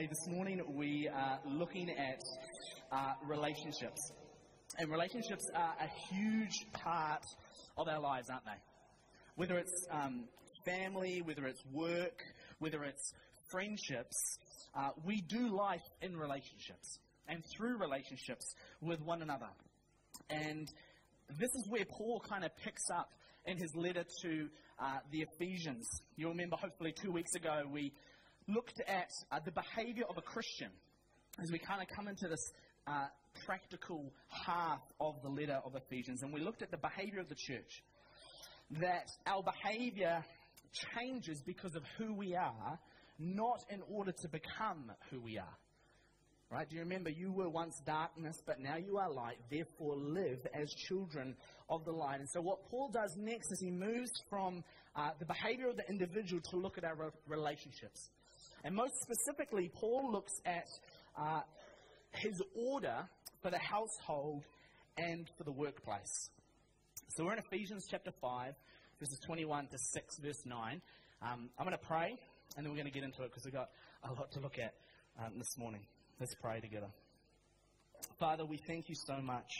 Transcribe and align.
Hey, 0.00 0.06
this 0.06 0.28
morning 0.28 0.62
we 0.76 1.08
are 1.08 1.38
looking 1.44 1.90
at 1.90 2.22
uh, 2.90 3.12
relationships. 3.26 4.12
And 4.78 4.90
relationships 4.90 5.44
are 5.54 5.74
a 5.78 6.14
huge 6.14 6.54
part 6.72 7.22
of 7.76 7.86
our 7.86 8.00
lives, 8.00 8.30
aren't 8.30 8.46
they? 8.46 8.62
Whether 9.34 9.58
it's 9.58 9.86
um, 9.90 10.24
family, 10.64 11.20
whether 11.20 11.46
it's 11.46 11.62
work, 11.70 12.22
whether 12.60 12.82
it's 12.84 13.12
friendships, 13.50 14.38
uh, 14.74 14.88
we 15.04 15.20
do 15.20 15.54
life 15.54 15.84
in 16.00 16.16
relationships 16.16 16.98
and 17.28 17.44
through 17.54 17.76
relationships 17.76 18.54
with 18.80 19.02
one 19.02 19.20
another. 19.20 19.50
And 20.30 20.66
this 21.38 21.50
is 21.56 21.68
where 21.68 21.84
Paul 21.84 22.24
kind 22.26 22.46
of 22.46 22.56
picks 22.64 22.88
up 22.88 23.10
in 23.44 23.58
his 23.58 23.74
letter 23.76 24.04
to 24.22 24.48
uh, 24.78 24.98
the 25.12 25.26
Ephesians. 25.34 25.86
You'll 26.16 26.30
remember, 26.30 26.56
hopefully, 26.56 26.94
two 27.02 27.12
weeks 27.12 27.34
ago, 27.34 27.64
we 27.70 27.92
looked 28.54 28.80
at 28.86 29.10
uh, 29.30 29.40
the 29.44 29.52
behavior 29.52 30.04
of 30.08 30.18
a 30.18 30.22
Christian 30.22 30.70
as 31.42 31.50
we 31.50 31.58
kind 31.58 31.80
of 31.80 31.88
come 31.94 32.08
into 32.08 32.28
this 32.28 32.52
uh, 32.86 33.06
practical 33.46 34.12
half 34.28 34.80
of 35.00 35.14
the 35.22 35.28
letter 35.28 35.60
of 35.64 35.74
Ephesians. 35.74 36.22
And 36.22 36.32
we 36.32 36.40
looked 36.40 36.62
at 36.62 36.70
the 36.70 36.78
behavior 36.78 37.20
of 37.20 37.28
the 37.28 37.36
church. 37.36 37.82
That 38.80 39.06
our 39.26 39.42
behavior 39.42 40.24
changes 40.94 41.42
because 41.44 41.74
of 41.74 41.82
who 41.98 42.14
we 42.14 42.36
are, 42.36 42.78
not 43.18 43.60
in 43.70 43.82
order 43.88 44.12
to 44.12 44.28
become 44.28 44.92
who 45.10 45.20
we 45.20 45.38
are. 45.38 45.56
Right? 46.50 46.68
Do 46.68 46.74
you 46.74 46.82
remember 46.82 47.10
you 47.10 47.32
were 47.32 47.48
once 47.48 47.80
darkness, 47.86 48.36
but 48.44 48.58
now 48.58 48.76
you 48.76 48.98
are 48.98 49.08
light, 49.08 49.36
therefore 49.50 49.96
live 49.96 50.44
as 50.52 50.68
children 50.88 51.36
of 51.68 51.84
the 51.84 51.92
light. 51.92 52.18
And 52.18 52.28
so, 52.28 52.40
what 52.40 52.64
Paul 52.68 52.90
does 52.92 53.14
next 53.16 53.52
is 53.52 53.60
he 53.60 53.70
moves 53.70 54.10
from 54.28 54.64
uh, 54.96 55.10
the 55.20 55.26
behavior 55.26 55.68
of 55.68 55.76
the 55.76 55.88
individual 55.88 56.42
to 56.50 56.56
look 56.56 56.76
at 56.76 56.82
our 56.82 56.96
re- 56.96 57.10
relationships. 57.28 58.10
And 58.64 58.74
most 58.74 58.92
specifically, 59.02 59.70
Paul 59.74 60.12
looks 60.12 60.32
at 60.44 60.66
uh, 61.18 61.40
his 62.12 62.42
order 62.54 63.08
for 63.42 63.50
the 63.50 63.58
household 63.58 64.42
and 64.98 65.26
for 65.38 65.44
the 65.44 65.52
workplace. 65.52 66.30
So, 67.16 67.24
we're 67.24 67.32
in 67.32 67.38
Ephesians 67.38 67.86
chapter 67.90 68.10
5, 68.20 68.52
verses 69.00 69.18
21 69.26 69.68
to 69.68 69.78
6, 69.78 70.18
verse 70.22 70.42
9. 70.44 70.82
Um, 71.22 71.50
I'm 71.58 71.66
going 71.66 71.76
to 71.76 71.86
pray, 71.86 72.14
and 72.56 72.64
then 72.64 72.70
we're 72.70 72.76
going 72.76 72.92
to 72.92 72.92
get 72.92 73.02
into 73.02 73.22
it 73.22 73.30
because 73.30 73.44
we've 73.44 73.54
got 73.54 73.70
a 74.04 74.12
lot 74.12 74.30
to 74.32 74.40
look 74.40 74.58
at 74.58 74.74
um, 75.18 75.38
this 75.38 75.56
morning. 75.58 75.80
Let's 76.20 76.34
pray 76.42 76.60
together. 76.60 76.88
Father, 78.18 78.44
we 78.44 78.58
thank 78.66 78.88
you 78.88 78.94
so 79.06 79.20
much 79.22 79.50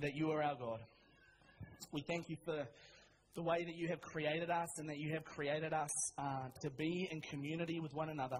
that 0.00 0.14
you 0.14 0.30
are 0.32 0.42
our 0.42 0.54
God. 0.54 0.80
We 1.92 2.02
thank 2.02 2.28
you 2.28 2.36
for 2.44 2.66
the 3.36 3.42
way 3.42 3.64
that 3.64 3.76
you 3.76 3.88
have 3.88 4.00
created 4.00 4.50
us 4.50 4.68
and 4.78 4.88
that 4.88 4.98
you 4.98 5.12
have 5.12 5.24
created 5.24 5.72
us 5.72 5.90
uh, 6.18 6.48
to 6.62 6.70
be 6.70 7.08
in 7.10 7.20
community 7.20 7.78
with 7.80 7.94
one 7.94 8.08
another. 8.08 8.38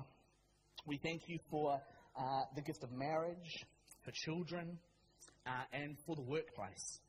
We 0.86 0.98
thank 1.02 1.22
you 1.28 1.38
for 1.50 1.74
uh, 2.18 2.22
the 2.54 2.62
gift 2.62 2.82
of 2.82 2.90
marriage, 2.92 3.64
for 4.04 4.10
children, 4.24 4.78
uh, 5.46 5.50
and 5.72 5.96
for 6.06 6.16
the 6.16 6.22
workplace. 6.22 7.00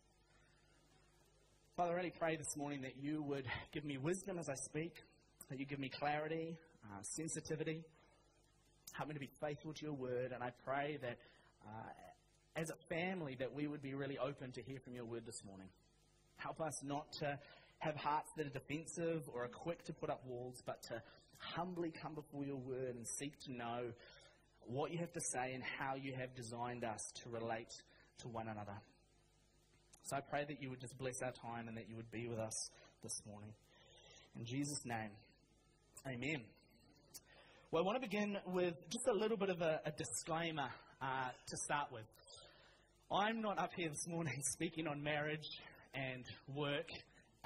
Father, 1.76 1.94
I 1.94 1.96
really 1.96 2.14
pray 2.20 2.36
this 2.36 2.56
morning 2.58 2.82
that 2.82 2.98
you 3.02 3.24
would 3.24 3.46
give 3.74 3.86
me 3.86 3.98
wisdom 3.98 4.38
as 4.38 4.50
I 4.50 4.56
speak, 4.70 4.94
that 5.50 5.60
you 5.60 5.66
give 5.66 5.80
me 5.80 5.90
clarity, 6.00 6.58
uh, 6.86 7.02
sensitivity 7.02 7.84
Help 8.94 9.10
me 9.10 9.14
to 9.14 9.20
be 9.20 9.30
faithful 9.42 9.74
to 9.74 9.86
your 9.86 9.94
word. 9.94 10.32
And 10.34 10.44
I 10.44 10.52
pray 10.66 10.98
that 11.02 11.18
uh, 11.66 11.92
as 12.56 12.70
a 12.70 12.94
family 12.94 13.36
that 13.40 13.54
we 13.54 13.68
would 13.68 13.82
be 13.82 13.94
really 13.94 14.18
open 14.18 14.52
to 14.54 14.62
hear 14.64 14.80
from 14.84 14.96
your 14.96 15.06
word 15.06 15.24
this 15.26 15.40
morning. 15.46 15.68
Help 16.38 16.62
us 16.62 16.74
not 16.84 17.06
to 17.20 17.38
have 17.80 17.96
hearts 17.96 18.30
that 18.38 18.48
are 18.48 18.50
defensive 18.50 19.24
or 19.34 19.44
are 19.44 19.50
quick 19.50 19.84
to 19.86 19.94
put 19.94 20.10
up 20.10 20.22
walls, 20.26 20.62
but 20.66 20.82
to 20.84 21.02
humbly 21.38 21.92
come 21.92 22.16
before 22.16 22.44
your 22.44 22.58
word 22.58 22.96
and 22.96 23.08
seek 23.08 23.40
to 23.46 23.52
know 23.52 23.92
what 24.66 24.92
you 24.92 24.98
have 24.98 25.14
to 25.14 25.22
say 25.22 25.54
and 25.54 25.64
how 25.64 25.96
you 25.96 26.14
have 26.14 26.36
designed 26.36 26.84
us 26.84 27.00
to 27.24 27.30
relate 27.30 27.72
to 28.20 28.28
one 28.28 28.48
another. 28.48 28.78
So 30.04 30.18
I 30.18 30.22
pray 30.22 30.46
that 30.48 30.62
you 30.62 30.70
would 30.70 30.80
just 30.80 30.98
bless 30.98 31.22
our 31.22 31.32
time 31.32 31.68
and 31.68 31.78
that 31.78 31.90
you 31.90 31.96
would 31.96 32.12
be 32.12 32.28
with 32.28 32.40
us 32.40 32.70
this 33.04 33.22
morning. 33.28 33.54
In 34.38 34.46
Jesus' 34.46 34.86
name, 34.86 35.12
amen. 36.08 36.44
Well, 37.72 37.84
I 37.84 37.86
want 37.86 38.02
to 38.02 38.08
begin 38.08 38.38
with 38.48 38.76
just 38.90 39.08
a 39.08 39.14
little 39.14 39.38
bit 39.38 39.50
of 39.50 39.62
a, 39.62 39.82
a 39.86 39.92
disclaimer 39.92 40.70
uh, 41.02 41.30
to 41.48 41.58
start 41.58 41.92
with. 41.92 42.06
I'm 43.12 43.42
not 43.42 43.60
up 43.60 43.72
here 43.76 43.90
this 43.90 44.08
morning 44.08 44.42
speaking 44.54 44.88
on 44.88 45.04
marriage 45.04 45.48
and 45.94 46.24
work 46.56 46.88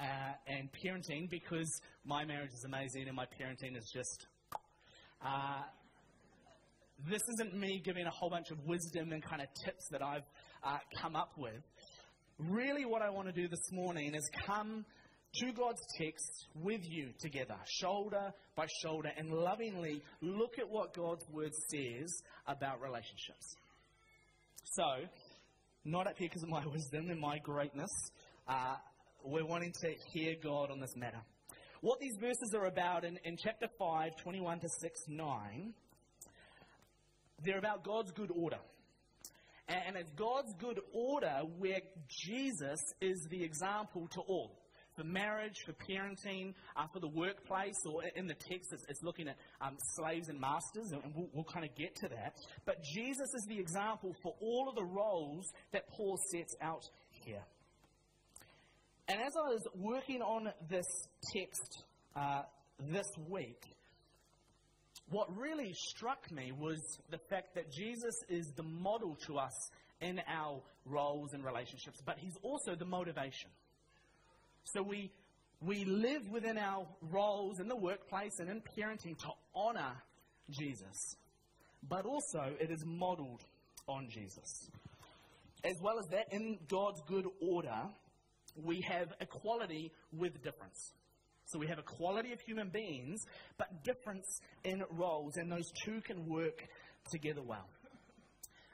uh, 0.02 0.32
and 0.48 0.68
parenting 0.72 1.30
because 1.30 1.80
my 2.04 2.24
marriage 2.24 2.50
is 2.52 2.64
amazing 2.64 3.06
and 3.06 3.16
my 3.16 3.26
parenting 3.26 3.76
is 3.76 3.90
just. 3.94 4.26
Uh, 5.24 5.62
this 7.08 7.22
isn't 7.34 7.54
me 7.58 7.80
giving 7.84 8.06
a 8.06 8.10
whole 8.10 8.30
bunch 8.30 8.50
of 8.50 8.58
wisdom 8.66 9.12
and 9.12 9.22
kind 9.24 9.40
of 9.42 9.48
tips 9.64 9.88
that 9.90 10.02
I've 10.02 10.26
uh, 10.64 10.78
come 11.00 11.16
up 11.16 11.32
with. 11.36 11.62
Really, 12.38 12.84
what 12.84 13.02
I 13.02 13.10
want 13.10 13.28
to 13.28 13.32
do 13.32 13.48
this 13.48 13.72
morning 13.72 14.14
is 14.14 14.28
come 14.46 14.84
to 15.34 15.52
God's 15.52 15.80
text 15.98 16.46
with 16.54 16.80
you 16.84 17.10
together, 17.20 17.56
shoulder 17.80 18.32
by 18.56 18.66
shoulder, 18.82 19.10
and 19.16 19.30
lovingly 19.30 20.02
look 20.20 20.58
at 20.58 20.68
what 20.68 20.94
God's 20.94 21.24
word 21.32 21.52
says 21.70 22.22
about 22.46 22.80
relationships. 22.80 23.56
So, 24.72 24.84
not 25.84 26.06
up 26.06 26.14
here 26.18 26.28
because 26.28 26.42
of 26.42 26.48
my 26.50 26.64
wisdom 26.72 27.10
and 27.10 27.20
my 27.20 27.38
greatness. 27.38 27.90
Uh, 28.48 28.76
we're 29.24 29.46
wanting 29.46 29.72
to 29.82 29.94
hear 30.12 30.34
God 30.42 30.70
on 30.70 30.80
this 30.80 30.96
matter. 30.96 31.20
What 31.80 31.98
these 32.00 32.16
verses 32.20 32.54
are 32.54 32.66
about 32.66 33.04
in, 33.04 33.18
in 33.24 33.36
chapter 33.36 33.66
5, 33.78 34.16
21 34.22 34.60
to 34.60 34.68
6, 34.80 35.00
9, 35.08 35.74
they're 37.44 37.58
about 37.58 37.84
God's 37.84 38.12
good 38.12 38.30
order. 38.34 38.58
And, 39.68 39.96
it's 39.96 40.10
God's 40.10 40.52
good 40.58 40.80
order 40.92 41.42
where 41.58 41.80
Jesus 42.08 42.80
is 43.00 43.26
the 43.30 43.42
example 43.42 44.08
to 44.12 44.20
all 44.20 44.58
for 44.96 45.04
marriage, 45.04 45.56
for 45.64 45.72
parenting, 45.72 46.54
uh, 46.76 46.86
for 46.92 47.00
the 47.00 47.08
workplace, 47.08 47.78
or 47.86 48.02
in 48.14 48.26
the 48.26 48.34
text 48.34 48.72
it's, 48.72 48.84
it's 48.88 49.02
looking 49.02 49.28
at 49.28 49.36
um, 49.60 49.76
slaves 49.96 50.28
and 50.28 50.38
masters, 50.38 50.92
and 50.92 51.00
we'll, 51.14 51.28
we'll 51.32 51.44
kind 51.44 51.64
of 51.64 51.74
get 51.74 51.94
to 51.96 52.08
that. 52.08 52.34
But 52.66 52.82
Jesus 52.82 53.32
is 53.34 53.46
the 53.48 53.58
example 53.58 54.14
for 54.22 54.34
all 54.40 54.68
of 54.68 54.74
the 54.74 54.84
roles 54.84 55.46
that 55.72 55.88
Paul 55.88 56.18
sets 56.30 56.54
out 56.60 56.84
here. 57.24 57.42
And 59.08 59.20
as 59.20 59.32
I 59.36 59.48
was 59.48 59.66
working 59.74 60.22
on 60.22 60.48
this 60.68 60.86
text 61.34 61.84
uh, 62.14 62.42
this 62.78 63.06
week, 63.28 63.62
what 65.10 65.36
really 65.36 65.72
struck 65.74 66.30
me 66.30 66.52
was 66.52 66.78
the 67.10 67.18
fact 67.28 67.54
that 67.54 67.70
Jesus 67.70 68.14
is 68.28 68.46
the 68.56 68.62
model 68.62 69.16
to 69.26 69.38
us 69.38 69.70
in 70.00 70.20
our 70.28 70.60
roles 70.86 71.32
and 71.32 71.44
relationships, 71.44 72.00
but 72.04 72.16
he's 72.18 72.36
also 72.42 72.74
the 72.74 72.84
motivation. 72.84 73.50
So 74.64 74.82
we, 74.82 75.10
we 75.60 75.84
live 75.84 76.22
within 76.30 76.56
our 76.56 76.86
roles 77.10 77.60
in 77.60 77.68
the 77.68 77.76
workplace 77.76 78.38
and 78.38 78.48
in 78.48 78.62
parenting 78.62 79.18
to 79.18 79.28
honor 79.54 79.92
Jesus. 80.50 81.16
But 81.88 82.06
also, 82.06 82.54
it 82.60 82.70
is 82.70 82.84
modeled 82.86 83.42
on 83.88 84.08
Jesus. 84.08 84.70
As 85.64 85.76
well 85.80 85.98
as 85.98 86.06
that, 86.10 86.32
in 86.32 86.58
God's 86.68 87.00
good 87.06 87.26
order, 87.40 87.82
we 88.56 88.80
have 88.88 89.08
equality 89.20 89.92
with 90.12 90.42
difference. 90.42 90.92
So 91.46 91.58
we 91.58 91.66
have 91.68 91.78
equality 91.78 92.32
of 92.32 92.40
human 92.40 92.70
beings, 92.70 93.20
but 93.58 93.84
difference 93.84 94.40
in 94.64 94.82
roles, 94.90 95.36
and 95.36 95.50
those 95.50 95.70
two 95.84 96.00
can 96.00 96.28
work 96.28 96.64
together 97.10 97.42
well. 97.42 97.68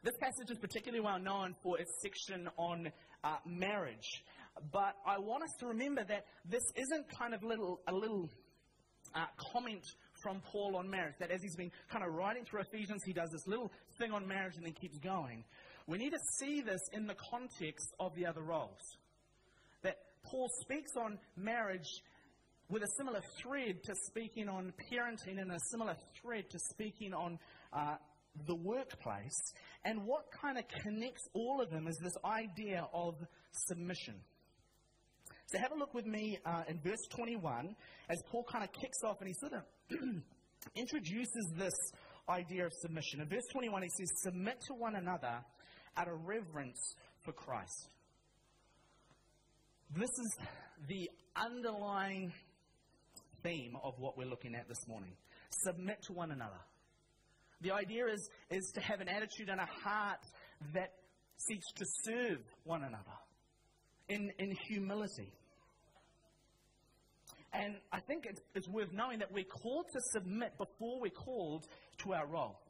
This 0.05 0.15
passage 0.21 0.51
is 0.51 0.59
particularly 0.59 1.05
well 1.05 1.19
known 1.19 1.55
for 1.63 1.79
its 1.81 1.91
section 2.03 2.49
on 2.57 2.91
uh, 3.25 3.37
marriage. 3.47 4.23
But 4.73 4.95
I 5.07 5.19
want 5.19 5.43
us 5.43 5.51
to 5.61 5.67
remember 5.67 6.05
that 6.05 6.25
this 6.45 6.63
isn't 6.77 7.07
kind 7.19 7.35
of 7.35 7.43
little, 7.43 7.81
a 7.89 7.93
little 7.93 8.29
uh, 9.15 9.27
comment 9.53 9.85
from 10.23 10.41
Paul 10.41 10.77
on 10.77 10.89
marriage. 10.89 11.15
That 11.19 11.31
as 11.31 11.43
he's 11.43 11.57
been 11.57 11.71
kind 11.91 12.05
of 12.05 12.13
writing 12.13 12.45
through 12.45 12.61
Ephesians, 12.61 13.03
he 13.05 13.13
does 13.13 13.31
this 13.31 13.47
little 13.47 13.73
thing 13.99 14.13
on 14.13 14.27
marriage 14.27 14.55
and 14.57 14.65
then 14.65 14.73
keeps 14.73 14.99
going. 14.99 15.45
We 15.87 15.99
need 15.99 16.11
to 16.11 16.21
see 16.39 16.61
this 16.61 16.81
in 16.93 17.07
the 17.07 17.17
context 17.31 17.95
of 17.99 18.15
the 18.15 18.27
other 18.27 18.43
roles. 18.43 18.99
Paul 20.23 20.49
speaks 20.61 20.93
on 20.97 21.19
marriage 21.37 21.89
with 22.69 22.83
a 22.83 22.89
similar 22.97 23.21
thread 23.41 23.83
to 23.85 23.95
speaking 24.07 24.49
on 24.49 24.73
parenting 24.93 25.41
and 25.41 25.51
a 25.51 25.59
similar 25.71 25.97
thread 26.21 26.51
to 26.51 26.59
speaking 26.59 27.15
on 27.15 27.39
uh, 27.73 27.97
the 28.47 28.55
workplace. 28.55 29.55
And 29.85 30.05
what 30.05 30.27
kind 30.43 30.59
of 30.59 30.65
connects 30.83 31.23
all 31.33 31.61
of 31.63 31.71
them 31.71 31.87
is 31.87 31.99
this 32.03 32.17
idea 32.25 32.87
of 32.93 33.15
submission. 33.53 34.15
So 35.47 35.59
have 35.59 35.73
a 35.73 35.79
look 35.79 35.95
with 35.95 36.05
me 36.05 36.39
uh, 36.45 36.65
in 36.69 36.79
verse 36.81 37.01
21 37.11 37.75
as 38.11 38.23
Paul 38.31 38.45
kind 38.53 38.65
of 38.65 38.71
kicks 38.73 38.99
off 39.03 39.17
and 39.21 39.29
he 39.29 39.35
sort 39.35 39.55
of 39.55 39.63
introduces 40.77 41.53
this 41.57 41.73
idea 42.29 42.67
of 42.67 42.73
submission. 42.83 43.23
In 43.23 43.29
verse 43.29 43.47
21, 43.53 43.83
he 43.83 43.89
says, 43.89 44.09
Submit 44.23 44.61
to 44.69 44.75
one 44.75 44.97
another 44.97 45.41
out 45.97 46.09
of 46.09 46.27
reverence 46.27 46.95
for 47.25 47.33
Christ. 47.33 47.89
This 49.97 50.11
is 50.11 50.37
the 50.87 51.11
underlying 51.35 52.33
theme 53.43 53.77
of 53.83 53.95
what 53.99 54.19
we're 54.19 54.29
looking 54.29 54.55
at 54.55 54.69
this 54.69 54.87
morning. 54.87 55.13
Submit 55.65 56.03
to 56.03 56.13
one 56.13 56.31
another. 56.31 56.61
The 57.63 57.73
idea 57.73 58.07
is, 58.07 58.29
is 58.51 58.71
to 58.75 58.81
have 58.81 59.01
an 59.01 59.09
attitude 59.09 59.49
and 59.49 59.59
a 59.59 59.67
heart 59.83 60.21
that 60.75 60.93
seeks 61.39 61.67
to 61.77 61.85
serve 62.05 62.39
one 62.65 62.83
another 62.83 63.17
in, 64.09 64.31
in 64.39 64.55
humility. 64.69 65.33
And 67.55 67.77
I 67.91 68.01
think 68.01 68.27
it's, 68.29 68.41
it's 68.55 68.69
worth 68.69 68.93
knowing 68.93 69.21
that 69.21 69.33
we're 69.33 69.45
called 69.45 69.87
to 69.95 70.01
submit 70.13 70.53
before 70.59 71.01
we're 71.01 71.11
called 71.11 71.65
to 72.05 72.13
our 72.13 72.27
role. 72.27 72.61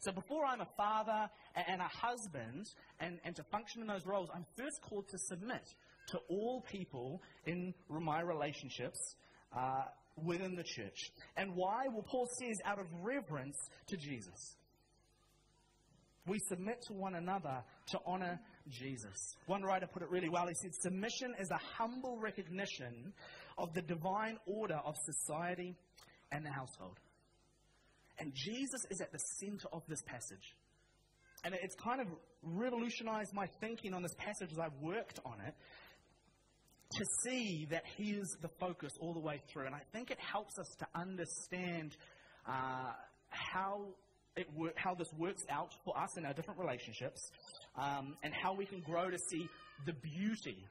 So 0.00 0.12
before 0.12 0.44
I'm 0.44 0.60
a 0.60 0.68
father 0.76 1.28
and 1.56 1.80
a 1.80 1.88
husband 1.88 2.66
and, 3.00 3.18
and 3.24 3.34
to 3.34 3.42
function 3.44 3.80
in 3.80 3.88
those 3.88 4.06
roles, 4.06 4.28
I'm 4.34 4.44
first 4.56 4.80
called 4.82 5.08
to 5.08 5.18
submit 5.18 5.66
to 6.08 6.18
all 6.28 6.64
people 6.70 7.22
in 7.46 7.74
my 7.88 8.20
relationships 8.20 9.16
uh, 9.56 9.82
within 10.24 10.54
the 10.54 10.64
church. 10.64 11.10
And 11.36 11.54
why? 11.54 11.86
Well, 11.92 12.04
Paul 12.06 12.28
says 12.38 12.58
out 12.64 12.78
of 12.78 12.86
reverence 13.02 13.56
to 13.88 13.96
Jesus. 13.96 14.56
We 16.26 16.38
submit 16.48 16.82
to 16.88 16.92
one 16.92 17.14
another 17.14 17.62
to 17.90 17.98
honor 18.04 18.38
Jesus. 18.68 19.36
One 19.46 19.62
writer 19.62 19.86
put 19.86 20.02
it 20.02 20.10
really 20.10 20.28
well. 20.28 20.46
He 20.46 20.54
said, 20.54 20.74
Submission 20.74 21.34
is 21.40 21.50
a 21.50 21.58
humble 21.78 22.18
recognition 22.18 23.14
of 23.56 23.72
the 23.72 23.80
divine 23.80 24.36
order 24.46 24.78
of 24.84 24.94
society 25.04 25.74
and 26.30 26.44
the 26.44 26.50
household. 26.50 26.98
And 28.18 28.32
Jesus 28.34 28.84
is 28.90 29.00
at 29.00 29.10
the 29.12 29.18
center 29.18 29.68
of 29.72 29.82
this 29.88 30.02
passage. 30.02 30.54
And 31.44 31.54
it's 31.62 31.76
kind 31.76 32.00
of 32.00 32.08
revolutionized 32.42 33.32
my 33.32 33.46
thinking 33.60 33.94
on 33.94 34.02
this 34.02 34.14
passage 34.18 34.50
as 34.52 34.58
I've 34.58 34.76
worked 34.82 35.20
on 35.24 35.40
it 35.46 35.54
to 36.96 37.04
see 37.22 37.66
that 37.70 37.84
He 37.96 38.12
is 38.12 38.36
the 38.40 38.48
focus 38.60 38.92
all 39.00 39.12
the 39.12 39.20
way 39.20 39.40
through. 39.52 39.66
And 39.66 39.74
I 39.74 39.82
think 39.92 40.10
it 40.10 40.18
helps 40.18 40.58
us 40.58 40.68
to 40.78 40.86
understand 40.94 41.96
uh, 42.46 42.92
how, 43.28 43.86
it 44.36 44.46
wor- 44.54 44.72
how 44.76 44.94
this 44.94 45.08
works 45.18 45.42
out 45.50 45.72
for 45.84 45.96
us 45.98 46.16
in 46.16 46.24
our 46.24 46.32
different 46.32 46.58
relationships 46.58 47.20
um, 47.76 48.16
and 48.22 48.32
how 48.32 48.54
we 48.54 48.64
can 48.64 48.80
grow 48.80 49.10
to 49.10 49.18
see 49.30 49.46
the 49.86 49.92
beauty 49.92 50.66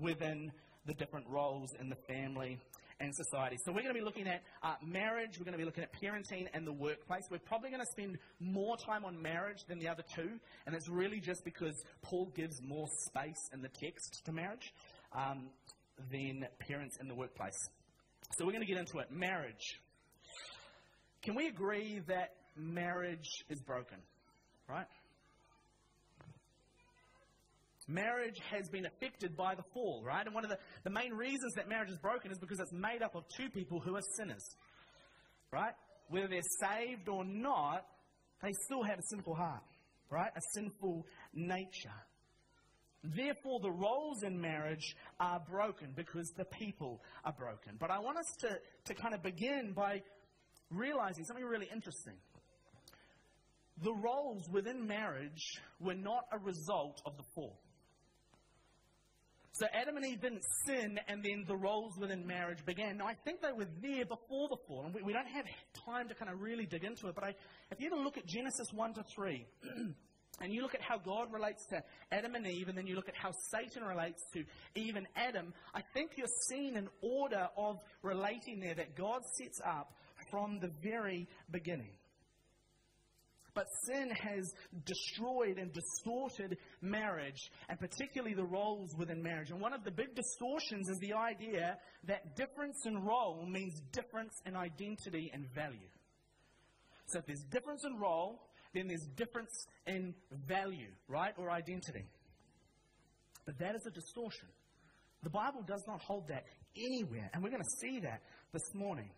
within 0.00 0.50
the 0.86 0.94
different 0.94 1.26
roles 1.28 1.70
in 1.80 1.88
the 1.88 1.96
family 2.08 2.58
and 3.02 3.14
society. 3.14 3.56
So 3.64 3.72
we're 3.72 3.82
going 3.82 3.94
to 3.94 3.98
be 3.98 4.04
looking 4.04 4.28
at 4.28 4.42
uh, 4.62 4.74
marriage, 4.84 5.38
we're 5.38 5.44
going 5.44 5.58
to 5.58 5.58
be 5.58 5.64
looking 5.64 5.82
at 5.82 5.90
parenting 5.92 6.46
and 6.54 6.66
the 6.66 6.72
workplace. 6.72 7.22
We're 7.30 7.38
probably 7.38 7.70
going 7.70 7.82
to 7.82 7.90
spend 7.90 8.18
more 8.38 8.76
time 8.76 9.04
on 9.04 9.20
marriage 9.20 9.64
than 9.68 9.78
the 9.80 9.88
other 9.88 10.04
two, 10.14 10.38
and 10.66 10.74
it's 10.74 10.88
really 10.88 11.20
just 11.20 11.44
because 11.44 11.74
Paul 12.02 12.30
gives 12.34 12.62
more 12.62 12.86
space 13.06 13.50
in 13.52 13.60
the 13.60 13.68
text 13.68 14.22
to 14.24 14.32
marriage 14.32 14.72
um, 15.14 15.50
than 16.10 16.46
parents 16.58 16.96
in 17.00 17.08
the 17.08 17.14
workplace. 17.14 17.58
So 18.36 18.44
we're 18.44 18.52
going 18.52 18.66
to 18.66 18.72
get 18.72 18.78
into 18.78 18.98
it. 18.98 19.10
Marriage. 19.10 19.80
Can 21.22 21.34
we 21.34 21.46
agree 21.48 22.00
that 22.08 22.30
marriage 22.56 23.28
is 23.48 23.60
broken? 23.60 23.98
Right? 24.68 24.86
Marriage 27.88 28.38
has 28.50 28.68
been 28.70 28.86
affected 28.86 29.36
by 29.36 29.54
the 29.54 29.62
fall, 29.74 30.02
right? 30.04 30.24
And 30.24 30.34
one 30.34 30.44
of 30.44 30.50
the, 30.50 30.58
the 30.84 30.90
main 30.90 31.12
reasons 31.12 31.52
that 31.56 31.68
marriage 31.68 31.90
is 31.90 31.98
broken 31.98 32.30
is 32.30 32.38
because 32.38 32.60
it's 32.60 32.72
made 32.72 33.02
up 33.02 33.14
of 33.14 33.24
two 33.36 33.50
people 33.50 33.80
who 33.80 33.96
are 33.96 34.02
sinners, 34.16 34.44
right? 35.52 35.74
Whether 36.08 36.28
they're 36.28 36.40
saved 36.60 37.08
or 37.08 37.24
not, 37.24 37.84
they 38.42 38.52
still 38.64 38.82
have 38.82 38.98
a 38.98 39.02
sinful 39.10 39.34
heart, 39.34 39.62
right? 40.10 40.30
A 40.34 40.40
sinful 40.54 41.06
nature. 41.34 41.90
Therefore, 43.04 43.58
the 43.60 43.70
roles 43.70 44.22
in 44.22 44.40
marriage 44.40 44.94
are 45.18 45.40
broken 45.50 45.92
because 45.96 46.30
the 46.36 46.44
people 46.44 47.02
are 47.24 47.32
broken. 47.32 47.76
But 47.78 47.90
I 47.90 47.98
want 47.98 48.18
us 48.18 48.32
to, 48.40 48.58
to 48.84 48.94
kind 48.94 49.14
of 49.14 49.22
begin 49.22 49.72
by 49.74 50.02
realizing 50.70 51.24
something 51.24 51.44
really 51.44 51.68
interesting. 51.72 52.14
The 53.82 53.92
roles 53.92 54.48
within 54.50 54.86
marriage 54.86 55.60
were 55.80 55.94
not 55.94 56.24
a 56.32 56.38
result 56.38 57.02
of 57.04 57.16
the 57.16 57.24
fall. 57.34 57.58
So 59.54 59.66
Adam 59.74 59.96
and 59.96 60.06
Eve 60.06 60.20
didn't 60.20 60.44
sin, 60.64 60.98
and 61.08 61.22
then 61.22 61.44
the 61.46 61.56
roles 61.56 61.98
within 61.98 62.26
marriage 62.26 62.64
began. 62.64 62.96
Now, 62.96 63.06
I 63.06 63.14
think 63.24 63.42
they 63.42 63.52
were 63.52 63.68
there 63.82 64.04
before 64.06 64.48
the 64.48 64.56
fall, 64.66 64.84
and 64.86 64.94
we, 64.94 65.02
we 65.02 65.12
don't 65.12 65.26
have 65.26 65.44
time 65.86 66.08
to 66.08 66.14
kind 66.14 66.30
of 66.30 66.40
really 66.40 66.64
dig 66.64 66.84
into 66.84 67.08
it. 67.08 67.14
But 67.14 67.24
I, 67.24 67.34
if 67.70 67.78
you 67.78 67.88
ever 67.92 68.00
look 68.02 68.16
at 68.16 68.26
Genesis 68.26 68.68
1 68.72 68.94
to 68.94 69.02
3, 69.14 69.46
and 70.42 70.52
you 70.52 70.60
look 70.60 70.74
at 70.74 70.82
how 70.82 70.98
God 70.98 71.32
relates 71.32 71.64
to 71.66 71.82
Adam 72.10 72.34
and 72.34 72.46
Eve, 72.46 72.68
and 72.68 72.76
then 72.76 72.86
you 72.86 72.96
look 72.96 73.08
at 73.08 73.16
how 73.16 73.30
Satan 73.50 73.84
relates 73.84 74.22
to 74.34 74.44
Eve 74.74 74.96
and 74.96 75.06
Adam, 75.14 75.54
I 75.72 75.82
think 75.94 76.12
you're 76.16 76.26
seeing 76.48 76.76
an 76.76 76.88
order 77.00 77.48
of 77.56 77.78
relating 78.02 78.60
there 78.60 78.74
that 78.74 78.96
God 78.96 79.22
sets 79.38 79.60
up 79.64 79.94
from 80.30 80.58
the 80.60 80.70
very 80.82 81.28
beginning. 81.50 81.92
But 83.54 83.66
sin 83.84 84.10
has 84.10 84.50
destroyed 84.86 85.58
and 85.58 85.72
distorted 85.72 86.56
marriage, 86.80 87.50
and 87.68 87.78
particularly 87.78 88.34
the 88.34 88.44
roles 88.44 88.96
within 88.96 89.22
marriage. 89.22 89.50
And 89.50 89.60
one 89.60 89.74
of 89.74 89.84
the 89.84 89.90
big 89.90 90.14
distortions 90.14 90.88
is 90.88 90.98
the 90.98 91.12
idea 91.12 91.76
that 92.08 92.34
difference 92.34 92.86
in 92.86 93.04
role 93.04 93.46
means 93.46 93.80
difference 93.92 94.40
in 94.46 94.56
identity 94.56 95.30
and 95.34 95.46
value. 95.54 95.90
So 97.06 97.18
if 97.18 97.26
there's 97.26 97.44
difference 97.50 97.84
in 97.84 97.98
role, 97.98 98.40
then 98.74 98.88
there's 98.88 99.06
difference 99.16 99.66
in 99.86 100.14
value, 100.46 100.90
right, 101.08 101.34
or 101.36 101.50
identity. 101.50 102.06
But 103.44 103.58
that 103.58 103.74
is 103.74 103.86
a 103.86 103.90
distortion. 103.90 104.48
The 105.22 105.30
Bible 105.30 105.62
does 105.66 105.84
not 105.86 106.00
hold 106.02 106.28
that 106.28 106.44
anywhere, 106.76 107.30
and 107.32 107.42
we're 107.42 107.50
going 107.50 107.62
to 107.62 107.76
see 107.80 108.00
that 108.00 108.22
this 108.52 108.74
morning. 108.74 109.10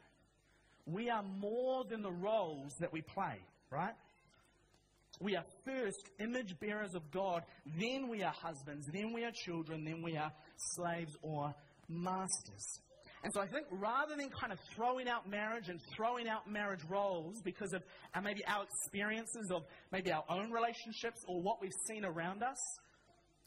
We 0.86 1.08
are 1.08 1.22
more 1.22 1.84
than 1.84 2.02
the 2.02 2.12
roles 2.12 2.74
that 2.80 2.92
we 2.92 3.00
play, 3.00 3.38
right? 3.70 3.94
We 5.20 5.36
are 5.36 5.44
first 5.64 6.10
image 6.18 6.58
bearers 6.60 6.94
of 6.94 7.10
God, 7.10 7.42
then 7.78 8.08
we 8.08 8.22
are 8.22 8.32
husbands, 8.32 8.86
then 8.92 9.12
we 9.14 9.24
are 9.24 9.30
children, 9.30 9.84
then 9.84 10.02
we 10.02 10.16
are 10.16 10.32
slaves 10.56 11.16
or 11.22 11.54
masters. 11.88 12.80
And 13.24 13.32
so 13.32 13.40
I 13.40 13.46
think 13.46 13.66
rather 13.70 14.16
than 14.16 14.28
kind 14.28 14.52
of 14.52 14.58
throwing 14.76 15.08
out 15.08 15.26
marriage 15.28 15.70
and 15.70 15.80
throwing 15.96 16.28
out 16.28 16.48
marriage 16.48 16.82
roles 16.90 17.40
because 17.42 17.72
of 17.72 17.82
maybe 18.22 18.44
our 18.46 18.64
experiences 18.64 19.50
of 19.50 19.62
maybe 19.90 20.12
our 20.12 20.24
own 20.28 20.52
relationships 20.52 21.24
or 21.26 21.40
what 21.40 21.56
we've 21.58 21.72
seen 21.88 22.04
around 22.04 22.42
us, 22.42 22.58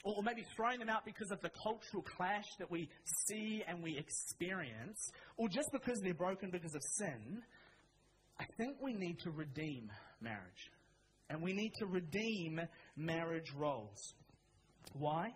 or 0.04 0.24
maybe 0.24 0.44
throwing 0.56 0.80
them 0.80 0.90
out 0.90 1.06
because 1.06 1.30
of 1.30 1.40
the 1.42 1.52
cultural 1.62 2.02
clash 2.18 2.46
that 2.58 2.72
we 2.72 2.90
see 3.28 3.64
and 3.68 3.84
we 3.84 3.96
experience, 3.96 5.12
or 5.38 5.48
just 5.48 5.70
because 5.72 6.00
they're 6.02 6.14
broken 6.16 6.50
because 6.50 6.74
of 6.74 6.82
sin, 6.98 7.44
I 8.40 8.46
think 8.58 8.78
we 8.82 8.94
need 8.94 9.20
to 9.20 9.30
redeem 9.30 9.92
marriage. 10.22 10.72
And 11.30 11.40
we 11.40 11.54
need 11.54 11.74
to 11.80 11.86
redeem 11.86 12.62
marriage 12.96 13.54
roles. 13.56 14.16
Why? 14.94 15.30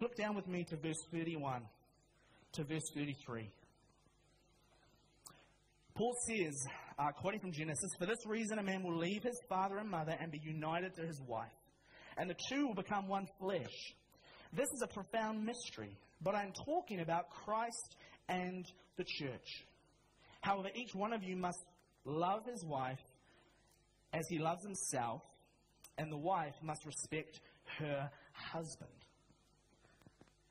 Look 0.00 0.14
down 0.14 0.36
with 0.36 0.46
me 0.46 0.64
to 0.68 0.76
verse 0.76 1.02
31 1.10 1.62
to 2.52 2.64
verse 2.64 2.82
33. 2.94 3.48
Paul 5.94 6.14
says, 6.26 6.66
uh, 6.98 7.12
quoting 7.12 7.40
from 7.40 7.52
Genesis, 7.52 7.90
For 7.98 8.06
this 8.06 8.24
reason 8.26 8.58
a 8.58 8.62
man 8.62 8.82
will 8.82 8.96
leave 8.96 9.22
his 9.22 9.38
father 9.48 9.78
and 9.78 9.88
mother 9.88 10.16
and 10.18 10.30
be 10.30 10.40
united 10.42 10.94
to 10.96 11.02
his 11.02 11.20
wife, 11.26 11.48
and 12.16 12.28
the 12.28 12.36
two 12.48 12.66
will 12.66 12.74
become 12.74 13.08
one 13.08 13.26
flesh. 13.38 13.94
This 14.52 14.68
is 14.74 14.82
a 14.82 14.86
profound 14.86 15.44
mystery, 15.44 15.96
but 16.22 16.34
I'm 16.34 16.52
talking 16.64 17.00
about 17.00 17.30
Christ 17.30 17.96
and 18.28 18.64
the 18.96 19.04
church. 19.04 19.64
However, 20.40 20.68
each 20.74 20.94
one 20.94 21.12
of 21.12 21.22
you 21.22 21.36
must 21.36 21.62
love 22.04 22.46
his 22.50 22.64
wife 22.64 22.98
as 24.12 24.26
he 24.28 24.38
loves 24.38 24.64
himself, 24.64 25.22
and 25.98 26.10
the 26.10 26.18
wife 26.18 26.54
must 26.62 26.84
respect 26.84 27.40
her 27.78 28.10
husband. 28.32 28.90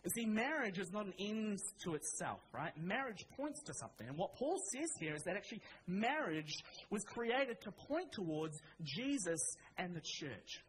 You 0.09 0.23
see, 0.23 0.29
marriage 0.29 0.79
is 0.79 0.91
not 0.91 1.05
an 1.05 1.13
end 1.19 1.59
to 1.83 1.93
itself, 1.93 2.39
right? 2.51 2.71
Marriage 2.81 3.25
points 3.37 3.61
to 3.63 3.73
something. 3.75 4.07
And 4.07 4.17
what 4.17 4.33
Paul 4.33 4.57
says 4.73 4.89
here 4.99 5.13
is 5.13 5.21
that 5.23 5.35
actually 5.35 5.61
marriage 5.85 6.51
was 6.89 7.03
created 7.03 7.61
to 7.61 7.71
point 7.71 8.11
towards 8.11 8.57
Jesus 8.81 9.39
and 9.77 9.95
the 9.95 10.01
church. 10.01 10.63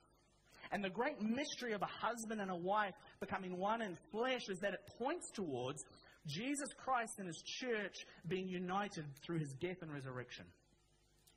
And 0.73 0.85
the 0.85 0.91
great 0.91 1.23
mystery 1.23 1.73
of 1.73 1.81
a 1.81 1.87
husband 1.87 2.43
and 2.43 2.51
a 2.51 2.57
wife 2.57 2.93
becoming 3.19 3.57
one 3.57 3.81
in 3.81 3.97
flesh 4.13 4.43
is 4.51 4.59
that 4.59 4.75
it 4.75 4.81
points 4.99 5.31
towards 5.35 5.85
Jesus 6.27 6.69
Christ 6.77 7.15
and 7.19 7.27
his 7.27 7.43
church 7.43 7.97
being 8.29 8.47
united 8.47 9.07
through 9.25 9.39
his 9.39 9.55
death 9.55 9.79
and 9.81 9.91
resurrection 9.91 10.45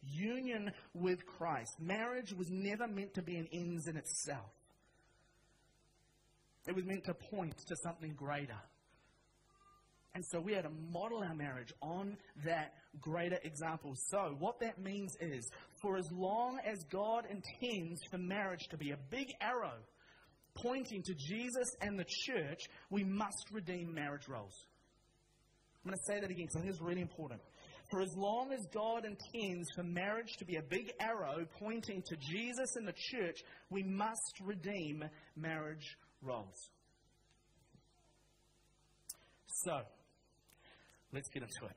union 0.06 0.70
with 0.94 1.26
Christ. 1.26 1.80
Marriage 1.80 2.34
was 2.34 2.50
never 2.50 2.90
meant 2.90 3.14
to 3.14 3.22
be 3.22 3.38
an 3.38 3.48
ends 3.54 3.88
in 3.88 3.96
itself. 3.96 4.52
It 6.68 6.76
was 6.76 6.86
meant 6.86 7.04
to 7.06 7.14
point 7.14 7.58
to 7.68 7.76
something 7.84 8.14
greater. 8.14 8.60
And 10.16 10.24
so 10.26 10.40
we 10.40 10.54
had 10.54 10.64
to 10.64 10.72
model 10.92 11.24
our 11.24 11.34
marriage 11.34 11.74
on 11.82 12.18
that 12.46 12.74
greater 13.02 13.40
example. 13.44 13.96
So, 13.96 14.36
what 14.38 14.60
that 14.60 14.80
means 14.80 15.16
is, 15.20 15.50
for 15.82 15.98
as 15.98 16.08
long 16.12 16.60
as 16.66 16.84
God 16.92 17.26
intends 17.30 18.00
for 18.12 18.20
marriage 18.20 18.68
to 18.70 18.78
be 18.78 18.92
a 18.92 18.98
big 19.10 19.30
arrow 19.42 19.80
pointing 20.56 21.02
to 21.02 21.16
Jesus 21.16 21.68
and 21.82 21.98
the 21.98 22.06
church, 22.06 22.62
we 22.92 23.04
must 23.04 23.50
redeem 23.52 23.92
marriage 23.94 24.28
roles. 24.28 24.68
I'm 25.84 25.90
going 25.90 25.98
to 25.98 26.14
say 26.14 26.20
that 26.20 26.30
again 26.30 26.46
because 26.46 26.58
I 26.58 26.60
think 26.60 26.74
it's 26.74 26.82
really 26.82 27.02
important. 27.02 27.42
For 27.90 28.02
as 28.02 28.16
long 28.16 28.54
as 28.54 28.66
God 28.74 29.06
intends 29.06 29.68
for 29.76 29.84
marriage 29.84 30.38
to 30.38 30.46
be 30.46 30.56
a 30.56 30.62
big 30.62 30.92
arrow 31.00 31.46
pointing 31.60 32.02
to 32.04 32.16
Jesus 32.16 32.76
and 32.76 32.88
the 32.88 32.94
church, 32.94 33.40
we 33.70 33.84
must 33.84 34.40
redeem 34.42 35.04
marriage 35.36 35.98
roles. 36.24 36.70
So, 39.48 39.82
let's 41.14 41.30
get 41.30 41.44
into 41.44 41.66
it. 41.66 41.76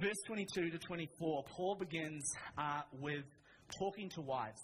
Verse 0.00 0.16
22 0.26 0.70
to 0.70 0.78
24, 0.78 1.44
Paul 1.56 1.76
begins 1.76 2.24
uh, 2.58 2.80
with 3.00 3.24
talking 3.78 4.10
to 4.10 4.20
wives. 4.22 4.60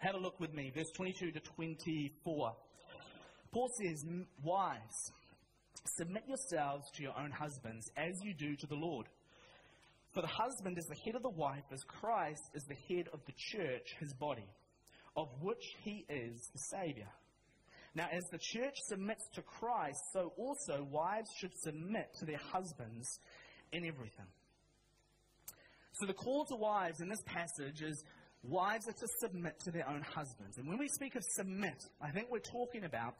Have 0.00 0.14
a 0.14 0.18
look 0.18 0.38
with 0.40 0.52
me, 0.52 0.70
verse 0.74 0.90
22 0.96 1.32
to 1.32 1.40
24. 1.40 2.52
Paul 3.52 3.70
says, 3.80 4.04
Wives, 4.42 5.12
submit 5.96 6.24
yourselves 6.26 6.84
to 6.96 7.02
your 7.02 7.18
own 7.18 7.30
husbands 7.30 7.90
as 7.96 8.12
you 8.22 8.34
do 8.34 8.56
to 8.56 8.66
the 8.66 8.74
Lord. 8.74 9.06
For 10.12 10.20
the 10.20 10.28
husband 10.28 10.76
is 10.78 10.84
the 10.86 10.96
head 11.04 11.16
of 11.16 11.22
the 11.22 11.30
wife, 11.30 11.64
as 11.72 11.82
Christ 11.84 12.42
is 12.54 12.64
the 12.64 12.94
head 12.94 13.08
of 13.12 13.20
the 13.26 13.32
church, 13.36 13.94
his 14.00 14.12
body, 14.14 14.46
of 15.16 15.28
which 15.40 15.76
he 15.82 16.04
is 16.08 16.50
the 16.52 16.58
Savior. 16.58 17.08
Now, 17.94 18.08
as 18.12 18.24
the 18.30 18.38
church 18.38 18.74
submits 18.88 19.28
to 19.34 19.42
Christ, 19.42 20.00
so 20.12 20.32
also 20.36 20.86
wives 20.90 21.30
should 21.38 21.52
submit 21.62 22.08
to 22.18 22.24
their 22.24 22.40
husbands 22.52 23.20
in 23.72 23.84
everything. 23.86 24.26
So, 25.92 26.06
the 26.06 26.14
call 26.14 26.44
to 26.46 26.56
wives 26.56 27.00
in 27.00 27.08
this 27.08 27.22
passage 27.24 27.82
is 27.82 28.02
wives 28.42 28.88
are 28.88 28.92
to 28.92 29.06
submit 29.20 29.60
to 29.60 29.70
their 29.70 29.88
own 29.88 30.02
husbands. 30.02 30.58
And 30.58 30.68
when 30.68 30.78
we 30.78 30.88
speak 30.88 31.14
of 31.14 31.22
submit, 31.36 31.84
I 32.00 32.10
think 32.10 32.28
we're 32.30 32.40
talking 32.40 32.84
about 32.84 33.14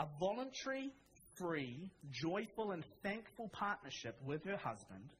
a 0.00 0.06
voluntary, 0.18 0.90
free, 1.38 1.88
joyful, 2.10 2.72
and 2.72 2.84
thankful 3.04 3.48
partnership 3.52 4.16
with 4.24 4.44
her 4.44 4.56
husband. 4.56 5.10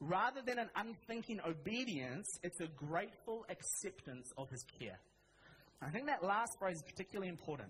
Rather 0.00 0.40
than 0.40 0.58
an 0.58 0.70
unthinking 0.74 1.40
obedience, 1.46 2.26
it's 2.42 2.60
a 2.60 2.66
grateful 2.66 3.44
acceptance 3.50 4.30
of 4.38 4.48
his 4.50 4.64
care. 4.78 4.98
I 5.82 5.90
think 5.90 6.06
that 6.06 6.24
last 6.24 6.58
phrase 6.58 6.76
is 6.76 6.82
particularly 6.82 7.28
important. 7.28 7.68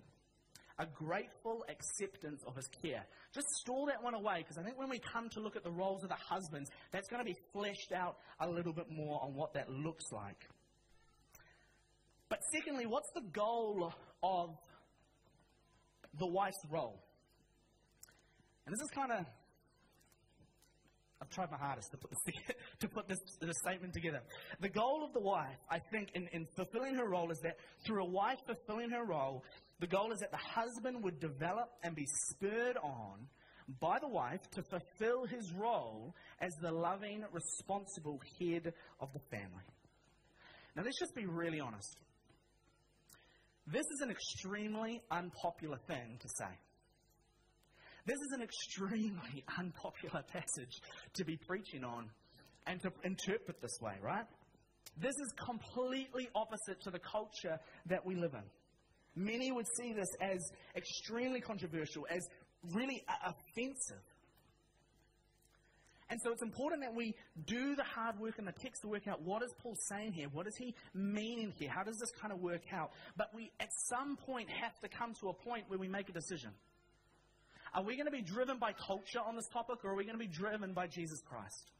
A 0.79 0.85
grateful 0.85 1.65
acceptance 1.69 2.43
of 2.45 2.55
his 2.55 2.67
care. 2.81 3.03
Just 3.33 3.47
store 3.61 3.87
that 3.87 4.03
one 4.03 4.13
away 4.13 4.37
because 4.39 4.57
I 4.57 4.63
think 4.63 4.77
when 4.77 4.89
we 4.89 4.99
come 4.99 5.27
to 5.29 5.39
look 5.39 5.55
at 5.55 5.63
the 5.63 5.71
roles 5.71 6.03
of 6.03 6.09
the 6.09 6.15
husbands, 6.29 6.69
that's 6.91 7.07
going 7.09 7.19
to 7.19 7.25
be 7.25 7.35
fleshed 7.51 7.91
out 7.93 8.17
a 8.39 8.47
little 8.47 8.73
bit 8.73 8.85
more 8.89 9.19
on 9.23 9.33
what 9.33 9.53
that 9.55 9.69
looks 9.69 10.05
like. 10.11 10.47
But 12.29 12.39
secondly, 12.53 12.85
what's 12.85 13.09
the 13.15 13.21
goal 13.21 13.91
of 14.21 14.49
the 16.19 16.27
wife's 16.27 16.63
role? 16.69 17.01
And 18.65 18.73
this 18.73 18.81
is 18.81 18.89
kind 18.93 19.11
of, 19.11 19.25
I've 21.21 21.29
tried 21.29 21.49
my 21.51 21.57
hardest 21.57 21.91
to 21.91 21.97
put 21.97 22.11
this, 22.11 22.55
to 22.79 22.87
put 22.87 23.07
this, 23.07 23.17
this 23.41 23.57
statement 23.63 23.93
together. 23.93 24.21
The 24.59 24.69
goal 24.69 25.03
of 25.03 25.13
the 25.13 25.21
wife, 25.21 25.57
I 25.69 25.79
think, 25.91 26.09
in, 26.13 26.27
in 26.31 26.45
fulfilling 26.55 26.95
her 26.95 27.07
role 27.07 27.31
is 27.31 27.39
that 27.43 27.57
through 27.85 28.03
a 28.03 28.09
wife 28.09 28.37
fulfilling 28.45 28.91
her 28.91 29.03
role, 29.05 29.43
the 29.79 29.87
goal 29.87 30.11
is 30.11 30.19
that 30.19 30.31
the 30.31 30.37
husband 30.37 31.03
would 31.03 31.19
develop 31.19 31.69
and 31.83 31.95
be 31.95 32.05
spurred 32.29 32.77
on 32.77 33.27
by 33.79 33.97
the 33.99 34.07
wife 34.07 34.41
to 34.51 34.63
fulfill 34.63 35.25
his 35.25 35.51
role 35.53 36.15
as 36.39 36.53
the 36.61 36.71
loving, 36.71 37.23
responsible 37.31 38.19
head 38.39 38.73
of 38.99 39.11
the 39.13 39.19
family. 39.31 39.63
Now, 40.75 40.83
let's 40.83 40.99
just 40.99 41.15
be 41.15 41.25
really 41.25 41.59
honest. 41.59 41.97
This 43.65 43.85
is 43.93 44.01
an 44.01 44.11
extremely 44.11 45.01
unpopular 45.11 45.77
thing 45.87 46.17
to 46.21 46.29
say. 46.37 46.57
This 48.07 48.19
is 48.21 48.31
an 48.31 48.41
extremely 48.41 49.43
unpopular 49.59 50.23
passage 50.31 50.79
to 51.15 51.25
be 51.25 51.35
preaching 51.35 51.83
on 51.83 52.09
and 52.65 52.81
to 52.81 52.91
interpret 53.03 53.61
this 53.61 53.77
way, 53.81 53.95
right? 54.01 54.25
This 54.97 55.15
is 55.15 55.33
completely 55.33 56.29
opposite 56.33 56.81
to 56.83 56.89
the 56.89 56.99
culture 56.99 57.59
that 57.87 58.05
we 58.05 58.15
live 58.15 58.33
in. 58.33 59.23
Many 59.23 59.51
would 59.51 59.67
see 59.75 59.93
this 59.93 60.07
as 60.21 60.39
extremely 60.75 61.41
controversial, 61.41 62.07
as 62.09 62.25
really 62.73 63.03
offensive. 63.25 64.03
And 66.09 66.19
so 66.23 66.31
it's 66.31 66.41
important 66.41 66.83
that 66.83 66.95
we 66.95 67.13
do 67.45 67.75
the 67.75 67.83
hard 67.83 68.17
work 68.19 68.39
in 68.39 68.45
the 68.45 68.53
text 68.53 68.83
to 68.83 68.87
work 68.87 69.07
out 69.09 69.21
what 69.21 69.43
is 69.43 69.53
Paul 69.61 69.75
saying 69.89 70.13
here? 70.13 70.27
What 70.31 70.47
is 70.47 70.55
he 70.55 70.73
meaning 70.93 71.53
here? 71.59 71.69
How 71.69 71.83
does 71.83 71.97
this 71.97 72.11
kind 72.21 72.31
of 72.31 72.39
work 72.39 72.61
out? 72.71 72.91
But 73.17 73.27
we, 73.35 73.51
at 73.59 73.69
some 73.89 74.15
point, 74.15 74.49
have 74.49 74.79
to 74.79 74.87
come 74.87 75.13
to 75.19 75.29
a 75.29 75.33
point 75.33 75.65
where 75.67 75.77
we 75.79 75.89
make 75.89 76.07
a 76.07 76.13
decision. 76.13 76.51
Are 77.73 77.83
we 77.83 77.95
going 77.95 78.05
to 78.05 78.11
be 78.11 78.21
driven 78.21 78.57
by 78.57 78.73
culture 78.73 79.19
on 79.25 79.35
this 79.35 79.47
topic, 79.47 79.83
or 79.83 79.91
are 79.91 79.95
we 79.95 80.03
going 80.03 80.17
to 80.17 80.23
be 80.23 80.31
driven 80.31 80.73
by 80.73 80.87
Jesus 80.87 81.21
Christ? 81.21 81.71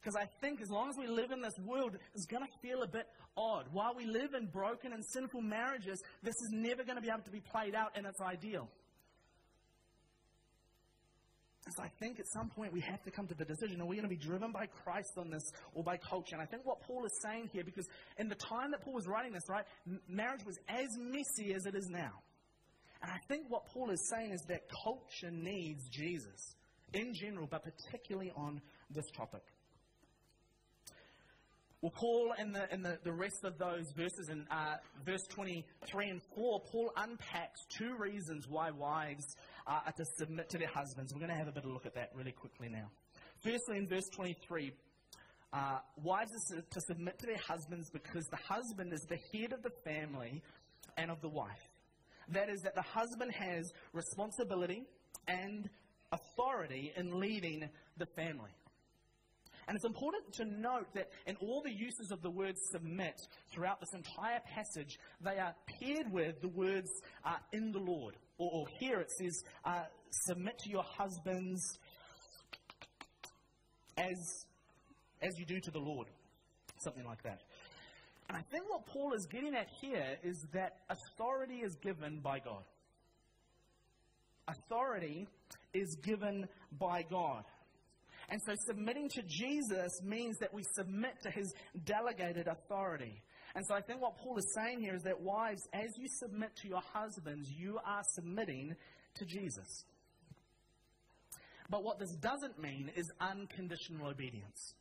Because 0.00 0.16
I 0.16 0.26
think 0.40 0.60
as 0.62 0.70
long 0.70 0.88
as 0.88 0.96
we 0.96 1.08
live 1.08 1.32
in 1.32 1.40
this 1.40 1.58
world, 1.64 1.96
it's 2.14 2.26
going 2.26 2.44
to 2.44 2.58
feel 2.62 2.82
a 2.82 2.86
bit 2.86 3.06
odd. 3.36 3.64
While 3.72 3.94
we 3.96 4.06
live 4.06 4.34
in 4.34 4.46
broken 4.46 4.92
and 4.92 5.04
sinful 5.04 5.42
marriages, 5.42 6.00
this 6.22 6.34
is 6.34 6.50
never 6.52 6.84
going 6.84 6.94
to 6.94 7.02
be 7.02 7.08
able 7.08 7.24
to 7.24 7.30
be 7.30 7.40
played 7.40 7.74
out 7.74 7.98
in 7.98 8.06
its 8.06 8.20
ideal. 8.20 8.68
So 11.74 11.82
I 11.82 11.90
think 11.98 12.20
at 12.20 12.26
some 12.28 12.48
point 12.48 12.72
we 12.72 12.80
have 12.82 13.02
to 13.02 13.10
come 13.10 13.26
to 13.26 13.34
the 13.34 13.44
decision 13.44 13.80
are 13.80 13.86
we 13.86 13.96
going 13.96 14.08
to 14.08 14.14
be 14.14 14.16
driven 14.16 14.52
by 14.52 14.66
Christ 14.84 15.10
on 15.18 15.30
this 15.30 15.42
or 15.74 15.82
by 15.82 15.96
culture? 15.96 16.36
And 16.36 16.42
I 16.42 16.46
think 16.46 16.64
what 16.64 16.80
Paul 16.82 17.04
is 17.04 17.18
saying 17.24 17.50
here, 17.52 17.64
because 17.64 17.88
in 18.18 18.28
the 18.28 18.36
time 18.36 18.70
that 18.70 18.82
Paul 18.82 18.94
was 18.94 19.08
writing 19.08 19.32
this, 19.32 19.42
right, 19.48 19.64
marriage 20.08 20.44
was 20.46 20.56
as 20.68 20.86
messy 20.96 21.52
as 21.54 21.66
it 21.66 21.74
is 21.74 21.88
now. 21.90 22.22
And 23.02 23.10
I 23.10 23.18
think 23.28 23.46
what 23.48 23.66
Paul 23.66 23.90
is 23.90 24.08
saying 24.08 24.32
is 24.32 24.42
that 24.48 24.62
culture 24.84 25.30
needs 25.30 25.88
Jesus 25.88 26.54
in 26.92 27.14
general, 27.14 27.46
but 27.50 27.62
particularly 27.64 28.32
on 28.36 28.60
this 28.90 29.10
topic. 29.16 29.42
Well, 31.82 31.92
Paul 31.94 32.34
in 32.38 32.52
the, 32.52 32.72
in 32.72 32.82
the, 32.82 32.98
the 33.04 33.12
rest 33.12 33.44
of 33.44 33.58
those 33.58 33.92
verses, 33.96 34.28
in 34.30 34.46
uh, 34.50 34.76
verse 35.04 35.22
23 35.28 36.08
and 36.08 36.20
4, 36.34 36.60
Paul 36.72 36.90
unpacks 36.96 37.60
two 37.68 37.94
reasons 37.98 38.46
why 38.48 38.70
wives 38.70 39.36
are 39.66 39.92
to 39.96 40.04
submit 40.16 40.48
to 40.50 40.58
their 40.58 40.70
husbands. 40.74 41.12
We're 41.12 41.20
going 41.20 41.30
to 41.30 41.36
have 41.36 41.48
a 41.48 41.52
bit 41.52 41.64
of 41.64 41.70
a 41.70 41.72
look 41.72 41.86
at 41.86 41.94
that 41.94 42.10
really 42.14 42.32
quickly 42.32 42.68
now. 42.68 42.90
Firstly, 43.44 43.76
in 43.76 43.86
verse 43.86 44.08
23, 44.08 44.72
uh, 45.52 45.78
wives 46.02 46.32
are 46.52 46.62
to 46.62 46.80
submit 46.80 47.18
to 47.18 47.26
their 47.26 47.40
husbands 47.46 47.90
because 47.90 48.26
the 48.26 48.38
husband 48.48 48.92
is 48.92 49.02
the 49.08 49.18
head 49.32 49.52
of 49.52 49.62
the 49.62 49.70
family 49.84 50.42
and 50.96 51.10
of 51.10 51.20
the 51.20 51.28
wife. 51.28 51.68
That 52.28 52.48
is, 52.48 52.62
that 52.62 52.74
the 52.74 52.82
husband 52.82 53.32
has 53.32 53.72
responsibility 53.92 54.84
and 55.28 55.68
authority 56.12 56.92
in 56.96 57.20
leading 57.20 57.68
the 57.98 58.06
family. 58.16 58.50
And 59.68 59.74
it's 59.74 59.84
important 59.84 60.32
to 60.34 60.44
note 60.44 60.86
that 60.94 61.08
in 61.26 61.36
all 61.36 61.60
the 61.64 61.72
uses 61.72 62.12
of 62.12 62.22
the 62.22 62.30
word 62.30 62.54
submit 62.70 63.20
throughout 63.52 63.80
this 63.80 63.92
entire 63.94 64.40
passage, 64.54 64.96
they 65.20 65.38
are 65.38 65.54
paired 65.80 66.12
with 66.12 66.40
the 66.40 66.48
words 66.48 66.88
uh, 67.24 67.36
in 67.52 67.72
the 67.72 67.80
Lord. 67.80 68.14
Or, 68.38 68.50
or, 68.52 68.66
here 68.78 69.00
it 69.00 69.10
says, 69.10 69.42
uh, 69.64 69.84
submit 70.26 70.58
to 70.60 70.70
your 70.70 70.84
husbands 70.84 71.78
as, 73.96 74.46
as 75.20 75.36
you 75.36 75.46
do 75.46 75.58
to 75.58 75.70
the 75.72 75.80
Lord. 75.80 76.06
Something 76.78 77.04
like 77.04 77.22
that. 77.24 77.40
And 78.28 78.36
I 78.36 78.42
think 78.50 78.64
what 78.68 78.86
Paul 78.86 79.12
is 79.12 79.26
getting 79.26 79.54
at 79.54 79.68
here 79.80 80.16
is 80.22 80.44
that 80.52 80.78
authority 80.90 81.58
is 81.58 81.76
given 81.76 82.20
by 82.20 82.40
God. 82.40 82.64
Authority 84.48 85.28
is 85.72 85.96
given 86.02 86.48
by 86.78 87.02
God. 87.02 87.44
And 88.28 88.40
so 88.44 88.54
submitting 88.66 89.08
to 89.10 89.22
Jesus 89.22 90.00
means 90.02 90.38
that 90.38 90.52
we 90.52 90.64
submit 90.74 91.12
to 91.22 91.30
his 91.30 91.54
delegated 91.84 92.48
authority. 92.48 93.22
And 93.54 93.64
so 93.66 93.74
I 93.74 93.80
think 93.80 94.02
what 94.02 94.16
Paul 94.18 94.36
is 94.38 94.52
saying 94.54 94.80
here 94.80 94.94
is 94.94 95.02
that 95.02 95.20
wives, 95.20 95.62
as 95.72 95.96
you 95.96 96.08
submit 96.08 96.50
to 96.62 96.68
your 96.68 96.82
husbands, 96.92 97.48
you 97.50 97.78
are 97.86 98.02
submitting 98.14 98.74
to 99.14 99.24
Jesus. 99.24 99.84
But 101.70 101.82
what 101.82 101.98
this 101.98 102.14
doesn't 102.16 102.60
mean 102.60 102.90
is 102.96 103.10
unconditional 103.20 104.08
obedience. 104.08 104.74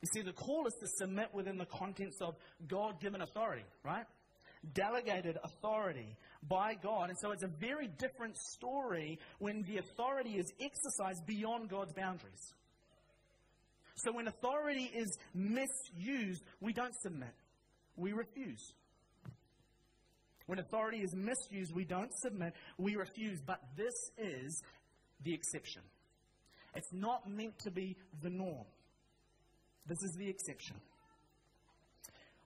You 0.00 0.08
see, 0.14 0.22
the 0.22 0.32
call 0.32 0.66
is 0.66 0.74
to 0.80 0.86
submit 0.98 1.28
within 1.32 1.58
the 1.58 1.66
contents 1.66 2.18
of 2.20 2.36
God 2.68 3.00
given 3.00 3.20
authority, 3.20 3.64
right? 3.84 4.04
Delegated 4.72 5.38
authority 5.42 6.16
by 6.48 6.74
God. 6.74 7.10
And 7.10 7.18
so 7.18 7.32
it's 7.32 7.42
a 7.42 7.50
very 7.60 7.88
different 7.98 8.36
story 8.36 9.18
when 9.38 9.62
the 9.62 9.78
authority 9.78 10.38
is 10.38 10.52
exercised 10.60 11.26
beyond 11.26 11.68
God's 11.68 11.92
boundaries. 11.94 12.54
So 13.96 14.12
when 14.12 14.28
authority 14.28 14.90
is 14.94 15.18
misused, 15.34 16.44
we 16.60 16.72
don't 16.72 16.94
submit, 17.02 17.34
we 17.96 18.12
refuse. 18.12 18.72
When 20.46 20.60
authority 20.60 20.98
is 20.98 21.14
misused, 21.14 21.74
we 21.74 21.84
don't 21.84 22.12
submit, 22.22 22.54
we 22.78 22.94
refuse. 22.94 23.40
But 23.44 23.60
this 23.76 23.94
is 24.16 24.62
the 25.24 25.34
exception. 25.34 25.82
It's 26.74 26.92
not 26.92 27.28
meant 27.28 27.58
to 27.64 27.70
be 27.70 27.96
the 28.22 28.30
norm. 28.30 28.64
This 29.88 30.02
is 30.02 30.16
the 30.18 30.28
exception. 30.28 30.76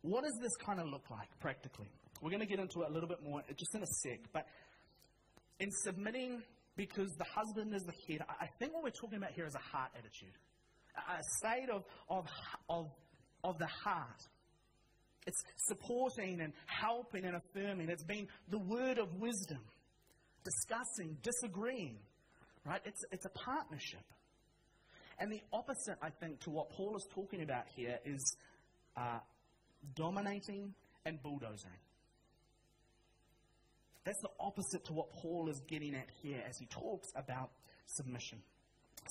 What 0.03 0.25
does 0.25 0.39
this 0.41 0.55
kind 0.65 0.81
of 0.81 0.87
look 0.87 1.11
like 1.11 1.29
practically? 1.41 1.89
We're 2.21 2.31
going 2.31 2.41
to 2.41 2.47
get 2.47 2.61
into 2.61 2.83
it 2.83 2.91
a 2.91 2.93
little 2.93 3.09
bit 3.09 3.23
more 3.23 3.41
uh, 3.41 3.53
just 3.57 3.75
in 3.75 3.83
a 3.83 3.87
sec. 3.87 4.21
But 4.33 4.47
in 5.59 5.71
submitting 5.71 6.43
because 6.77 7.11
the 7.19 7.25
husband 7.25 7.75
is 7.75 7.83
the 7.83 7.93
head. 8.09 8.25
I 8.41 8.47
think 8.59 8.73
what 8.73 8.83
we're 8.83 8.91
talking 8.91 9.19
about 9.19 9.33
here 9.33 9.47
is 9.47 9.55
a 9.55 9.77
heart 9.77 9.91
attitude, 9.99 10.33
a 10.97 11.23
state 11.39 11.69
of, 11.71 11.85
of, 12.09 12.27
of, 12.69 12.87
of 13.45 13.59
the 13.59 13.67
heart. 13.67 14.23
It's 15.27 15.43
supporting 15.69 16.41
and 16.41 16.53
helping 16.67 17.25
and 17.25 17.37
affirming. 17.37 17.89
It's 17.91 18.05
being 18.05 18.29
the 18.49 18.59
word 18.59 18.99
of 18.99 19.15
wisdom, 19.21 19.61
discussing, 20.45 21.17
disagreeing, 21.23 21.99
right? 22.65 22.81
It's, 22.85 23.05
it's 23.13 23.27
a 23.27 23.31
partnership. 23.31 24.05
And 25.23 25.31
the 25.31 25.41
opposite, 25.53 25.99
I 26.03 26.11
think, 26.11 26.41
to 26.41 26.51
what 26.51 26.71
Paul 26.71 26.97
is 26.97 27.07
talking 27.15 27.43
about 27.43 27.67
here 27.77 27.97
is 28.05 28.37
uh, 28.97 29.21
dominating 29.95 30.75
and 31.07 31.23
bulldozing. 31.23 31.71
That's 34.05 34.21
the 34.21 34.31
opposite 34.41 34.85
to 34.87 34.93
what 34.93 35.13
Paul 35.13 35.49
is 35.49 35.61
getting 35.69 35.95
at 35.95 36.09
here 36.25 36.43
as 36.49 36.59
he 36.59 36.67
talks 36.67 37.07
about 37.15 37.51
submission. 37.87 38.39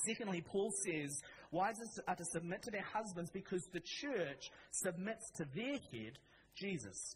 Secondly, 0.05 0.43
Paul 0.45 0.73
says 0.83 1.17
wives 1.49 1.79
are 2.05 2.15
to 2.17 2.25
submit 2.25 2.63
to 2.63 2.71
their 2.71 2.85
husbands 2.93 3.31
because 3.31 3.63
the 3.71 3.79
church 3.79 4.51
submits 4.71 5.31
to 5.37 5.45
their 5.55 5.79
head, 5.93 6.19
Jesus. 6.57 7.15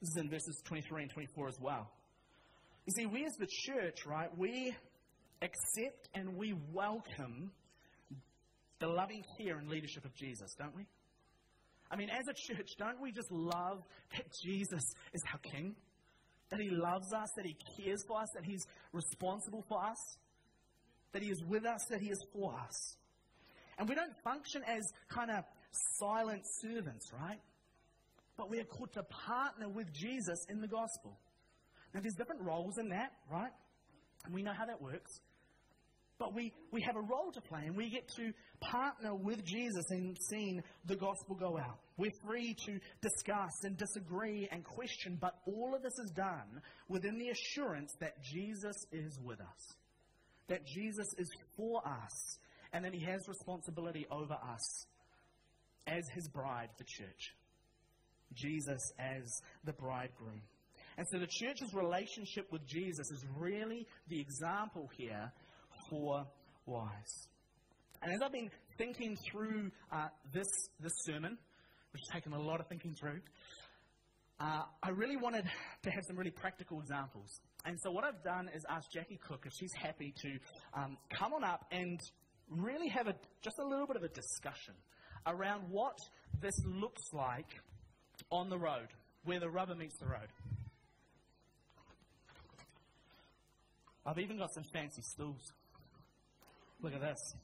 This 0.00 0.10
is 0.10 0.16
in 0.16 0.28
verses 0.28 0.60
23 0.64 1.02
and 1.02 1.10
24 1.12 1.46
as 1.46 1.60
well. 1.60 1.92
You 2.86 2.92
see, 2.92 3.06
we 3.06 3.24
as 3.24 3.36
the 3.36 3.46
church, 3.46 4.04
right, 4.04 4.36
we 4.36 4.74
accept 5.42 6.08
and 6.12 6.36
we 6.36 6.56
welcome 6.72 7.52
the 8.78 8.86
loving 8.86 9.24
care 9.38 9.58
and 9.58 9.68
leadership 9.68 10.04
of 10.04 10.14
Jesus, 10.14 10.54
don't 10.58 10.74
we? 10.76 10.86
I 11.90 11.96
mean, 11.96 12.10
as 12.10 12.26
a 12.28 12.34
church, 12.34 12.70
don't 12.78 13.00
we 13.00 13.12
just 13.12 13.30
love 13.30 13.82
that 14.16 14.26
Jesus 14.44 14.94
is 15.12 15.22
our 15.32 15.38
King? 15.38 15.76
That 16.50 16.60
He 16.60 16.70
loves 16.70 17.12
us, 17.12 17.28
that 17.36 17.46
He 17.46 17.56
cares 17.76 18.04
for 18.06 18.20
us, 18.20 18.28
that 18.34 18.44
He's 18.44 18.66
responsible 18.92 19.64
for 19.68 19.82
us, 19.84 20.18
that 21.12 21.22
He 21.22 21.30
is 21.30 21.42
with 21.44 21.64
us, 21.64 21.84
that 21.90 22.00
He 22.00 22.10
is 22.10 22.22
for 22.32 22.54
us. 22.54 22.96
And 23.78 23.88
we 23.88 23.94
don't 23.94 24.12
function 24.24 24.62
as 24.66 24.92
kind 25.08 25.30
of 25.30 25.44
silent 25.98 26.42
servants, 26.60 27.12
right? 27.12 27.40
But 28.36 28.50
we 28.50 28.58
are 28.60 28.64
called 28.64 28.92
to 28.94 29.02
partner 29.04 29.68
with 29.68 29.92
Jesus 29.92 30.44
in 30.48 30.60
the 30.60 30.68
gospel. 30.68 31.18
Now, 31.94 32.00
there's 32.00 32.14
different 32.14 32.42
roles 32.42 32.78
in 32.78 32.90
that, 32.90 33.12
right? 33.30 33.52
And 34.24 34.34
we 34.34 34.42
know 34.42 34.52
how 34.52 34.66
that 34.66 34.82
works. 34.82 35.20
But 36.18 36.34
we, 36.34 36.52
we 36.72 36.80
have 36.80 36.96
a 36.96 37.00
role 37.00 37.30
to 37.32 37.40
play, 37.42 37.62
and 37.66 37.76
we 37.76 37.90
get 37.90 38.08
to 38.16 38.32
partner 38.60 39.14
with 39.14 39.44
Jesus 39.44 39.84
in 39.90 40.16
seeing 40.30 40.62
the 40.86 40.96
gospel 40.96 41.36
go 41.36 41.58
out. 41.58 41.78
We're 41.98 42.10
free 42.26 42.56
to 42.66 42.78
discuss 43.02 43.52
and 43.64 43.76
disagree 43.76 44.48
and 44.50 44.64
question, 44.64 45.18
but 45.20 45.34
all 45.46 45.74
of 45.74 45.82
this 45.82 45.98
is 45.98 46.10
done 46.12 46.62
within 46.88 47.18
the 47.18 47.28
assurance 47.28 47.92
that 48.00 48.22
Jesus 48.22 48.76
is 48.92 49.18
with 49.22 49.40
us, 49.40 49.76
that 50.48 50.66
Jesus 50.66 51.08
is 51.18 51.28
for 51.56 51.86
us, 51.86 52.38
and 52.72 52.84
that 52.84 52.94
he 52.94 53.04
has 53.04 53.28
responsibility 53.28 54.06
over 54.10 54.34
us 54.34 54.86
as 55.86 56.08
his 56.14 56.28
bride, 56.28 56.70
the 56.78 56.84
church. 56.84 57.34
Jesus 58.34 58.92
as 58.98 59.42
the 59.64 59.72
bridegroom. 59.72 60.42
And 60.98 61.06
so 61.12 61.18
the 61.18 61.26
church's 61.26 61.74
relationship 61.74 62.50
with 62.50 62.66
Jesus 62.66 63.10
is 63.10 63.24
really 63.36 63.86
the 64.08 64.20
example 64.20 64.90
here 64.96 65.30
for 65.88 66.26
wise. 66.66 67.28
And 68.02 68.12
as 68.12 68.20
I've 68.22 68.32
been 68.32 68.50
thinking 68.78 69.16
through 69.30 69.70
uh, 69.92 70.08
this, 70.32 70.46
this 70.80 70.92
sermon, 71.04 71.38
which 71.92 72.02
has 72.02 72.14
taken 72.14 72.32
a 72.32 72.40
lot 72.40 72.60
of 72.60 72.68
thinking 72.68 72.94
through, 72.94 73.20
uh, 74.38 74.62
I 74.82 74.90
really 74.90 75.16
wanted 75.16 75.44
to 75.82 75.90
have 75.90 76.04
some 76.06 76.16
really 76.16 76.30
practical 76.30 76.80
examples. 76.80 77.40
And 77.64 77.78
so 77.82 77.90
what 77.90 78.04
I've 78.04 78.22
done 78.22 78.50
is 78.54 78.64
asked 78.68 78.92
Jackie 78.92 79.18
Cook 79.26 79.44
if 79.46 79.52
she's 79.58 79.72
happy 79.72 80.12
to 80.22 80.28
um, 80.74 80.96
come 81.18 81.32
on 81.32 81.42
up 81.42 81.64
and 81.72 81.98
really 82.50 82.88
have 82.88 83.06
a, 83.06 83.14
just 83.42 83.58
a 83.58 83.66
little 83.66 83.86
bit 83.86 83.96
of 83.96 84.02
a 84.02 84.08
discussion 84.08 84.74
around 85.26 85.62
what 85.70 85.96
this 86.40 86.54
looks 86.64 87.02
like 87.12 87.48
on 88.30 88.48
the 88.48 88.58
road, 88.58 88.88
where 89.24 89.40
the 89.40 89.48
rubber 89.48 89.74
meets 89.74 89.98
the 89.98 90.06
road. 90.06 90.28
I've 94.04 94.18
even 94.18 94.38
got 94.38 94.52
some 94.54 94.62
fancy 94.72 95.02
stools. 95.02 95.52
Look 96.86 96.94
at 96.94 97.00
this. 97.00 97.34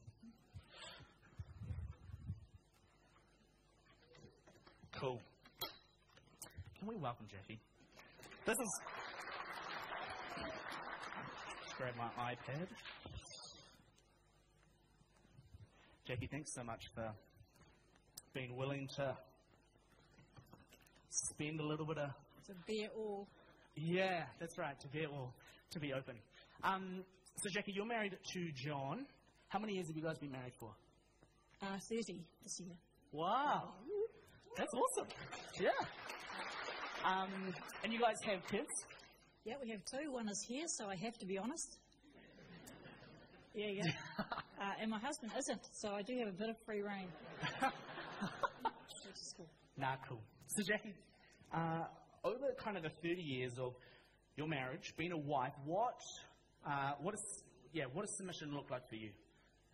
Cool. 5.01 5.21
Can 6.79 6.87
we 6.87 6.95
welcome 6.95 7.27
Jackie? 7.29 7.59
This 8.47 8.55
is. 8.57 8.81
Just 11.65 11.77
grab 11.77 11.95
my 11.99 12.09
iPad. 12.23 12.69
Jackie, 16.07 16.29
thanks 16.31 16.55
so 16.55 16.63
much 16.63 16.85
for 16.95 17.11
being 18.35 18.57
willing 18.57 18.87
to 18.95 19.17
spend 21.11 21.59
a 21.59 21.67
little 21.67 21.87
bit 21.87 21.99
of. 21.99 22.11
To 22.47 22.53
bear 22.69 22.91
all. 22.97 23.27
Yeah, 23.75 24.23
that's 24.39 24.57
right, 24.57 24.79
to 24.79 24.87
bear 24.87 25.09
all, 25.09 25.35
to 25.73 25.81
be 25.81 25.93
open. 25.93 26.15
Um, 26.63 27.03
so, 27.39 27.51
Jackie, 27.53 27.73
you're 27.75 27.85
married 27.85 28.17
to 28.35 28.53
John. 28.55 29.05
How 29.53 29.59
many 29.59 29.75
years 29.75 29.89
have 29.89 29.97
you 29.99 30.03
guys 30.03 30.17
been 30.17 30.33
married 30.33 30.55
for? 30.59 30.71
Uh, 31.61 31.77
30 31.77 32.25
this 32.43 32.59
year. 32.59 32.75
Wow. 33.13 33.75
That's 34.57 34.73
awesome. 34.73 35.09
Yeah. 35.61 35.69
Um, 37.05 37.29
and 37.85 37.93
you 37.93 38.01
guys 38.01 38.17
have 38.25 38.41
kids? 38.49 38.71
Yeah, 39.45 39.57
we 39.63 39.69
have 39.69 39.85
two. 39.85 40.11
One 40.11 40.27
is 40.31 40.43
here, 40.49 40.65
so 40.67 40.89
I 40.89 40.97
have 40.97 41.19
to 41.19 41.27
be 41.27 41.37
honest. 41.37 41.77
Yeah, 43.55 43.67
yeah. 43.67 43.83
uh, 44.19 44.81
and 44.81 44.91
my 44.91 44.99
husband 44.99 45.33
isn't, 45.39 45.61
so 45.75 45.91
I 45.91 46.01
do 46.01 46.17
have 46.21 46.29
a 46.29 46.33
bit 46.33 46.49
of 46.49 46.57
free 46.65 46.81
rein. 46.81 47.09
Which 47.61 49.21
is 49.21 49.35
cool. 49.37 49.51
Nah, 49.77 49.97
cool. 50.09 50.23
So, 50.47 50.63
Jackie, 50.63 50.95
uh, 51.53 51.85
over 52.25 52.55
kind 52.59 52.79
of 52.79 52.85
the 52.85 52.93
30 53.03 53.21
years 53.21 53.59
of 53.59 53.75
your 54.35 54.49
marriage, 54.49 54.95
being 54.97 55.13
a 55.13 55.19
wife, 55.19 55.53
what, 55.67 56.01
uh, 56.67 56.93
what, 57.03 57.13
is, 57.13 57.45
yeah, 57.75 57.85
what 57.93 58.07
does 58.07 58.17
submission 58.17 58.55
look 58.55 58.71
like 58.71 58.89
for 58.89 58.97
you? 58.97 59.11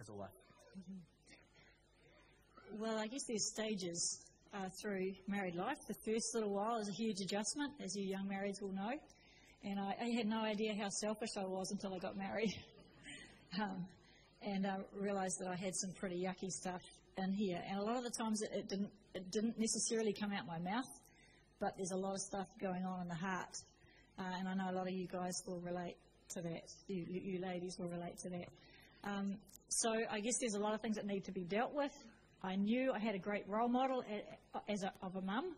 As 0.01 0.09
a 0.09 0.15
wife? 0.15 0.31
Mm-hmm. 0.79 0.99
Well, 2.81 2.99
I 2.99 3.07
guess 3.07 3.25
there's 3.27 3.51
stages 3.51 4.21
uh, 4.55 4.69
through 4.81 5.13
married 5.27 5.55
life. 5.55 5.79
The 5.87 5.95
first 6.05 6.35
little 6.35 6.53
while 6.55 6.79
is 6.79 6.89
a 6.89 6.93
huge 6.93 7.21
adjustment, 7.21 7.73
as 7.83 7.97
you 7.97 8.05
young 8.05 8.29
marrieds 8.29 8.61
will 8.61 8.73
know. 8.73 8.93
And 9.65 9.81
I, 9.81 9.97
I 10.01 10.11
had 10.17 10.27
no 10.27 10.41
idea 10.41 10.75
how 10.75 10.89
selfish 10.89 11.31
I 11.37 11.45
was 11.45 11.71
until 11.73 11.95
I 11.95 11.99
got 11.99 12.17
married. 12.17 12.55
um, 13.61 13.87
and 14.43 14.67
I 14.67 14.77
realised 14.95 15.39
that 15.41 15.49
I 15.49 15.57
had 15.57 15.75
some 15.75 15.93
pretty 15.99 16.23
yucky 16.23 16.51
stuff 16.51 16.83
in 17.17 17.33
here. 17.33 17.61
And 17.69 17.79
a 17.81 17.83
lot 17.83 17.97
of 17.97 18.05
the 18.05 18.11
times 18.11 18.43
it, 18.43 18.51
it, 18.53 18.69
didn't, 18.69 18.91
it 19.15 19.31
didn't 19.31 19.59
necessarily 19.59 20.13
come 20.13 20.33
out 20.33 20.47
my 20.47 20.59
mouth, 20.59 20.89
but 21.61 21.77
there's 21.77 21.91
a 21.91 21.97
lot 21.97 22.15
of 22.15 22.21
stuff 22.21 22.47
going 22.61 22.85
on 22.85 23.03
in 23.03 23.09
the 23.09 23.15
heart. 23.15 23.57
Uh, 24.19 24.23
and 24.39 24.49
I 24.49 24.55
know 24.55 24.71
a 24.71 24.77
lot 24.77 24.87
of 24.87 24.93
you 24.93 25.09
guys 25.09 25.35
will 25.47 25.61
relate 25.61 25.97
to 26.31 26.43
that. 26.43 26.71
You, 26.87 27.05
you 27.09 27.41
ladies 27.41 27.77
will 27.79 27.89
relate 27.89 28.19
to 28.23 28.29
that. 28.31 28.49
Um, 29.05 29.37
so 29.69 29.91
I 30.11 30.21
guess 30.21 30.35
there's 30.41 30.55
a 30.55 30.59
lot 30.59 30.75
of 30.75 30.81
things 30.81 30.97
that 30.97 31.07
need 31.07 31.25
to 31.25 31.33
be 31.33 31.45
dealt 31.45 31.75
with. 31.75 31.93
I 32.43 32.57
knew 32.57 32.93
I 32.93 32.99
had 32.99 33.15
a 33.15 33.19
great 33.19 33.49
role 33.49 33.69
model 33.69 34.05
as 34.69 34.83
a, 34.83 34.93
of 35.03 35.17
a 35.17 35.21
mum 35.21 35.57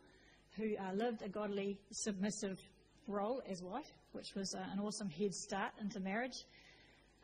who 0.56 0.76
uh, 0.76 0.92
lived 0.94 1.22
a 1.22 1.28
godly, 1.28 1.78
submissive 1.92 2.58
role 3.06 3.42
as 3.48 3.62
wife, 3.62 3.92
which 4.12 4.34
was 4.34 4.54
uh, 4.54 4.64
an 4.72 4.80
awesome 4.80 5.08
head 5.08 5.34
start 5.34 5.72
into 5.80 6.00
marriage. 6.00 6.44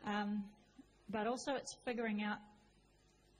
Um, 0.05 0.43
but 1.09 1.27
also, 1.27 1.55
it's 1.55 1.75
figuring 1.85 2.21
out 2.23 2.37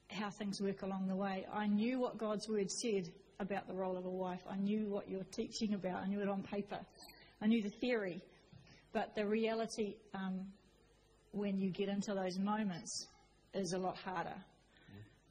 how 0.09 0.29
things 0.29 0.61
work 0.61 0.81
along 0.81 1.07
the 1.07 1.15
way. 1.15 1.45
I 1.53 1.67
knew 1.67 1.99
what 1.99 2.17
God's 2.17 2.47
word 2.47 2.71
said 2.71 3.09
about 3.39 3.67
the 3.67 3.73
role 3.73 3.97
of 3.97 4.05
a 4.05 4.09
wife. 4.09 4.41
I 4.49 4.55
knew 4.55 4.87
what 4.87 5.09
you're 5.09 5.23
teaching 5.25 5.73
about. 5.73 6.01
I 6.03 6.07
knew 6.07 6.21
it 6.21 6.29
on 6.29 6.43
paper. 6.43 6.79
I 7.41 7.47
knew 7.47 7.61
the 7.61 7.69
theory. 7.69 8.21
But 8.93 9.15
the 9.15 9.25
reality, 9.25 9.95
um, 10.13 10.47
when 11.31 11.57
you 11.57 11.69
get 11.69 11.89
into 11.89 12.13
those 12.13 12.37
moments, 12.39 13.07
is 13.53 13.73
a 13.73 13.77
lot 13.77 13.97
harder. 13.97 14.35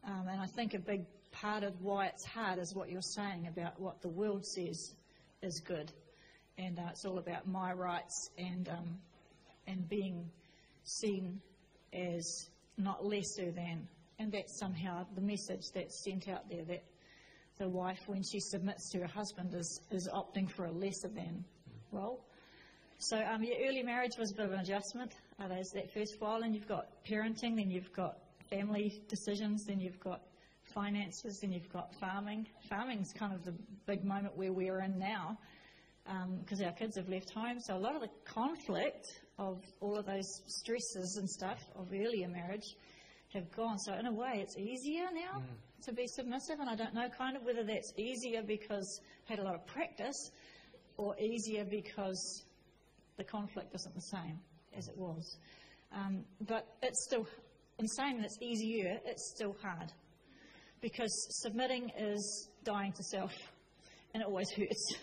Um, 0.05 0.29
and 0.31 0.41
I 0.41 0.47
think 0.47 0.75
a 0.75 0.79
big 0.79 1.05
part 1.33 1.63
of 1.65 1.81
why 1.83 2.07
it's 2.07 2.25
hard 2.25 2.59
is 2.59 2.75
what 2.75 2.91
you're 2.91 3.03
saying 3.03 3.47
about 3.49 3.81
what 3.81 4.01
the 4.03 4.09
world 4.09 4.45
says 4.47 4.95
is 5.43 5.61
good. 5.61 5.93
And 6.59 6.79
uh, 6.79 6.89
it's 6.91 7.05
all 7.05 7.19
about 7.19 7.47
my 7.47 7.73
rights 7.73 8.31
and, 8.39 8.69
um, 8.69 8.99
and 9.67 9.89
being 9.89 10.31
seen 10.85 11.41
as 11.93 12.49
not 12.79 13.05
lesser 13.05 13.51
than. 13.51 13.89
And 14.19 14.33
that's 14.33 14.59
somehow 14.59 15.07
the 15.15 15.21
message 15.21 15.71
that's 15.75 16.03
sent 16.03 16.29
out 16.29 16.49
there 16.49 16.65
that 16.65 16.85
the 17.59 17.69
wife, 17.69 18.01
when 18.07 18.23
she 18.23 18.41
submits 18.41 18.91
to 18.91 19.01
her 19.01 19.07
husband, 19.07 19.53
is, 19.55 19.81
is 19.91 20.09
opting 20.09 20.51
for 20.51 20.67
a 20.67 20.73
lesser 20.73 21.09
than 21.09 21.45
role. 21.93 22.21
So 22.99 23.19
um, 23.19 23.43
your 23.43 23.57
early 23.69 23.83
marriage 23.83 24.17
was 24.19 24.31
a 24.33 24.35
bit 24.35 24.47
of 24.47 24.53
an 24.53 24.61
adjustment. 24.61 25.13
Uh, 25.39 25.49
there's 25.49 25.71
that 25.71 25.93
first 25.93 26.17
while, 26.19 26.43
and 26.43 26.55
you've 26.55 26.69
got 26.69 26.87
parenting, 27.05 27.57
then 27.57 27.71
you've 27.71 27.93
got 27.93 28.17
family 28.49 29.03
decisions, 29.09 29.67
then 29.67 29.79
you've 29.79 30.01
got 30.01 30.23
finances, 30.73 31.41
then 31.41 31.53
you've 31.53 31.71
got 31.71 31.95
farming. 32.01 32.47
Farming's 32.71 33.13
kind 33.13 33.35
of 33.35 33.45
the 33.45 33.53
big 33.87 34.03
moment 34.03 34.35
where 34.37 34.53
we're 34.53 34.81
in 34.81 34.99
now 34.99 35.39
because 36.41 36.61
um, 36.61 36.67
our 36.67 36.73
kids 36.73 36.97
have 36.97 37.09
left 37.09 37.31
home. 37.31 37.61
So 37.61 37.77
a 37.77 37.79
lot 37.79 37.95
of 37.95 38.01
the 38.01 38.09
conflict 38.25 39.07
of 39.39 39.61
all 39.81 39.99
of 39.99 40.07
those 40.07 40.27
stresses 40.47 41.17
and 41.19 41.29
stuff 41.29 41.59
of 41.75 41.93
earlier 41.93 42.29
marriage 42.29 42.75
have 43.35 43.51
gone. 43.53 43.79
So 43.79 43.93
in 43.93 44.07
a 44.07 44.13
way, 44.13 44.39
it's 44.41 44.57
easier 44.57 45.07
now 45.13 45.43
to 45.83 45.93
be 45.93 46.07
submissive, 46.07 46.61
and 46.61 46.71
I 46.71 46.77
don't 46.77 46.95
know 46.95 47.09
kind 47.19 47.37
of 47.37 47.43
whether 47.45 47.63
that's 47.63 47.93
easier 47.99 48.43
because 48.43 49.01
I've 49.25 49.37
had 49.37 49.39
a 49.41 49.45
lot 49.45 49.55
of 49.55 49.67
practice, 49.67 50.31
or 50.97 51.15
easier 51.19 51.67
because 51.67 52.45
the 53.19 53.25
conflict 53.25 53.75
isn't 53.75 53.95
the 53.95 54.01
same 54.01 54.39
as 54.77 54.89
it 54.89 54.97
was. 54.97 55.39
Um, 55.93 56.25
but 56.41 56.67
it's 56.83 57.05
still, 57.05 57.27
in 57.79 57.89
saying 57.89 58.19
that 58.19 58.27
it's 58.27 58.39
easier, 58.41 58.99
it's 59.05 59.33
still 59.35 59.57
hard 59.63 59.93
because 60.81 61.11
submitting 61.43 61.91
is 61.99 62.49
dying 62.65 62.93
to 62.93 63.03
self, 63.05 63.33
and 64.15 64.23
it 64.23 64.27
always 64.27 64.51
hurts. 64.57 64.95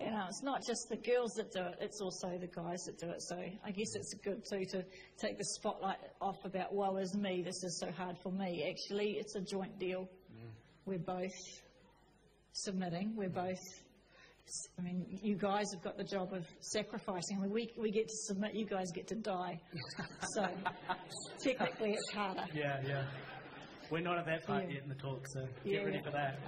You 0.00 0.10
know, 0.10 0.26
it's 0.28 0.42
not 0.42 0.60
just 0.66 0.88
the 0.90 0.96
girls 0.96 1.32
that 1.36 1.52
do 1.52 1.60
it, 1.60 1.78
it's 1.80 2.00
also 2.02 2.36
the 2.38 2.48
guys 2.48 2.82
that 2.84 2.98
do 2.98 3.08
it. 3.08 3.22
So 3.22 3.36
I 3.64 3.70
guess 3.70 3.94
it's 3.94 4.12
good 4.22 4.42
too 4.50 4.64
to 4.72 4.84
take 5.18 5.38
the 5.38 5.44
spotlight 5.44 5.96
off 6.20 6.36
about, 6.44 6.74
woe 6.74 6.96
is 6.98 7.14
me, 7.14 7.42
this 7.42 7.64
is 7.64 7.80
so 7.80 7.90
hard 7.92 8.16
for 8.22 8.30
me. 8.30 8.68
Actually, 8.68 9.12
it's 9.12 9.34
a 9.36 9.40
joint 9.40 9.78
deal. 9.78 10.06
We're 10.84 10.98
both 10.98 11.32
submitting, 12.52 13.14
we're 13.16 13.30
both. 13.30 13.58
I 14.78 14.82
mean, 14.82 15.06
you 15.22 15.34
guys 15.34 15.66
have 15.72 15.82
got 15.82 15.96
the 15.96 16.04
job 16.04 16.32
of 16.32 16.46
sacrificing. 16.60 17.38
I 17.38 17.42
mean, 17.42 17.50
we, 17.50 17.72
we 17.76 17.90
get 17.90 18.08
to 18.08 18.14
submit, 18.14 18.54
you 18.54 18.64
guys 18.64 18.92
get 18.92 19.06
to 19.08 19.14
die. 19.16 19.60
so 20.34 20.46
technically, 21.42 21.92
it's 21.92 22.10
harder. 22.12 22.44
Yeah, 22.54 22.80
yeah. 22.86 23.04
We're 23.90 24.00
not 24.00 24.18
at 24.18 24.26
that 24.26 24.46
part 24.46 24.64
Yeah. 24.64 24.74
yet 24.74 24.82
in 24.84 24.88
the 24.88 24.94
talk, 24.96 25.26
so 25.28 25.46
Yeah, 25.64 25.78
get 25.78 25.84
ready 25.84 25.96
yeah. 25.98 26.02
for 26.02 26.10
that. 26.10 26.38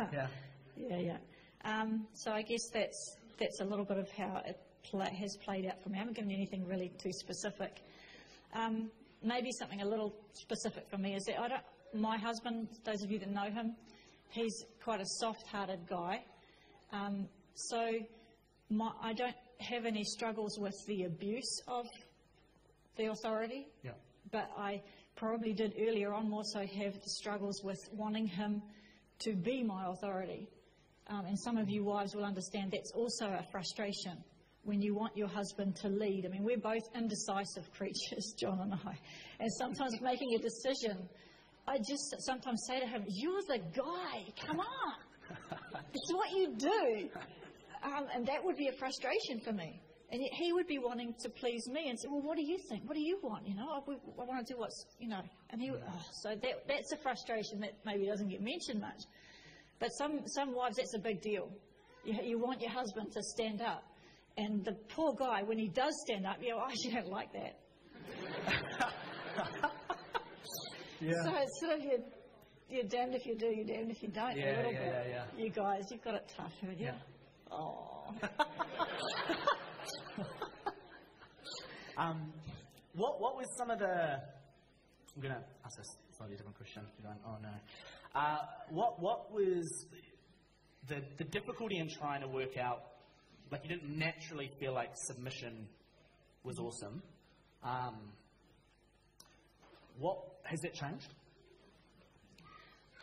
yeah. 0.12 0.26
Yeah, 0.76 0.96
yeah. 0.98 1.18
Um, 1.64 2.06
so 2.14 2.32
I 2.32 2.42
guess 2.42 2.68
that's 2.72 3.16
that's 3.38 3.60
a 3.60 3.64
little 3.64 3.84
bit 3.84 3.98
of 3.98 4.10
how 4.12 4.42
it 4.46 4.58
pla 4.84 5.04
has 5.06 5.36
played 5.44 5.66
out 5.66 5.82
for 5.82 5.90
me. 5.90 5.96
I 5.96 5.98
haven't 6.00 6.14
given 6.16 6.30
you 6.30 6.36
anything 6.36 6.66
really 6.66 6.90
too 6.98 7.12
specific. 7.12 7.82
Um, 8.54 8.90
maybe 9.22 9.50
something 9.52 9.80
a 9.82 9.86
little 9.86 10.14
specific 10.32 10.88
for 10.90 10.98
me 10.98 11.14
is 11.14 11.24
that 11.24 11.38
I 11.40 11.48
don't. 11.48 11.62
My 11.94 12.16
husband, 12.16 12.68
those 12.84 13.02
of 13.02 13.10
you 13.10 13.18
that 13.18 13.30
know 13.30 13.50
him, 13.50 13.76
he's 14.30 14.64
quite 14.82 15.00
a 15.00 15.06
soft-hearted 15.20 15.80
guy. 15.88 16.24
Um, 16.92 17.28
so 17.54 17.90
my, 18.70 18.90
I 19.02 19.12
don't 19.12 19.34
have 19.60 19.84
any 19.86 20.04
struggles 20.04 20.58
with 20.58 20.74
the 20.86 21.04
abuse 21.04 21.62
of 21.68 21.86
the 22.96 23.06
authority 23.06 23.66
Yeah. 23.82 23.92
but 24.30 24.50
I 24.56 24.82
probably 25.16 25.52
did 25.52 25.74
earlier 25.78 26.12
on 26.12 26.28
more 26.28 26.44
so 26.44 26.60
have 26.60 26.94
the 26.94 27.10
struggles 27.10 27.62
with 27.62 27.78
wanting 27.92 28.26
him 28.26 28.62
to 29.20 29.34
be 29.34 29.62
my 29.62 29.86
authority. 29.88 30.48
Um, 31.08 31.26
and 31.26 31.38
some 31.38 31.56
of 31.56 31.68
you 31.68 31.84
wives 31.84 32.14
will 32.14 32.24
understand 32.24 32.72
that's 32.72 32.92
also 32.92 33.26
a 33.26 33.44
frustration 33.50 34.16
when 34.64 34.80
you 34.80 34.94
want 34.94 35.16
your 35.16 35.28
husband 35.28 35.76
to 35.76 35.88
lead. 35.88 36.24
I 36.26 36.28
mean, 36.28 36.44
we're 36.44 36.58
both 36.58 36.82
indecisive 36.94 37.70
creatures, 37.72 38.34
John 38.40 38.60
and 38.60 38.74
I. 38.74 38.96
And 39.40 39.52
sometimes 39.54 40.00
making 40.00 40.34
a 40.34 40.38
decision, 40.38 41.08
I 41.66 41.78
just 41.78 42.14
sometimes 42.20 42.62
say 42.68 42.80
to 42.80 42.86
him, 42.86 43.04
You're 43.08 43.42
the 43.48 43.58
guy, 43.74 44.24
come 44.46 44.60
on. 44.60 44.94
It's 45.92 46.12
what 46.12 46.30
you 46.30 46.54
do. 46.56 47.08
Um, 47.84 48.06
and 48.14 48.24
that 48.28 48.44
would 48.44 48.56
be 48.56 48.68
a 48.68 48.72
frustration 48.78 49.40
for 49.44 49.52
me. 49.52 49.80
And 50.12 50.22
he 50.34 50.52
would 50.52 50.68
be 50.68 50.78
wanting 50.78 51.16
to 51.20 51.28
please 51.28 51.66
me 51.68 51.88
and 51.88 51.98
say, 51.98 52.06
well, 52.08 52.20
what 52.22 52.36
do 52.36 52.44
you 52.44 52.56
think? 52.70 52.84
What 52.86 52.94
do 52.94 53.00
you 53.02 53.18
want? 53.24 53.44
You 53.44 53.56
know, 53.56 53.66
I, 53.68 53.78
I 53.78 54.24
want 54.24 54.46
to 54.46 54.52
do 54.54 54.60
what's, 54.60 54.86
you 55.00 55.08
know. 55.08 55.20
And 55.50 55.60
he, 55.60 55.72
would- 55.72 55.82
oh, 55.84 56.02
so 56.22 56.28
that, 56.28 56.68
that's 56.68 56.92
a 56.92 56.96
frustration 56.98 57.58
that 57.58 57.72
maybe 57.84 58.06
doesn't 58.06 58.28
get 58.28 58.40
mentioned 58.40 58.80
much. 58.80 59.02
But 59.80 59.88
some, 59.98 60.20
some 60.26 60.54
wives, 60.54 60.76
that's 60.76 60.94
a 60.94 61.00
big 61.00 61.22
deal. 61.22 61.50
You, 62.04 62.14
you 62.22 62.38
want 62.38 62.60
your 62.60 62.70
husband 62.70 63.10
to 63.14 63.22
stand 63.34 63.62
up. 63.62 63.82
And 64.36 64.64
the 64.64 64.76
poor 64.94 65.12
guy, 65.18 65.42
when 65.42 65.58
he 65.58 65.66
does 65.66 65.92
stand 66.06 66.24
up, 66.24 66.36
you 66.40 66.50
know, 66.50 66.58
I 66.58 66.68
actually 66.68 66.92
don't 66.92 67.08
like 67.10 67.32
that. 67.32 67.58
Yeah. 71.02 71.14
So 71.24 71.34
it's 71.34 71.60
sort 71.60 71.78
of 71.80 72.02
you're, 72.72 72.80
you're 72.80 72.88
damned 72.88 73.14
if 73.14 73.26
you 73.26 73.36
do, 73.36 73.46
you're 73.46 73.64
damned 73.66 73.90
if 73.90 74.02
you 74.02 74.08
don't. 74.08 74.36
Yeah, 74.36 74.54
a 74.54 74.56
little 74.56 74.72
yeah, 74.72 75.02
bit. 75.02 75.06
yeah, 75.10 75.44
You 75.44 75.50
guys, 75.50 75.84
you've 75.90 76.02
got 76.04 76.14
it 76.14 76.32
tough, 76.36 76.52
haven't 76.60 76.78
you? 76.78 76.86
Yeah. 76.86 76.94
Oh. 77.50 78.14
Um, 81.96 82.32
what 82.94 83.20
what 83.20 83.36
was 83.36 83.46
some 83.56 83.70
of 83.70 83.78
the? 83.78 83.86
I'm 83.86 85.22
gonna 85.22 85.42
ask 85.64 85.78
a 85.78 85.84
slightly 86.16 86.36
different 86.36 86.56
question. 86.56 86.82
You're 86.98 87.12
going, 87.12 87.20
oh 87.26 87.36
no. 87.42 88.18
Uh, 88.18 88.38
what 88.70 89.00
what 89.00 89.32
was 89.32 89.86
the 90.88 91.02
the 91.18 91.24
difficulty 91.24 91.78
in 91.78 91.88
trying 91.88 92.22
to 92.22 92.28
work 92.28 92.56
out? 92.56 92.82
Like 93.50 93.62
you 93.64 93.68
didn't 93.68 93.98
naturally 93.98 94.50
feel 94.58 94.72
like 94.72 94.90
submission 94.94 95.66
was 96.44 96.58
awesome. 96.58 97.02
Um, 97.62 97.96
what 99.98 100.18
has 100.44 100.64
it 100.64 100.74
changed? 100.74 101.14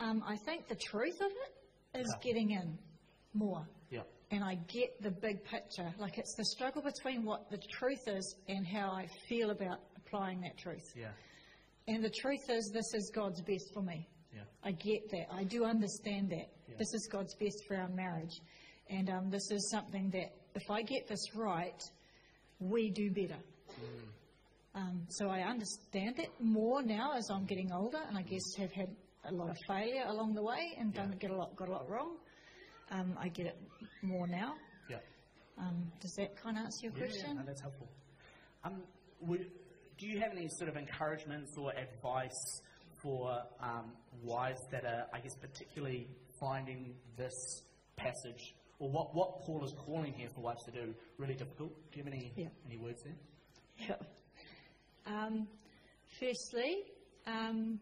Um, 0.00 0.22
I 0.26 0.36
think 0.36 0.66
the 0.68 0.76
truth 0.76 1.20
of 1.20 1.30
it 1.30 2.00
is 2.00 2.06
Okay. 2.18 2.30
getting 2.30 2.50
in 2.52 2.78
more. 3.34 3.66
Yeah. 3.90 4.02
And 4.30 4.42
I 4.42 4.54
get 4.68 5.00
the 5.02 5.10
big 5.10 5.44
picture. 5.44 5.92
Like 5.98 6.18
it's 6.18 6.34
the 6.36 6.44
struggle 6.44 6.82
between 6.82 7.24
what 7.24 7.50
the 7.50 7.58
truth 7.58 8.08
is 8.08 8.36
and 8.48 8.66
how 8.66 8.90
I 8.92 9.06
feel 9.28 9.50
about 9.50 9.78
applying 9.96 10.40
that 10.40 10.56
truth. 10.56 10.92
Yeah. 10.96 11.10
And 11.88 12.02
the 12.02 12.10
truth 12.10 12.48
is, 12.48 12.70
this 12.72 12.94
is 12.94 13.10
God's 13.14 13.42
best 13.42 13.72
for 13.74 13.82
me. 13.82 14.08
Yeah. 14.34 14.42
I 14.62 14.72
get 14.72 15.10
that. 15.10 15.26
I 15.32 15.44
do 15.44 15.64
understand 15.64 16.30
that. 16.30 16.48
Yeah. 16.68 16.76
This 16.78 16.94
is 16.94 17.08
God's 17.10 17.34
best 17.34 17.64
for 17.66 17.76
our 17.76 17.88
marriage. 17.88 18.40
And 18.88 19.10
um, 19.10 19.30
this 19.30 19.50
is 19.50 19.70
something 19.70 20.10
that, 20.10 20.32
if 20.54 20.70
I 20.70 20.82
get 20.82 21.08
this 21.08 21.34
right, 21.34 21.80
we 22.60 22.90
do 22.90 23.10
better. 23.10 23.38
Um, 24.74 25.02
so 25.08 25.28
I 25.28 25.40
understand 25.40 26.18
it 26.20 26.30
more 26.40 26.82
now 26.82 27.12
as 27.16 27.28
I'm 27.30 27.44
getting 27.44 27.72
older, 27.72 27.98
and 28.08 28.16
I 28.16 28.22
guess 28.22 28.54
have 28.58 28.72
had 28.72 28.88
a 29.24 29.32
lot 29.32 29.50
of 29.50 29.56
failure 29.66 30.04
along 30.06 30.34
the 30.34 30.42
way 30.42 30.74
and 30.78 30.92
done, 30.94 31.14
get 31.18 31.30
a 31.30 31.36
lot, 31.36 31.54
got 31.56 31.68
a 31.68 31.72
lot 31.72 31.88
wrong. 31.88 32.16
Um, 32.90 33.16
I 33.18 33.28
get 33.28 33.46
it 33.46 33.58
more 34.02 34.26
now. 34.26 34.54
Yeah. 34.88 34.96
Um, 35.58 35.92
does 36.00 36.14
that 36.16 36.36
kind 36.42 36.56
of 36.58 36.64
answer 36.64 36.86
your 36.86 36.92
Yeah, 36.96 37.04
question? 37.04 37.36
no, 37.36 37.42
that's 37.46 37.60
helpful. 37.60 37.88
Um, 38.64 38.82
would, 39.20 39.46
do 39.98 40.06
you 40.06 40.18
have 40.20 40.32
any 40.32 40.48
sort 40.58 40.70
of 40.70 40.76
encouragements 40.76 41.52
or 41.56 41.72
advice 41.72 42.62
for 43.02 43.38
um, 43.62 43.92
wives 44.22 44.60
that 44.72 44.84
are, 44.84 45.06
I 45.12 45.20
guess, 45.20 45.34
particularly 45.40 46.08
finding 46.40 46.94
this 47.16 47.62
passage, 47.96 48.54
or 48.78 48.90
what, 48.90 49.14
what 49.14 49.40
Paul 49.42 49.64
is 49.64 49.74
calling 49.84 50.12
here 50.14 50.28
for 50.34 50.40
wives 50.40 50.62
to 50.64 50.70
do, 50.72 50.94
really 51.18 51.34
difficult? 51.34 51.70
Do 51.92 51.98
you 51.98 52.04
have 52.04 52.12
any, 52.12 52.32
Yeah. 52.36 52.48
any 52.66 52.78
words 52.78 53.02
there? 53.04 53.16
Yeah. 53.88 53.96
Um, 55.06 55.46
firstly, 56.18 56.84
um, 57.26 57.78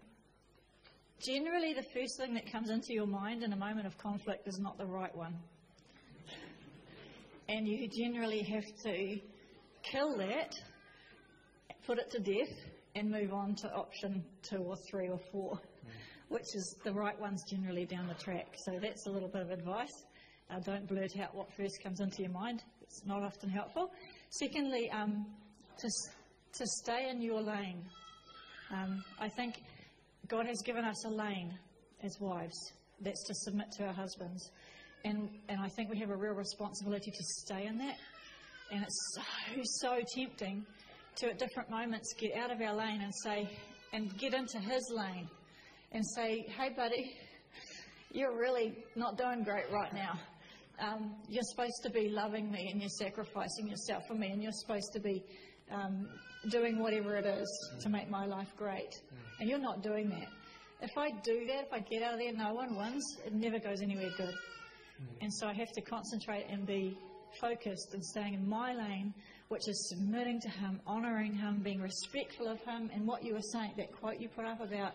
generally 1.21 1.75
the 1.75 1.83
first 1.83 2.19
thing 2.19 2.35
that 2.35 2.51
comes 2.51 2.71
into 2.71 2.93
your 2.93 3.07
mind 3.07 3.43
in 3.43 3.53
a 3.53 3.57
moment 3.57 3.87
of 3.87 3.97
conflict 3.99 4.47
is 4.47 4.59
not 4.59 4.79
the 4.79 4.87
right 4.87 5.15
one. 5.17 5.35
And 7.49 7.67
you 7.67 7.89
generally 7.89 8.43
have 8.43 8.67
to 8.85 9.19
kill 9.83 10.17
that, 10.19 10.53
put 11.87 11.99
it 11.99 12.11
to 12.11 12.19
death, 12.21 12.55
and 12.95 13.11
move 13.11 13.33
on 13.33 13.55
to 13.57 13.73
option 13.73 14.25
two 14.43 14.59
or 14.59 14.77
three 14.91 15.09
or 15.09 15.19
four, 15.33 15.59
which 16.29 16.55
is 16.55 16.77
the 16.85 16.93
right 16.93 17.19
ones 17.19 17.43
generally 17.51 17.87
down 17.87 18.07
the 18.07 18.23
track. 18.23 18.49
So 18.67 18.79
that's 18.81 19.07
a 19.07 19.11
little 19.11 19.29
bit 19.29 19.43
of 19.43 19.51
advice. 19.51 20.05
Uh, 20.51 20.61
don't 20.61 20.87
blurt 20.87 21.19
out 21.19 21.35
what 21.35 21.49
first 21.57 21.83
comes 21.83 22.01
into 22.01 22.23
your 22.23 22.33
mind. 22.33 22.63
It's 22.83 23.05
not 23.07 23.23
often 23.23 23.51
helpful. 23.51 23.93
Secondly, 24.31 24.91
um, 24.91 25.27
to, 25.79 25.89
to 26.55 26.67
stay 26.67 27.09
in 27.11 27.23
your 27.23 27.41
lane. 27.41 27.85
Um, 28.71 29.03
I 29.19 29.29
think 29.29 29.63
God 30.29 30.47
has 30.47 30.61
given 30.63 30.85
us 30.85 31.05
a 31.07 31.09
lane 31.09 31.59
as 32.03 32.21
wives. 32.21 32.73
That's 33.01 33.25
to 33.25 33.35
submit 33.35 33.71
to 33.79 33.87
our 33.87 33.93
husbands. 33.95 34.51
And, 35.05 35.31
and 35.49 35.61
I 35.61 35.69
think 35.69 35.91
we 35.91 35.99
have 36.01 36.11
a 36.11 36.17
real 36.17 36.35
responsibility 36.35 37.11
to 37.11 37.25
stay 37.45 37.67
in 37.67 37.79
that. 37.79 37.97
And 38.71 38.83
it's 38.83 39.15
so, 39.15 39.63
so 39.65 40.01
tempting 40.15 40.67
to, 41.17 41.31
at 41.31 41.39
different 41.39 41.71
moments, 41.71 42.13
get 42.19 42.37
out 42.37 42.51
of 42.51 42.61
our 42.61 42.75
lane 42.75 43.01
and 43.01 43.13
say, 43.25 43.49
and 43.93 44.17
get 44.19 44.35
into 44.35 44.59
his 44.59 44.93
lane 44.95 45.29
and 45.93 46.05
say, 46.15 46.45
hey, 46.59 46.71
buddy, 46.77 47.17
you're 48.13 48.37
really 48.37 48.75
not 48.97 49.17
doing 49.17 49.43
great 49.45 49.71
right 49.73 49.95
now. 49.95 50.19
Um, 50.81 51.17
you're 51.29 51.43
supposed 51.45 51.83
to 51.85 51.91
be 51.91 52.11
loving 52.11 52.51
me 52.53 52.69
and 52.71 52.81
you're 52.81 52.91
sacrificing 52.91 53.67
yourself 53.67 54.07
for 54.07 54.15
me 54.15 54.29
and 54.29 54.43
you're 54.43 54.53
supposed 54.53 54.93
to 54.93 55.01
be 55.01 55.25
um, 55.73 56.07
doing 56.51 56.79
whatever 56.79 57.17
it 57.17 57.27
is 57.27 57.71
to 57.83 57.89
make 57.89 58.11
my 58.11 58.27
life 58.27 58.53
great. 58.57 58.95
And 59.41 59.49
you're 59.49 59.59
not 59.59 59.83
doing 59.83 60.09
that. 60.11 60.29
If 60.81 60.97
I 60.97 61.11
do 61.11 61.47
that, 61.47 61.67
if 61.67 61.73
I 61.73 61.81
get 61.81 62.03
out 62.03 62.15
of 62.15 62.21
there, 62.21 62.33
no 62.33 62.55
one 62.55 62.77
wins. 62.77 63.05
It 63.25 63.35
never 63.35 63.59
goes 63.59 63.83
anywhere 63.83 64.11
good. 64.17 64.35
And 65.21 65.33
so 65.33 65.47
I 65.47 65.53
have 65.53 65.71
to 65.73 65.81
concentrate 65.81 66.47
and 66.51 66.67
be 66.67 66.97
focused 67.41 67.95
and 67.95 68.05
staying 68.05 68.35
in 68.35 68.49
my 68.49 68.75
lane, 68.75 69.15
which 69.49 69.69
is 69.69 69.89
submitting 69.89 70.41
to 70.41 70.49
Him, 70.49 70.81
honouring 70.87 71.35
Him, 71.35 71.61
being 71.63 71.81
respectful 71.81 72.49
of 72.49 72.61
Him, 72.63 72.91
and 72.93 73.07
what 73.07 73.25
you 73.25 73.35
were 73.35 73.43
saying, 73.53 73.73
that 73.77 73.93
quote 73.93 74.19
you 74.21 74.29
put 74.29 74.45
up 74.45 74.61
about 74.61 74.93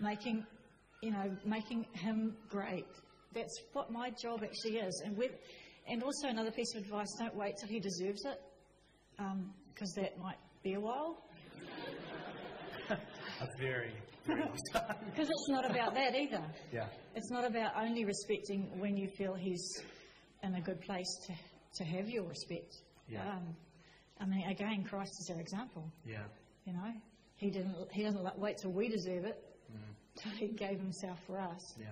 making, 0.00 0.46
you 1.02 1.10
know, 1.10 1.36
making 1.44 1.86
Him 1.92 2.36
great. 2.48 2.86
That's 3.34 3.60
what 3.72 3.90
my 3.90 4.10
job 4.22 4.42
actually 4.42 4.78
is. 4.78 5.02
And 5.04 5.16
with, 5.16 5.32
and 5.88 6.02
also 6.02 6.28
another 6.28 6.50
piece 6.50 6.74
of 6.74 6.82
advice: 6.82 7.08
don't 7.18 7.34
wait 7.34 7.54
till 7.58 7.68
He 7.68 7.80
deserves 7.80 8.24
it. 8.24 8.40
Um, 9.18 9.52
because 9.74 9.92
that 9.94 10.18
might 10.18 10.38
be 10.62 10.74
a 10.74 10.80
while. 10.80 11.18
A 13.40 13.46
very, 13.60 13.92
very 14.26 14.40
long 14.40 14.56
time. 14.72 14.96
Because 15.10 15.28
it's 15.28 15.48
not 15.48 15.68
about 15.70 15.94
that 15.94 16.14
either. 16.14 16.42
Yeah. 16.72 16.86
It's 17.14 17.30
not 17.30 17.44
about 17.44 17.72
only 17.76 18.04
respecting 18.04 18.78
when 18.78 18.96
you 18.96 19.08
feel 19.08 19.34
he's 19.34 19.82
in 20.42 20.54
a 20.54 20.60
good 20.60 20.80
place 20.80 21.08
to, 21.26 21.32
to 21.78 21.84
have 21.84 22.08
your 22.08 22.24
respect. 22.24 22.76
Yeah. 23.08 23.22
Um, 23.28 23.56
I 24.20 24.26
mean, 24.26 24.46
again, 24.48 24.84
Christ 24.84 25.12
is 25.20 25.30
our 25.34 25.40
example. 25.40 25.90
Yeah. 26.06 26.22
You 26.64 26.72
know, 26.72 26.92
he 27.36 27.50
didn't. 27.50 27.74
He 27.92 28.02
doesn't 28.02 28.38
wait 28.38 28.56
till 28.58 28.72
we 28.72 28.88
deserve 28.88 29.24
it. 29.24 29.42
Till 30.22 30.30
he 30.30 30.46
gave 30.46 30.78
himself 30.78 31.18
for 31.26 31.40
us. 31.40 31.74
Yeah. 31.76 31.86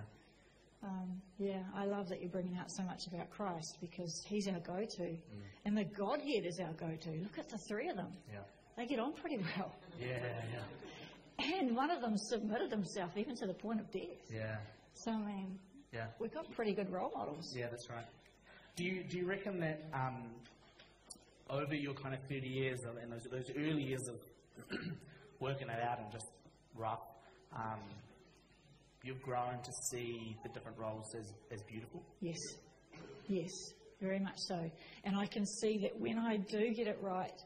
Um, 0.81 1.21
yeah, 1.37 1.61
I 1.75 1.83
love 1.85 2.07
that 2.07 2.21
you're 2.21 2.29
bringing 2.29 2.57
out 2.57 2.71
so 2.71 2.83
much 2.83 3.05
about 3.07 3.29
Christ 3.29 3.77
because 3.81 4.23
he's 4.27 4.47
our 4.47 4.59
go-to, 4.61 5.03
mm. 5.03 5.19
and 5.65 5.77
the 5.77 5.83
Godhead 5.83 6.45
is 6.45 6.59
our 6.59 6.71
go-to. 6.73 7.09
Look 7.21 7.37
at 7.37 7.49
the 7.49 7.57
three 7.69 7.89
of 7.89 7.97
them; 7.97 8.11
Yeah. 8.31 8.39
they 8.77 8.85
get 8.85 8.99
on 8.99 9.11
pretty 9.11 9.37
well. 9.57 9.73
Yeah. 9.99 10.07
Yeah. 10.53 10.59
And 11.39 11.75
one 11.75 11.89
of 11.91 12.01
them 12.01 12.15
submitted 12.17 12.71
himself 12.71 13.11
even 13.17 13.35
to 13.37 13.47
the 13.47 13.53
point 13.53 13.79
of 13.79 13.91
death. 13.91 14.03
Yeah. 14.31 14.57
So 14.93 15.11
I 15.11 15.17
mean, 15.17 15.59
Yeah. 15.91 16.07
we've 16.19 16.33
got 16.33 16.49
pretty 16.51 16.73
good 16.73 16.91
role 16.91 17.11
models. 17.15 17.53
Yeah, 17.55 17.67
that's 17.69 17.89
right. 17.89 18.05
Do 18.75 18.83
you, 18.83 19.03
do 19.03 19.17
you 19.17 19.25
reckon 19.27 19.59
that 19.59 19.83
um, 19.93 20.31
over 21.49 21.75
your 21.75 21.93
kind 21.93 22.13
of 22.15 22.21
30 22.29 22.47
years 22.47 22.79
and 23.01 23.11
those, 23.11 23.23
those 23.31 23.51
early 23.57 23.83
years 23.83 24.07
of 24.07 24.15
working 25.39 25.69
it 25.69 25.79
out 25.81 25.99
and 25.99 26.11
just 26.11 26.25
rough, 26.75 27.01
um, 27.55 27.79
you've 29.03 29.21
grown 29.21 29.61
to 29.63 29.71
see 29.91 30.35
the 30.43 30.49
different 30.49 30.77
roles 30.77 31.05
as, 31.19 31.33
as 31.51 31.61
beautiful? 31.63 32.01
Yes, 32.21 32.39
yes, 33.27 33.51
very 34.01 34.19
much 34.19 34.37
so. 34.37 34.69
And 35.03 35.15
I 35.15 35.25
can 35.27 35.45
see 35.45 35.77
that 35.79 35.99
when 35.99 36.17
I 36.17 36.37
do 36.37 36.73
get 36.73 36.87
it 36.87 36.97
right, 37.01 37.39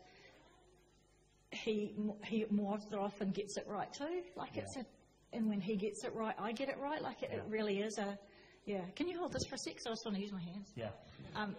he 1.64 1.94
he 2.24 2.46
more 2.50 2.80
often 2.98 3.32
gets 3.32 3.58
it 3.58 3.66
right 3.68 3.92
too. 3.94 4.22
Like 4.36 4.58
it's 4.58 4.76
a, 4.78 4.86
and 5.34 5.50
when 5.50 5.62
he 5.62 5.76
gets 5.76 6.04
it 6.04 6.14
right, 6.14 6.36
I 6.40 6.52
get 6.52 6.70
it 6.70 6.78
right. 6.80 7.02
Like 7.02 7.24
it, 7.24 7.32
it 7.32 7.44
really 7.50 7.80
is 7.80 7.98
a, 7.98 8.18
yeah. 8.66 8.82
Can 8.96 9.08
you 9.08 9.18
hold 9.18 9.34
this 9.34 9.46
for 9.46 9.56
a 9.56 9.58
sec? 9.58 9.80
So 9.80 9.90
I 9.90 9.94
just 9.94 10.06
want 10.06 10.18
to 10.18 10.24
use 10.24 10.32
my 10.32 10.42
hands. 10.42 10.72
Yeah. 10.76 10.90
Um, 11.36 11.56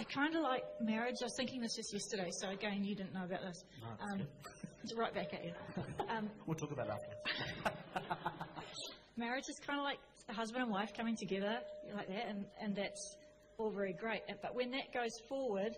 I 0.00 0.04
kind 0.04 0.34
of 0.34 0.42
like 0.42 0.64
marriage. 0.80 1.16
I 1.20 1.24
was 1.24 1.34
thinking 1.36 1.60
this 1.60 1.76
just 1.76 1.92
yesterday. 1.92 2.30
So 2.40 2.50
again, 2.50 2.84
you 2.84 2.94
didn't 2.94 3.14
know 3.14 3.24
about 3.24 3.42
this. 3.42 3.64
No, 3.80 4.06
um, 4.06 4.22
it's 4.82 4.94
right 4.94 5.14
back 5.14 5.32
at 5.32 5.44
you. 5.44 5.52
Um, 6.08 6.30
We'll 6.46 6.56
talk 6.56 6.72
about 6.72 6.88
that. 6.88 7.74
marriage 9.16 9.44
is 9.48 9.60
kind 9.64 9.78
of 9.78 9.84
like 9.84 9.98
a 10.28 10.32
husband 10.32 10.64
and 10.64 10.72
wife 10.72 10.92
coming 10.96 11.16
together 11.16 11.58
like 11.94 12.08
that, 12.08 12.28
and, 12.28 12.44
and 12.60 12.74
that's 12.74 13.16
all 13.58 13.70
very 13.70 13.92
great. 13.92 14.22
But 14.42 14.54
when 14.54 14.70
that 14.72 14.92
goes 14.92 15.12
forward, 15.28 15.72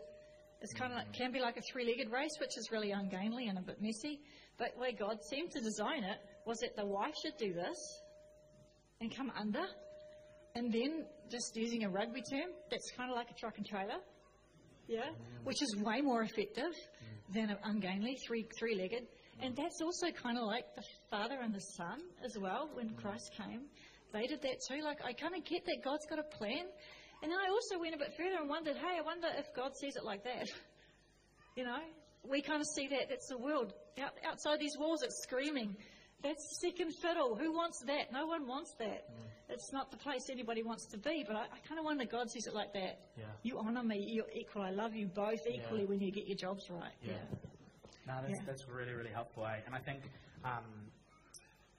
it's 0.67 0.75
kind 0.75 0.91
of 0.91 0.99
like, 0.99 1.13
can 1.13 1.31
be 1.31 1.39
like 1.39 1.57
a 1.57 1.63
three-legged 1.71 2.11
race, 2.11 2.37
which 2.41 2.59
is 2.59 2.71
really 2.73 2.91
ungainly 2.91 3.47
and 3.47 3.57
a 3.57 3.63
bit 3.63 3.81
messy. 3.81 4.19
But 4.59 4.77
way 4.77 4.91
God 4.99 5.19
seemed 5.31 5.53
to 5.53 5.61
design 5.61 6.03
it 6.03 6.19
was 6.45 6.59
that 6.59 6.75
the 6.75 6.85
wife 6.85 7.15
should 7.23 7.37
do 7.39 7.53
this 7.53 7.79
and 9.01 9.15
come 9.15 9.31
under, 9.39 9.65
and 10.57 10.73
then 10.73 11.05
just 11.31 11.55
using 11.55 11.85
a 11.85 11.89
rugby 11.89 12.21
term, 12.33 12.51
that's 12.69 12.91
kind 12.97 13.13
of 13.13 13.17
like 13.17 13.31
a 13.31 13.35
truck 13.35 13.59
and 13.59 13.67
trailer, 13.67 14.01
yeah, 14.89 15.11
which 15.45 15.63
is 15.63 15.77
way 15.85 16.01
more 16.01 16.23
effective 16.23 16.73
than 17.33 17.51
an 17.51 17.59
ungainly 17.63 18.17
three 18.27 18.45
three-legged. 18.59 19.07
And 19.41 19.55
that's 19.55 19.81
also 19.81 20.11
kind 20.11 20.37
of 20.37 20.47
like 20.47 20.65
the 20.75 20.83
Father 21.11 21.39
and 21.43 21.55
the 21.55 21.61
Son 21.61 22.01
as 22.25 22.37
well. 22.41 22.71
When 22.75 22.91
Christ 22.97 23.31
came, 23.37 23.67
they 24.13 24.27
did 24.27 24.43
that 24.43 24.57
too. 24.69 24.83
Like 24.83 24.99
I 25.05 25.13
kind 25.13 25.35
of 25.37 25.45
get 25.45 25.65
that 25.67 25.79
God's 25.85 26.07
got 26.11 26.19
a 26.19 26.37
plan, 26.39 26.67
and 27.23 27.31
then 27.33 27.39
I 27.39 27.49
also 27.51 27.79
went 27.81 27.95
a 27.95 27.99
bit 27.99 28.13
further 28.17 28.37
and 28.41 28.49
wondered, 28.49 28.77
hey, 28.77 28.99
I 28.99 29.03
wonder 29.03 29.29
if 29.39 29.47
God 29.55 29.77
sees 29.77 29.97
it 29.97 30.05
like 30.05 30.25
that. 30.25 30.49
You 31.57 31.65
know, 31.65 31.79
we 32.23 32.43
kind 32.43 32.61
of 32.61 32.67
see 32.67 32.87
that. 32.89 33.09
That's 33.09 33.29
the 33.29 33.39
world. 33.39 33.73
Out, 33.99 34.11
outside 34.29 34.61
these 34.61 34.77
walls, 34.79 35.03
it's 35.03 35.23
screaming. 35.23 35.75
That's 36.23 36.61
second 36.61 36.93
fiddle. 37.01 37.35
Who 37.35 37.51
wants 37.51 37.81
that? 37.87 38.13
No 38.13 38.27
one 38.27 38.47
wants 38.47 38.75
that. 38.79 39.09
It's 39.49 39.73
not 39.73 39.91
the 39.91 39.97
place 39.97 40.29
anybody 40.31 40.63
wants 40.63 40.85
to 40.89 40.99
be. 40.99 41.25
But 41.27 41.37
I, 41.37 41.45
I 41.45 41.59
kind 41.67 41.79
of 41.79 41.87
wonder 41.87 42.05
God 42.05 42.31
sees 42.31 42.47
it 42.47 42.53
like 42.53 42.75
that. 42.75 43.01
Yeah. 43.17 43.25
You 43.43 43.59
honour 43.59 43.83
me. 43.85 44.05
You're 44.07 44.27
equal. 44.35 44.61
I 44.61 44.71
love 44.71 44.95
you 44.95 45.07
both 45.07 45.41
equally 45.51 45.85
Yeah. 45.85 45.89
when 45.89 46.01
you 46.01 46.13
get 46.13 46.27
your 46.29 46.37
jobs 46.37 46.69
right. 46.69 46.93
Yeah. 47.03 47.15
No, 48.07 48.17
that's, 48.21 48.33
Yeah. 48.33 48.45
that's 48.47 48.69
really, 48.69 48.93
really 48.93 49.09
helpful. 49.15 49.47
Eh? 49.47 49.57
And 49.65 49.75
I 49.75 49.79
think, 49.79 50.01
um, 50.45 50.91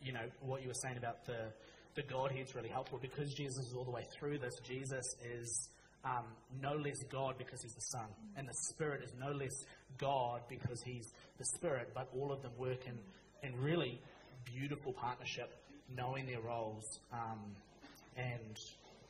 you 0.02 0.12
know, 0.12 0.26
what 0.42 0.64
you 0.64 0.70
were 0.70 0.74
saying 0.82 0.98
about 0.98 1.24
the, 1.28 1.54
the 1.98 2.04
Godhead's 2.04 2.54
really 2.54 2.70
helpful 2.70 3.00
because 3.02 3.34
Jesus 3.34 3.66
is 3.66 3.74
all 3.74 3.84
the 3.84 3.92
way 3.92 4.06
through 4.18 4.38
this. 4.38 4.54
Jesus 4.64 5.16
is 5.26 5.70
um, 6.06 6.26
no 6.62 6.76
less 6.76 7.04
God 7.12 7.36
because 7.40 7.64
he's 7.64 7.74
the 7.74 7.82
Son. 7.82 8.06
And 8.38 8.48
the 8.48 8.54
Spirit 8.70 9.02
is 9.04 9.12
no 9.20 9.32
less 9.32 9.66
God 9.98 10.42
because 10.48 10.82
he's 10.84 11.12
the 11.40 11.46
Spirit. 11.56 11.90
But 11.96 12.08
all 12.16 12.32
of 12.32 12.44
them 12.44 12.52
work 12.56 12.86
in, 12.86 13.00
in 13.42 13.60
really 13.60 14.00
beautiful 14.46 14.94
partnership, 14.94 15.50
knowing 15.94 16.28
their 16.28 16.40
roles. 16.40 17.00
Um, 17.12 17.40
and, 18.16 18.58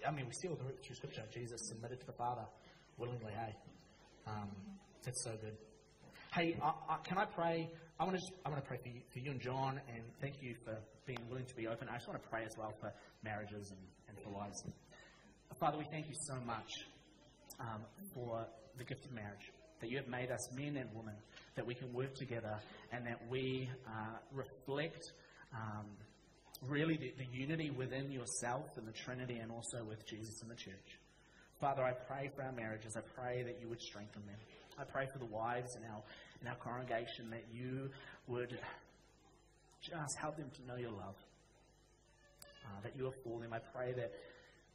I 0.08 0.12
mean, 0.12 0.26
we 0.26 0.32
see 0.32 0.47
all 0.47 0.56
through, 0.56 0.95
Scripture, 0.95 1.23
Jesus 1.34 1.67
submitted 1.67 2.00
to 2.00 2.06
the 2.06 2.13
Father 2.13 2.45
willingly, 2.97 3.34
hey? 3.34 3.54
Um, 4.26 4.50
it's 5.06 5.26
so 5.26 5.32
good. 5.41 5.58
Hey, 6.38 6.56
I, 6.62 6.67
I, 6.88 6.97
can 7.04 7.17
I 7.17 7.26
pray? 7.26 7.67
I 8.00 8.04
want 8.04 8.15
to 8.15 8.23
I 8.45 8.50
want 8.50 8.62
to 8.62 8.67
pray 8.67 8.78
for 8.78 8.89
you, 8.89 9.02
for 9.12 9.17
you 9.17 9.32
and 9.32 9.41
John, 9.41 9.82
and 9.91 10.04
thank 10.21 10.36
you 10.39 10.54
for 10.63 10.78
being 11.08 11.17
willing 11.32 11.45
to 11.45 11.56
be 11.56 11.65
open. 11.65 11.89
I 11.89 11.95
just 11.95 12.08
want 12.08 12.21
to 12.21 12.30
pray 12.30 12.43
as 12.45 12.56
well 12.56 12.76
for 12.80 12.93
marriages 13.23 13.71
and, 13.71 13.80
and 14.08 14.23
for 14.23 14.30
wives. 14.30 14.63
Father, 15.60 15.80
we 15.80 15.86
thank 15.86 16.08
you 16.08 16.13
so 16.28 16.36
much 16.45 16.69
um, 17.60 17.82
for 18.13 18.45
the 18.78 18.84
gift 18.84 19.06
of 19.06 19.13
marriage, 19.13 19.52
that 19.82 19.89
you 19.89 19.97
have 19.97 20.08
made 20.08 20.30
us 20.30 20.47
men 20.56 20.78
and 20.78 20.88
women, 20.93 21.15
that 21.56 21.65
we 21.65 21.73
can 21.73 21.91
work 21.91 22.13
together, 22.13 22.60
and 22.91 23.04
that 23.08 23.19
we 23.32 23.67
uh, 23.88 24.17
reflect 24.32 25.12
um, 25.56 25.88
really 26.67 26.97
the, 26.97 27.13
the 27.17 27.36
unity 27.36 27.71
within 27.71 28.12
yourself 28.12 28.78
and 28.78 28.88
the 28.88 28.93
Trinity, 28.93 29.39
and 29.39 29.52
also 29.52 29.84
with 29.89 30.06
Jesus 30.06 30.39
and 30.43 30.52
the 30.52 30.56
church. 30.56 31.00
Father, 31.60 31.82
I 31.82 31.93
pray 31.93 32.30
for 32.36 32.43
our 32.43 32.52
marriages. 32.52 32.95
I 32.95 33.02
pray 33.19 33.41
that 33.41 33.58
you 33.60 33.69
would 33.69 33.82
strengthen 33.82 34.21
them. 34.28 34.38
I 34.80 34.84
pray 34.84 35.08
for 35.12 35.18
the 35.18 35.26
wives 35.26 35.76
in 35.76 35.84
our, 35.84 36.02
in 36.42 36.48
our 36.48 36.56
congregation 36.56 37.30
that 37.32 37.46
you 37.52 37.90
would 38.28 38.60
just 39.82 40.18
help 40.20 40.38
them 40.38 40.50
to 40.56 40.68
know 40.68 40.76
your 40.76 40.92
love, 40.92 41.16
uh, 42.66 42.82
that 42.84 42.96
you 42.96 43.08
are 43.08 43.16
for 43.24 43.40
them. 43.40 43.54
I 43.54 43.60
pray 43.60 43.94
that, 43.94 44.12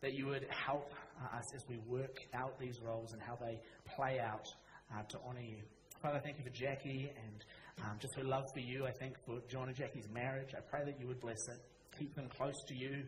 that 0.00 0.14
you 0.14 0.26
would 0.26 0.46
help 0.50 0.92
uh, 1.22 1.36
us 1.36 1.54
as 1.54 1.64
we 1.68 1.78
work 1.86 2.16
out 2.34 2.58
these 2.58 2.80
roles 2.80 3.12
and 3.12 3.22
how 3.22 3.36
they 3.36 3.60
play 3.94 4.18
out 4.18 4.48
uh, 4.92 5.02
to 5.02 5.18
honour 5.28 5.40
you. 5.40 5.62
Father, 6.00 6.20
thank 6.24 6.38
you 6.38 6.44
for 6.44 6.50
Jackie 6.50 7.12
and 7.16 7.44
um, 7.84 7.96
just 8.00 8.16
her 8.16 8.24
love 8.24 8.46
for 8.52 8.60
you. 8.60 8.86
I 8.86 8.90
thank 8.90 9.14
for 9.24 9.38
John 9.48 9.68
and 9.68 9.76
Jackie's 9.76 10.08
marriage. 10.12 10.52
I 10.56 10.60
pray 10.60 10.84
that 10.84 10.98
you 11.00 11.06
would 11.06 11.20
bless 11.20 11.46
it, 11.46 11.60
keep 11.96 12.14
them 12.16 12.28
close 12.28 12.60
to 12.66 12.74
you, 12.74 13.04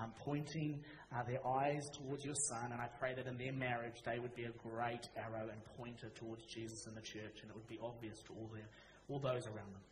um, 0.00 0.12
pointing 0.24 0.82
uh, 1.14 1.22
their 1.22 1.46
eyes 1.46 1.88
towards 1.96 2.24
your 2.24 2.34
Son. 2.48 2.72
And 2.72 2.80
I 2.80 2.88
pray 2.98 3.14
that 3.14 3.26
in 3.26 3.36
their 3.36 3.52
marriage 3.52 4.02
they 4.04 4.18
would 4.18 4.34
be 4.34 4.44
a 4.44 4.52
great 4.68 5.08
arrow 5.16 5.48
and 5.50 5.60
pointer 5.76 6.10
towards 6.14 6.44
Jesus 6.46 6.86
and 6.86 6.96
the 6.96 7.02
church, 7.02 7.42
and 7.42 7.50
it 7.50 7.54
would 7.54 7.68
be 7.68 7.78
obvious 7.82 8.18
to 8.26 8.32
all, 8.32 8.50
their, 8.52 8.68
all 9.08 9.18
those 9.18 9.46
around 9.46 9.72
them. 9.72 9.84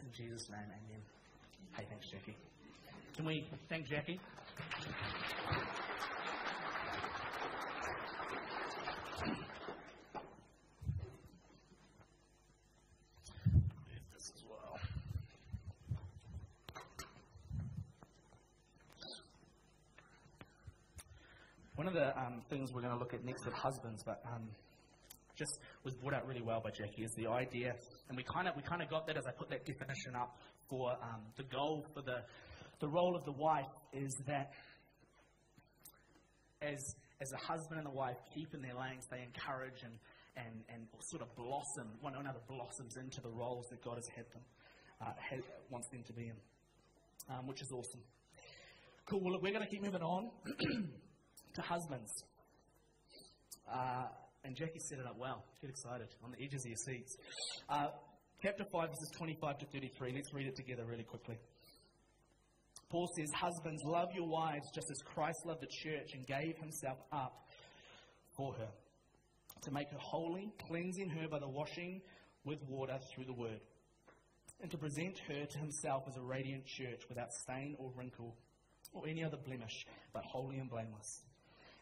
In 0.00 0.12
Jesus' 0.12 0.48
name, 0.50 0.60
amen. 0.60 1.02
Hey, 1.76 1.84
thanks, 1.88 2.08
Jackie. 2.10 2.36
Can 3.14 3.24
we 3.24 3.46
thank 3.68 3.86
Jackie? 3.88 4.20
This 14.12 14.32
as 14.34 14.42
well. 14.48 14.78
One 21.76 21.88
of 21.88 21.94
the 21.94 22.18
um, 22.18 22.35
things 22.48 22.72
we're 22.72 22.82
going 22.82 22.92
to 22.92 22.98
look 22.98 23.14
at 23.14 23.24
next 23.24 23.44
with 23.44 23.54
husbands, 23.54 24.02
but 24.04 24.22
um, 24.26 24.48
just 25.36 25.58
was 25.84 25.94
brought 25.94 26.14
out 26.14 26.26
really 26.26 26.42
well 26.42 26.60
by 26.60 26.70
Jackie, 26.70 27.04
is 27.04 27.12
the 27.16 27.28
idea, 27.28 27.74
and 28.08 28.16
we 28.16 28.24
kind 28.24 28.48
of 28.48 28.56
we 28.56 28.62
kind 28.62 28.82
of 28.82 28.88
got 28.88 29.06
that 29.06 29.16
as 29.16 29.24
I 29.26 29.32
put 29.32 29.50
that 29.50 29.64
definition 29.64 30.16
up 30.16 30.36
for 30.68 30.92
um, 30.92 31.22
the 31.36 31.44
goal 31.44 31.86
for 31.94 32.02
the 32.02 32.22
the 32.80 32.88
role 32.88 33.16
of 33.16 33.24
the 33.24 33.32
wife 33.32 33.72
is 33.92 34.12
that 34.26 34.50
as 36.62 36.80
as 37.20 37.32
a 37.32 37.36
husband 37.36 37.80
and 37.80 37.88
a 37.88 37.90
wife 37.90 38.16
keep 38.34 38.54
in 38.54 38.62
their 38.62 38.74
lanes, 38.74 39.06
they 39.10 39.22
encourage 39.22 39.82
and 39.82 39.94
and, 40.36 40.64
and 40.68 40.86
sort 41.00 41.22
of 41.22 41.34
blossom 41.36 41.88
one 42.00 42.14
another 42.14 42.40
blossoms 42.48 42.96
into 42.96 43.20
the 43.22 43.30
roles 43.30 43.66
that 43.70 43.82
God 43.82 43.96
has 43.96 44.08
had 44.14 44.26
them 44.32 44.42
uh, 45.00 45.12
had, 45.18 45.40
wants 45.70 45.88
them 45.88 46.02
to 46.06 46.12
be 46.12 46.28
in, 46.28 46.36
um, 47.30 47.46
which 47.46 47.62
is 47.62 47.70
awesome. 47.72 48.00
Cool. 49.08 49.20
Well, 49.22 49.32
look, 49.34 49.42
we're 49.42 49.52
going 49.52 49.64
to 49.64 49.70
keep 49.70 49.82
moving 49.82 50.02
on 50.02 50.30
to 51.54 51.62
husbands. 51.62 52.10
Uh, 53.70 54.06
and 54.44 54.54
Jackie 54.54 54.78
set 54.78 54.98
it 54.98 55.06
up 55.06 55.18
well. 55.18 55.44
Get 55.60 55.70
excited 55.70 56.08
on 56.22 56.30
the 56.30 56.42
edges 56.42 56.64
of 56.64 56.68
your 56.68 56.76
seats. 56.76 57.16
Uh, 57.68 57.88
chapter 58.42 58.64
5, 58.64 58.88
verses 58.88 59.10
25 59.16 59.58
to 59.58 59.66
33. 59.66 60.12
Let's 60.14 60.32
read 60.32 60.46
it 60.46 60.56
together 60.56 60.84
really 60.84 61.02
quickly. 61.02 61.36
Paul 62.88 63.08
says, 63.16 63.28
Husbands, 63.34 63.82
love 63.84 64.08
your 64.14 64.28
wives 64.28 64.70
just 64.72 64.88
as 64.90 64.98
Christ 65.02 65.44
loved 65.44 65.62
the 65.62 65.66
church 65.66 66.14
and 66.14 66.24
gave 66.26 66.56
himself 66.58 66.98
up 67.10 67.48
for 68.36 68.52
her, 68.54 68.68
to 69.62 69.70
make 69.72 69.90
her 69.90 69.98
holy, 69.98 70.52
cleansing 70.68 71.08
her 71.10 71.28
by 71.28 71.40
the 71.40 71.48
washing 71.48 72.00
with 72.44 72.62
water 72.68 72.98
through 73.12 73.24
the 73.24 73.32
word, 73.32 73.60
and 74.62 74.70
to 74.70 74.78
present 74.78 75.18
her 75.26 75.44
to 75.44 75.58
himself 75.58 76.04
as 76.06 76.16
a 76.16 76.22
radiant 76.22 76.64
church 76.66 77.02
without 77.08 77.32
stain 77.32 77.74
or 77.78 77.90
wrinkle 77.96 78.36
or 78.92 79.08
any 79.08 79.24
other 79.24 79.36
blemish, 79.36 79.84
but 80.12 80.22
holy 80.24 80.58
and 80.58 80.70
blameless. 80.70 81.22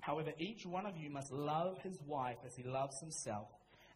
However, 0.00 0.30
each 0.38 0.64
one 0.64 0.86
of 0.86 0.96
you 0.96 1.10
must 1.10 1.32
love 1.32 1.78
his 1.82 1.98
wife 2.06 2.38
as 2.44 2.54
he 2.56 2.62
loves 2.62 2.98
himself, 3.00 3.48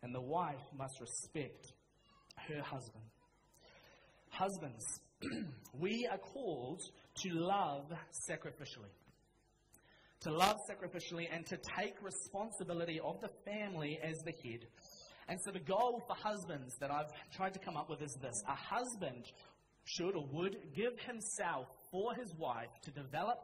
and 0.02 0.14
the 0.14 0.20
wife 0.20 0.62
must 0.76 1.00
respect 1.00 1.72
her 2.48 2.62
husband. 2.62 3.04
Husbands, 4.30 4.84
we 5.78 6.08
are 6.10 6.18
called 6.18 6.82
to 7.22 7.30
love 7.32 7.86
sacrificially. 8.28 8.92
To 10.22 10.32
love 10.32 10.56
sacrificially 10.68 11.26
and 11.30 11.46
to 11.46 11.58
take 11.78 11.94
responsibility 12.02 12.98
of 13.00 13.20
the 13.20 13.30
family 13.44 13.98
as 14.02 14.16
the 14.24 14.32
head. 14.42 14.66
And 15.28 15.38
so 15.44 15.52
the 15.52 15.60
goal 15.60 16.02
for 16.06 16.16
husbands 16.16 16.74
that 16.80 16.90
I've 16.90 17.10
tried 17.34 17.54
to 17.54 17.58
come 17.60 17.76
up 17.76 17.88
with 17.88 18.02
is 18.02 18.16
this 18.20 18.42
a 18.48 18.54
husband 18.54 19.24
should 19.84 20.14
or 20.16 20.26
would 20.32 20.56
give 20.74 20.98
himself 21.06 21.66
for 21.90 22.14
his 22.14 22.34
wife 22.38 22.70
to 22.82 22.90
develop 22.90 23.38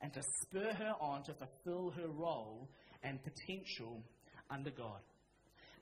and 0.00 0.12
to 0.12 0.22
spur 0.42 0.72
her 0.72 0.94
on 1.00 1.22
to 1.24 1.34
fulfill 1.34 1.90
her 1.90 2.08
role 2.08 2.68
and 3.02 3.18
potential 3.22 4.02
under 4.50 4.70
God. 4.70 5.00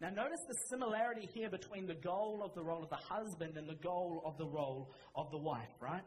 Now, 0.01 0.11
notice 0.11 0.41
the 0.49 0.57
similarity 0.69 1.29
here 1.33 1.49
between 1.49 1.87
the 1.87 1.95
goal 1.95 2.43
of 2.45 2.55
the 2.55 2.63
role 2.63 2.83
of 2.83 2.91
the 2.91 2.97
husband 2.97 3.57
and 3.57 3.69
the 3.69 3.77
goal 3.77 4.23
of 4.25 4.37
the 4.37 4.47
role 4.47 4.91
of 5.15 5.31
the 5.31 5.39
wife, 5.39 5.71
right? 5.81 6.03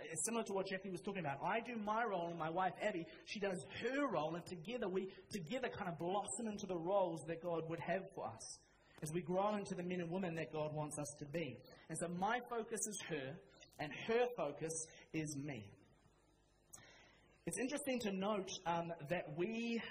It's 0.00 0.24
similar 0.24 0.44
to 0.44 0.52
what 0.52 0.68
Jackie 0.68 0.90
was 0.90 1.00
talking 1.00 1.20
about. 1.20 1.38
I 1.44 1.58
do 1.60 1.76
my 1.76 2.04
role, 2.04 2.28
and 2.28 2.38
my 2.38 2.50
wife 2.50 2.74
Abby, 2.80 3.04
she 3.24 3.40
does 3.40 3.58
her 3.82 4.06
role, 4.06 4.36
and 4.36 4.46
together 4.46 4.88
we 4.88 5.08
together 5.32 5.68
kind 5.68 5.90
of 5.90 5.98
blossom 5.98 6.46
into 6.46 6.66
the 6.66 6.76
roles 6.76 7.24
that 7.26 7.42
God 7.42 7.68
would 7.68 7.80
have 7.80 8.02
for 8.14 8.26
us 8.26 8.58
as 9.02 9.12
we 9.12 9.20
grow 9.20 9.56
into 9.56 9.74
the 9.74 9.82
men 9.82 10.00
and 10.00 10.10
women 10.10 10.34
that 10.36 10.52
God 10.52 10.72
wants 10.74 10.98
us 10.98 11.12
to 11.18 11.24
be. 11.26 11.58
And 11.88 11.98
so 11.98 12.08
my 12.08 12.38
focus 12.48 12.80
is 12.86 13.00
her, 13.08 13.36
and 13.78 13.92
her 14.06 14.26
focus 14.36 14.72
is 15.12 15.36
me. 15.36 15.70
It's 17.48 17.56
interesting 17.56 17.98
to 18.00 18.12
note 18.12 18.50
um, 18.66 18.92
that 19.08 19.24
we, 19.34 19.82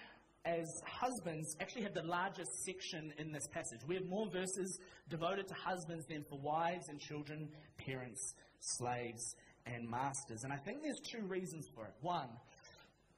as 0.45 0.79
husbands, 0.85 1.57
actually 1.59 1.81
have 1.81 1.95
the 1.95 2.03
largest 2.03 2.63
section 2.63 3.11
in 3.17 3.31
this 3.31 3.47
passage. 3.47 3.79
We 3.87 3.95
have 3.95 4.05
more 4.05 4.27
verses 4.29 4.79
devoted 5.09 5.47
to 5.47 5.55
husbands 5.55 6.05
than 6.05 6.23
for 6.29 6.37
wives 6.37 6.87
and 6.87 6.99
children, 6.99 7.49
parents, 7.79 8.35
slaves, 8.59 9.35
and 9.65 9.89
masters. 9.89 10.43
And 10.43 10.53
I 10.53 10.57
think 10.57 10.83
there's 10.83 10.99
two 10.99 11.25
reasons 11.25 11.67
for 11.73 11.85
it. 11.85 11.93
One, 12.01 12.29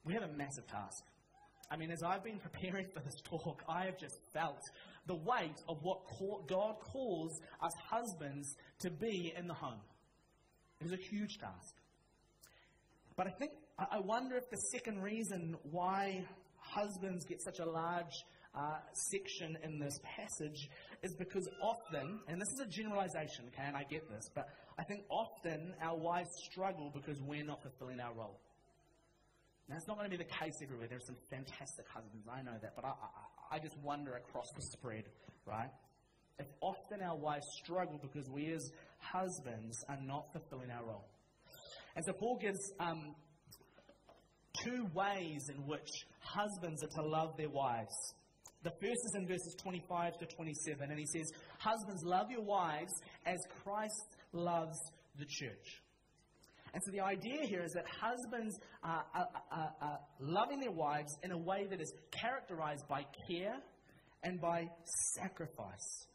we 0.05 0.13
have 0.13 0.23
a 0.23 0.31
massive 0.37 0.67
task. 0.67 1.03
I 1.69 1.75
mean, 1.75 1.91
as 1.91 2.01
I've 2.01 2.23
been 2.23 2.39
preparing 2.49 2.85
for 2.93 3.01
this 3.01 3.19
talk, 3.25 3.61
I 3.67 3.83
have 3.87 3.97
just 3.97 4.21
felt 4.31 4.61
the 5.05 5.15
weight 5.15 5.61
of 5.67 5.83
what 5.83 5.99
God 6.47 6.75
calls 6.79 7.41
us 7.61 7.73
husbands 7.89 8.55
to 8.79 8.89
be 8.89 9.33
in 9.37 9.47
the 9.47 9.53
home. 9.53 9.81
It 10.79 10.85
is 10.87 10.93
a 10.93 10.95
huge 10.95 11.39
task. 11.39 11.75
But 13.17 13.27
I 13.27 13.31
think, 13.31 13.51
I 13.91 13.99
wonder 13.99 14.35
if 14.35 14.49
the 14.49 14.57
second 14.73 15.01
reason 15.01 15.55
why 15.63 16.25
husbands 16.57 17.25
get 17.25 17.41
such 17.41 17.59
a 17.59 17.65
large 17.65 18.25
uh, 18.53 18.77
section 19.11 19.57
in 19.63 19.79
this 19.79 19.97
passage 20.03 20.69
is 21.01 21.15
because 21.15 21.47
often, 21.61 22.19
and 22.27 22.41
this 22.41 22.49
is 22.49 22.59
a 22.59 22.65
generalization, 22.65 23.45
okay, 23.47 23.63
and 23.65 23.77
I 23.77 23.83
get 23.83 24.09
this, 24.09 24.29
but 24.35 24.49
I 24.77 24.83
think 24.83 25.03
often 25.09 25.73
our 25.81 25.95
wives 25.95 26.29
struggle 26.51 26.91
because 26.93 27.21
we're 27.21 27.45
not 27.45 27.61
fulfilling 27.61 28.01
our 28.01 28.13
role. 28.13 28.41
Now, 29.69 29.77
it's 29.77 29.87
not 29.87 29.97
going 29.97 30.09
to 30.09 30.17
be 30.17 30.21
the 30.21 30.29
case 30.29 30.55
everywhere. 30.61 30.87
There 30.87 30.97
are 30.97 31.07
some 31.07 31.17
fantastic 31.29 31.85
husbands, 31.87 32.27
I 32.29 32.41
know 32.41 32.57
that, 32.61 32.75
but 32.75 32.83
I, 32.83 32.89
I, 32.89 33.55
I 33.55 33.59
just 33.59 33.77
wonder 33.77 34.15
across 34.15 34.51
the 34.57 34.61
spread, 34.61 35.05
right? 35.45 35.69
If 36.37 36.47
often 36.59 37.01
our 37.01 37.15
wives 37.15 37.45
struggle 37.63 37.97
because 38.01 38.29
we 38.29 38.51
as 38.51 38.71
husbands 38.97 39.77
are 39.87 39.99
not 40.01 40.33
fulfilling 40.33 40.71
our 40.71 40.83
role. 40.83 41.07
And 41.95 42.03
so 42.05 42.13
Paul 42.13 42.39
gives 42.41 42.59
um, 42.79 43.15
two 44.63 44.87
ways 44.93 45.49
in 45.49 45.65
which 45.67 45.89
husbands 46.21 46.83
are 46.83 47.01
to 47.01 47.07
love 47.07 47.35
their 47.37 47.49
wives. 47.49 47.95
The 48.63 48.71
first 48.71 48.99
is 49.05 49.15
in 49.15 49.27
verses 49.27 49.55
25 49.61 50.17
to 50.19 50.25
27, 50.25 50.89
and 50.89 50.99
he 50.99 51.05
says, 51.05 51.31
Husbands, 51.59 52.03
love 52.03 52.29
your 52.29 52.43
wives 52.43 52.91
as 53.25 53.37
Christ 53.63 54.17
loves 54.33 54.77
the 55.17 55.25
church. 55.25 55.81
And 56.73 56.83
so 56.85 56.91
the 56.91 56.99
idea 56.99 57.47
here 57.47 57.63
is 57.63 57.71
that 57.73 57.85
husbands 57.99 58.59
are, 58.83 59.03
are, 59.15 59.27
are, 59.51 59.73
are, 59.81 59.99
loving 60.19 60.59
their 60.59 60.71
wives 60.71 61.17
in 61.23 61.31
a 61.31 61.37
way 61.37 61.65
that 61.69 61.81
is 61.81 61.91
characterized 62.11 62.87
by 62.87 63.05
care 63.27 63.55
and 64.23 64.39
by 64.39 64.67
sacrifice. 65.15 66.05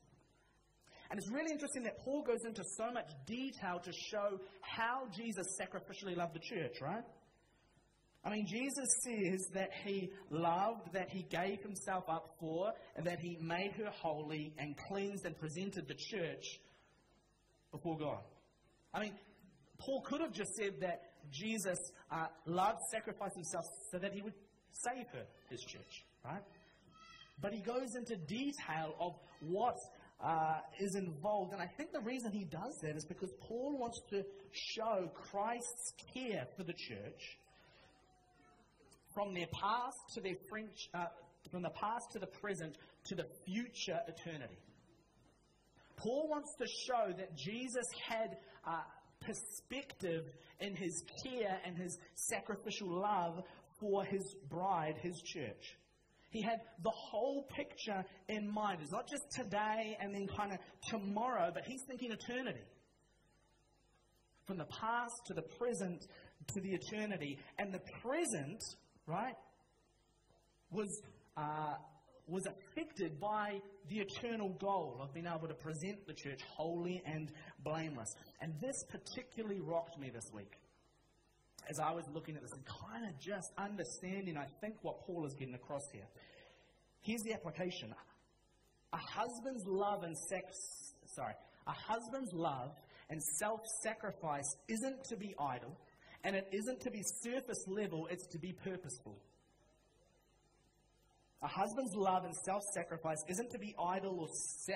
And 1.11 1.18
it's 1.18 1.30
really 1.30 1.50
interesting 1.50 1.83
that 1.85 1.98
Paul 2.04 2.22
goes 2.22 2.44
into 2.46 2.62
so 2.76 2.90
much 2.92 3.11
detail 3.26 3.80
to 3.83 3.92
show 4.11 4.38
how 4.61 5.07
Jesus 5.16 5.46
sacrificially 5.61 6.16
loved 6.16 6.35
the 6.35 6.40
church, 6.40 6.80
right? 6.80 7.02
I 8.24 8.30
mean, 8.30 8.46
Jesus 8.46 8.88
says 9.02 9.48
that 9.52 9.70
he 9.84 10.10
loved, 10.30 10.92
that 10.94 11.10
he 11.10 11.24
gave 11.24 11.60
himself 11.62 12.04
up 12.08 12.37
for, 12.40 12.72
and 12.96 13.06
that 13.06 13.18
he 13.20 13.37
made 13.40 13.72
her 13.72 13.90
holy 13.90 14.54
and 14.58 14.74
cleansed 14.88 15.26
and 15.26 15.38
presented 15.38 15.87
the 15.87 15.94
church 15.94 16.58
before 17.70 17.98
God. 17.98 18.22
I 18.94 19.00
mean, 19.00 19.12
Paul 19.78 20.02
could 20.06 20.22
have 20.22 20.32
just 20.32 20.54
said 20.54 20.80
that 20.80 21.02
Jesus 21.30 21.78
uh, 22.10 22.26
loved, 22.46 22.78
sacrificed 22.90 23.34
himself 23.34 23.64
so 23.90 23.98
that 23.98 24.12
he 24.12 24.22
would 24.22 24.34
save 24.72 25.06
her, 25.12 25.24
his 25.50 25.60
church, 25.60 26.04
right? 26.24 26.42
But 27.40 27.52
he 27.52 27.60
goes 27.60 27.94
into 27.96 28.16
detail 28.16 28.94
of 29.00 29.14
what 29.40 29.76
uh, 30.24 30.60
is 30.80 30.94
involved. 30.94 31.52
And 31.52 31.60
I 31.60 31.68
think 31.76 31.92
the 31.92 32.00
reason 32.00 32.32
he 32.32 32.44
does 32.44 32.78
that 32.82 32.96
is 32.96 33.04
because 33.04 33.32
Paul 33.40 33.78
wants 33.78 34.00
to 34.10 34.22
show 34.52 35.10
Christ's 35.30 35.92
care 36.14 36.46
for 36.56 36.62
the 36.62 36.72
church 36.72 37.38
from 39.14 39.35
their 39.35 39.46
past 39.46 39.96
to 40.14 40.20
their 40.20 40.37
French, 40.48 40.88
uh, 40.94 41.07
from 41.50 41.62
the 41.62 41.70
past 41.70 42.11
to 42.12 42.18
the 42.18 42.27
present 42.27 42.77
to 43.05 43.14
the 43.14 43.27
future 43.46 43.98
eternity. 44.09 44.59
Paul 45.96 46.29
wants 46.29 46.55
to 46.59 46.66
show 46.66 47.12
that 47.16 47.37
Jesus 47.37 47.87
had 48.09 48.37
uh, 48.66 48.83
perspective 49.20 50.24
in 50.61 50.74
his 50.74 51.03
care 51.24 51.59
and 51.64 51.77
his 51.77 51.98
sacrificial 52.14 52.88
love 52.88 53.42
for 53.81 54.05
his 54.05 54.37
bride, 54.50 54.96
his 55.00 55.20
church. 55.22 55.77
He 56.31 56.42
had 56.42 56.59
the 56.83 56.90
whole 56.90 57.46
picture 57.55 58.05
in 58.29 58.53
mind. 58.53 58.81
It's 58.83 58.90
not 58.90 59.09
just 59.09 59.22
today 59.31 59.96
and 60.00 60.12
then 60.12 60.27
kind 60.27 60.53
of 60.53 60.59
tomorrow, 60.88 61.50
but 61.55 61.64
he's 61.64 61.83
thinking 61.87 62.11
eternity. 62.11 62.64
From 64.46 64.59
the 64.59 64.64
past 64.64 65.14
to 65.27 65.35
the 65.35 65.42
present 65.42 66.05
to 66.55 66.61
the 66.61 66.70
eternity. 66.74 67.38
And 67.59 67.72
the 67.72 67.81
present, 68.03 68.62
right, 69.06 69.34
was, 70.70 71.02
uh, 71.36 71.74
was 72.26 72.46
affected 72.46 73.20
by 73.20 73.60
the 73.88 74.00
eternal 74.00 74.50
goal 74.60 74.98
of 75.00 75.12
being 75.12 75.26
able 75.26 75.48
to 75.48 75.54
present 75.54 76.06
the 76.06 76.14
church 76.14 76.40
holy 76.56 77.02
and 77.06 77.31
blameless. 77.62 78.14
And 78.40 78.54
this 78.60 78.85
particularly 78.88 79.60
rocked 79.60 79.98
me 79.98 80.10
this 80.10 80.31
week 80.33 80.58
as 81.68 81.79
I 81.79 81.92
was 81.92 82.04
looking 82.12 82.37
at 82.37 82.42
this 82.42 82.52
and 82.52 82.62
kind 82.64 83.06
of 83.06 83.18
just 83.18 83.50
understanding, 83.56 84.37
I 84.37 84.46
think, 84.60 84.76
what 84.83 85.00
Paul 85.06 85.24
is 85.26 85.35
getting 85.35 85.54
across 85.54 85.83
here. 85.92 86.06
Here's 87.00 87.22
the 87.22 87.33
application. 87.33 87.94
A 88.92 88.96
husband's 88.96 89.64
love 89.66 90.02
and 90.04 90.16
sex, 90.16 90.46
sorry, 91.14 91.35
a 91.66 91.72
husband's 91.72 92.33
love 92.33 92.72
and 93.10 93.22
self 93.38 93.60
sacrifice 93.83 94.56
isn't 94.68 95.04
to 95.04 95.16
be 95.16 95.35
idle, 95.38 95.76
and 96.25 96.35
it 96.35 96.48
isn't 96.52 96.81
to 96.81 96.90
be 96.90 97.02
surface 97.22 97.64
level, 97.68 98.08
it's 98.10 98.27
to 98.29 98.38
be 98.38 98.52
purposeful. 98.52 99.20
A 101.42 101.46
husband's 101.46 101.94
love 101.94 102.25
and 102.25 102.35
self 102.35 102.62
sacrifice 102.72 103.22
isn't 103.29 103.50
to 103.50 103.58
be 103.58 103.75
idle 103.79 104.18
or 104.18 104.29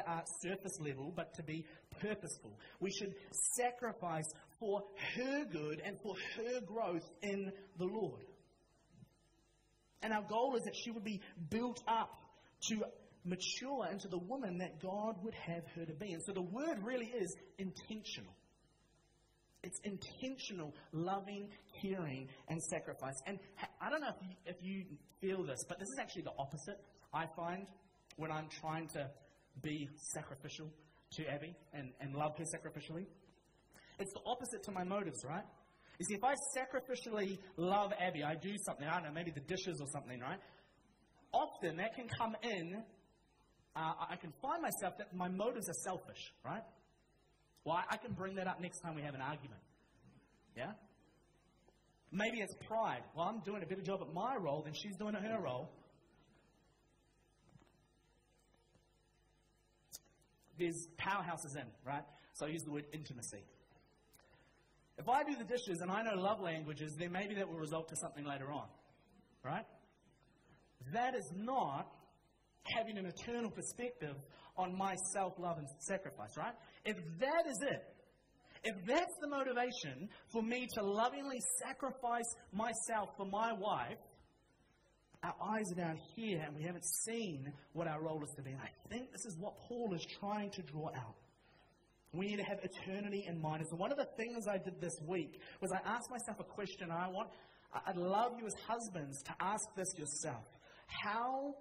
uh, 0.06 0.20
surface 0.42 0.78
level, 0.80 1.10
but 1.16 1.32
to 1.36 1.42
be 1.42 1.64
purposeful. 1.98 2.58
We 2.78 2.90
should 2.90 3.14
sacrifice 3.56 4.30
for 4.60 4.82
her 5.16 5.44
good 5.50 5.80
and 5.82 5.96
for 6.02 6.14
her 6.36 6.60
growth 6.60 7.08
in 7.22 7.50
the 7.78 7.86
Lord. 7.86 8.26
And 10.02 10.12
our 10.12 10.24
goal 10.28 10.56
is 10.56 10.64
that 10.64 10.76
she 10.76 10.90
would 10.90 11.04
be 11.04 11.22
built 11.48 11.82
up 11.88 12.10
to 12.68 12.84
mature 13.24 13.88
into 13.90 14.08
the 14.08 14.18
woman 14.18 14.58
that 14.58 14.80
God 14.80 15.16
would 15.22 15.34
have 15.34 15.64
her 15.74 15.86
to 15.86 15.94
be. 15.94 16.12
And 16.12 16.22
so 16.22 16.32
the 16.32 16.42
word 16.42 16.82
really 16.82 17.06
is 17.06 17.34
intentional. 17.58 18.34
It's 19.62 19.80
intentional, 19.84 20.72
loving, 20.92 21.48
caring, 21.82 22.28
and 22.48 22.62
sacrifice. 22.62 23.14
And 23.26 23.38
I 23.80 23.90
don't 23.90 24.00
know 24.00 24.08
if 24.08 24.22
you, 24.22 24.36
if 24.46 24.56
you 24.62 24.84
feel 25.20 25.44
this, 25.44 25.58
but 25.68 25.78
this 25.78 25.88
is 25.88 25.98
actually 26.00 26.22
the 26.22 26.32
opposite, 26.38 26.78
I 27.12 27.26
find, 27.36 27.66
when 28.16 28.30
I'm 28.30 28.48
trying 28.60 28.88
to 28.88 29.10
be 29.62 29.88
sacrificial 29.96 30.70
to 31.16 31.26
Abby 31.26 31.56
and, 31.72 31.90
and 32.00 32.14
love 32.14 32.36
her 32.38 32.44
sacrificially. 32.44 33.06
It's 33.98 34.12
the 34.12 34.20
opposite 34.26 34.62
to 34.64 34.72
my 34.72 34.84
motives, 34.84 35.24
right? 35.24 35.44
You 35.98 36.06
see, 36.06 36.14
if 36.14 36.22
I 36.22 36.34
sacrificially 36.56 37.38
love 37.56 37.92
Abby, 37.98 38.22
I 38.22 38.36
do 38.36 38.54
something, 38.64 38.86
I 38.86 38.94
don't 38.94 39.04
know, 39.04 39.12
maybe 39.12 39.32
the 39.32 39.40
dishes 39.40 39.80
or 39.80 39.88
something, 39.92 40.20
right? 40.20 40.38
Often 41.32 41.78
that 41.78 41.94
can 41.96 42.06
come 42.08 42.36
in, 42.42 42.82
uh, 43.74 43.92
I 44.08 44.16
can 44.16 44.32
find 44.40 44.62
myself 44.62 44.94
that 44.98 45.14
my 45.14 45.28
motives 45.28 45.68
are 45.68 45.80
selfish, 45.84 46.32
right? 46.44 46.62
I, 47.70 47.84
I 47.90 47.96
can 47.96 48.12
bring 48.12 48.36
that 48.36 48.46
up 48.46 48.60
next 48.60 48.80
time 48.80 48.94
we 48.94 49.02
have 49.02 49.14
an 49.14 49.20
argument. 49.20 49.60
Yeah? 50.56 50.72
Maybe 52.10 52.40
it's 52.40 52.54
pride. 52.66 53.02
Well, 53.14 53.26
I'm 53.26 53.40
doing 53.40 53.62
a 53.62 53.66
better 53.66 53.82
job 53.82 54.00
at 54.00 54.12
my 54.12 54.36
role 54.36 54.62
than 54.62 54.72
she's 54.74 54.96
doing 54.96 55.14
at 55.14 55.22
her 55.22 55.40
role. 55.40 55.70
There's 60.58 60.88
powerhouses 60.98 61.56
in, 61.56 61.66
right? 61.86 62.02
So 62.34 62.46
I 62.46 62.48
use 62.48 62.62
the 62.62 62.72
word 62.72 62.86
intimacy. 62.92 63.44
If 64.96 65.08
I 65.08 65.22
do 65.22 65.36
the 65.36 65.44
dishes 65.44 65.80
and 65.80 65.90
I 65.90 66.02
know 66.02 66.20
love 66.20 66.40
languages, 66.40 66.96
then 66.98 67.12
maybe 67.12 67.36
that 67.36 67.48
will 67.48 67.58
result 67.58 67.88
to 67.88 67.96
something 67.96 68.24
later 68.24 68.50
on. 68.50 68.66
Right? 69.44 69.64
That 70.92 71.14
is 71.14 71.30
not 71.36 71.92
having 72.76 72.98
an 72.98 73.06
eternal 73.06 73.50
perspective 73.50 74.16
on 74.56 74.76
my 74.76 74.94
self 75.12 75.34
love 75.38 75.58
and 75.58 75.68
sacrifice, 75.78 76.36
right? 76.36 76.54
If 76.84 76.96
that 77.20 77.46
is 77.48 77.58
it, 77.62 77.82
if 78.64 78.74
that's 78.86 79.14
the 79.20 79.28
motivation 79.28 80.08
for 80.32 80.42
me 80.42 80.66
to 80.74 80.82
lovingly 80.82 81.40
sacrifice 81.62 82.34
myself 82.52 83.10
for 83.16 83.26
my 83.26 83.52
wife, 83.52 83.98
our 85.22 85.34
eyes 85.42 85.64
are 85.72 85.80
down 85.80 85.98
here 86.14 86.42
and 86.46 86.56
we 86.56 86.62
haven't 86.62 86.84
seen 87.04 87.52
what 87.72 87.88
our 87.88 88.02
role 88.02 88.22
is 88.22 88.30
to 88.36 88.42
be. 88.42 88.50
And 88.50 88.60
I 88.60 88.70
think 88.88 89.10
this 89.10 89.24
is 89.26 89.36
what 89.38 89.54
Paul 89.68 89.92
is 89.94 90.04
trying 90.20 90.50
to 90.52 90.62
draw 90.62 90.88
out. 90.88 91.16
We 92.12 92.26
need 92.26 92.36
to 92.36 92.44
have 92.44 92.58
eternity 92.62 93.24
in 93.28 93.40
mind. 93.40 93.60
And 93.60 93.68
so 93.68 93.76
one 93.76 93.92
of 93.92 93.98
the 93.98 94.08
things 94.16 94.46
I 94.48 94.58
did 94.58 94.80
this 94.80 94.96
week 95.06 95.40
was 95.60 95.72
I 95.72 95.80
asked 95.86 96.10
myself 96.10 96.40
a 96.40 96.44
question. 96.44 96.90
I 96.90 97.08
want, 97.08 97.28
I'd 97.86 97.96
love 97.96 98.32
you 98.38 98.46
as 98.46 98.54
husbands 98.66 99.22
to 99.24 99.34
ask 99.40 99.64
this 99.76 99.88
yourself. 99.98 100.44
How 100.86 101.54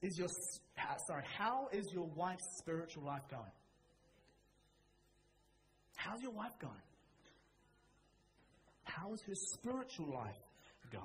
is 0.00 0.16
your, 0.16 0.28
uh, 0.78 0.96
sorry, 1.08 1.24
how 1.38 1.68
is 1.72 1.86
your 1.92 2.06
wife's 2.14 2.58
spiritual 2.58 3.04
life 3.04 3.22
going? 3.30 3.50
How's 6.04 6.20
your 6.20 6.32
wife 6.32 6.52
going? 6.60 6.74
How 8.84 9.14
is 9.14 9.22
her 9.22 9.34
spiritual 9.34 10.12
life 10.12 10.36
going? 10.92 11.04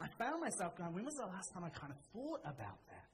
I 0.00 0.08
found 0.18 0.40
myself 0.40 0.76
going, 0.76 0.94
when 0.94 1.04
was 1.04 1.16
the 1.16 1.26
last 1.26 1.52
time 1.52 1.62
I 1.62 1.68
kind 1.68 1.92
of 1.92 1.98
thought 2.14 2.40
about 2.44 2.78
that? 2.88 3.08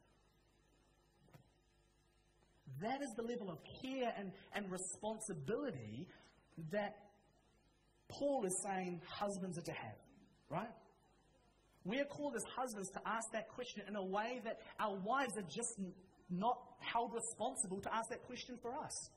That 2.80 3.02
is 3.02 3.10
the 3.16 3.22
level 3.22 3.50
of 3.50 3.58
care 3.82 4.14
and, 4.16 4.30
and 4.54 4.70
responsibility 4.70 6.06
that 6.70 6.94
Paul 8.08 8.44
is 8.44 8.62
saying 8.62 9.00
husbands 9.08 9.58
are 9.58 9.62
to 9.62 9.72
have, 9.72 9.98
right? 10.48 10.70
We 11.84 11.98
are 11.98 12.04
called 12.04 12.36
as 12.36 12.44
husbands 12.56 12.90
to 12.90 13.00
ask 13.04 13.32
that 13.32 13.48
question 13.48 13.82
in 13.88 13.96
a 13.96 14.04
way 14.04 14.40
that 14.44 14.60
our 14.78 14.94
wives 15.04 15.36
are 15.36 15.48
just 15.50 15.80
not 16.30 16.58
held 16.78 17.12
responsible 17.12 17.80
to 17.80 17.92
ask 17.92 18.08
that 18.10 18.22
question 18.22 18.56
for 18.62 18.72
us. 18.72 19.10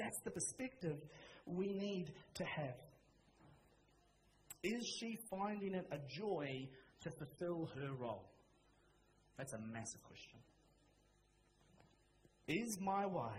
That's 0.00 0.18
the 0.20 0.30
perspective 0.30 0.96
we 1.44 1.74
need 1.74 2.06
to 2.34 2.44
have. 2.44 2.76
Is 4.62 4.86
she 4.98 5.18
finding 5.30 5.74
it 5.74 5.86
a 5.92 5.98
joy 6.08 6.68
to 7.02 7.10
fulfill 7.10 7.68
her 7.74 7.92
role? 8.00 8.24
That's 9.36 9.52
a 9.52 9.58
massive 9.58 10.02
question. 10.02 10.38
Is 12.48 12.78
my 12.80 13.04
wife 13.04 13.34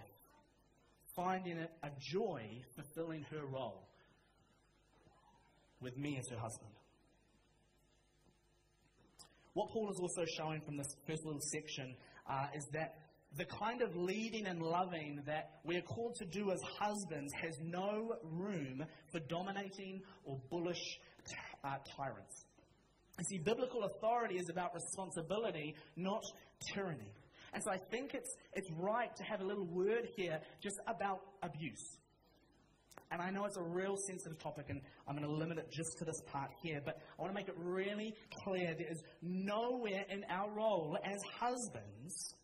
finding 1.16 1.58
it 1.58 1.72
a 1.82 1.90
joy 2.00 2.44
fulfilling 2.76 3.26
her 3.32 3.44
role 3.46 3.88
with 5.82 5.98
me 5.98 6.18
as 6.20 6.30
her 6.30 6.38
husband? 6.38 6.72
What 9.54 9.70
Paul 9.70 9.90
is 9.92 10.00
also 10.00 10.26
showing 10.38 10.62
from 10.62 10.78
this 10.78 10.96
first 11.08 11.26
little 11.26 11.42
section 11.42 11.96
uh, 12.30 12.48
is 12.56 12.68
that 12.74 13.01
the 13.38 13.46
kind 13.46 13.82
of 13.82 13.96
leading 13.96 14.46
and 14.46 14.62
loving 14.62 15.22
that 15.26 15.62
we're 15.64 15.82
called 15.82 16.16
to 16.16 16.26
do 16.26 16.52
as 16.52 16.60
husbands 16.80 17.32
has 17.34 17.58
no 17.62 18.16
room 18.24 18.84
for 19.12 19.20
dominating 19.22 20.02
or 20.26 20.38
bullish 20.50 21.00
uh, 21.64 21.76
tyrants. 21.96 22.46
You 23.20 23.26
see, 23.26 23.38
biblical 23.38 23.84
authority 23.84 24.36
is 24.36 24.50
about 24.50 24.74
responsibility, 24.74 25.76
not 25.96 26.24
tyranny. 26.74 27.14
And 27.54 27.64
so 27.64 27.72
I 27.72 27.78
think 27.78 28.14
it's, 28.14 28.36
it's 28.54 28.70
right 28.78 29.14
to 29.16 29.24
have 29.24 29.42
a 29.42 29.46
little 29.46 29.66
word 29.66 30.08
here 30.16 30.40
just 30.62 30.80
about 30.88 31.20
abuse. 31.44 31.98
And 33.12 33.22
I 33.22 33.30
know 33.30 33.44
it's 33.44 33.58
a 33.58 33.62
real 33.62 33.98
sensitive 34.08 34.40
topic, 34.40 34.68
and 34.70 34.82
I'm 35.06 35.18
going 35.18 35.28
to 35.28 35.34
limit 35.36 35.58
it 35.58 35.70
just 35.70 35.98
to 36.00 36.06
this 36.06 36.22
part 36.32 36.50
here, 36.64 36.82
but 36.84 37.02
I 37.20 37.22
want 37.22 37.34
to 37.34 37.36
make 37.36 37.50
it 37.50 37.56
really 37.58 38.16
clear 38.44 38.74
there 38.78 38.90
is 38.90 39.04
nowhere 39.22 40.06
in 40.10 40.24
our 40.30 40.50
role 40.50 40.98
as 41.04 41.20
husbands 41.38 42.36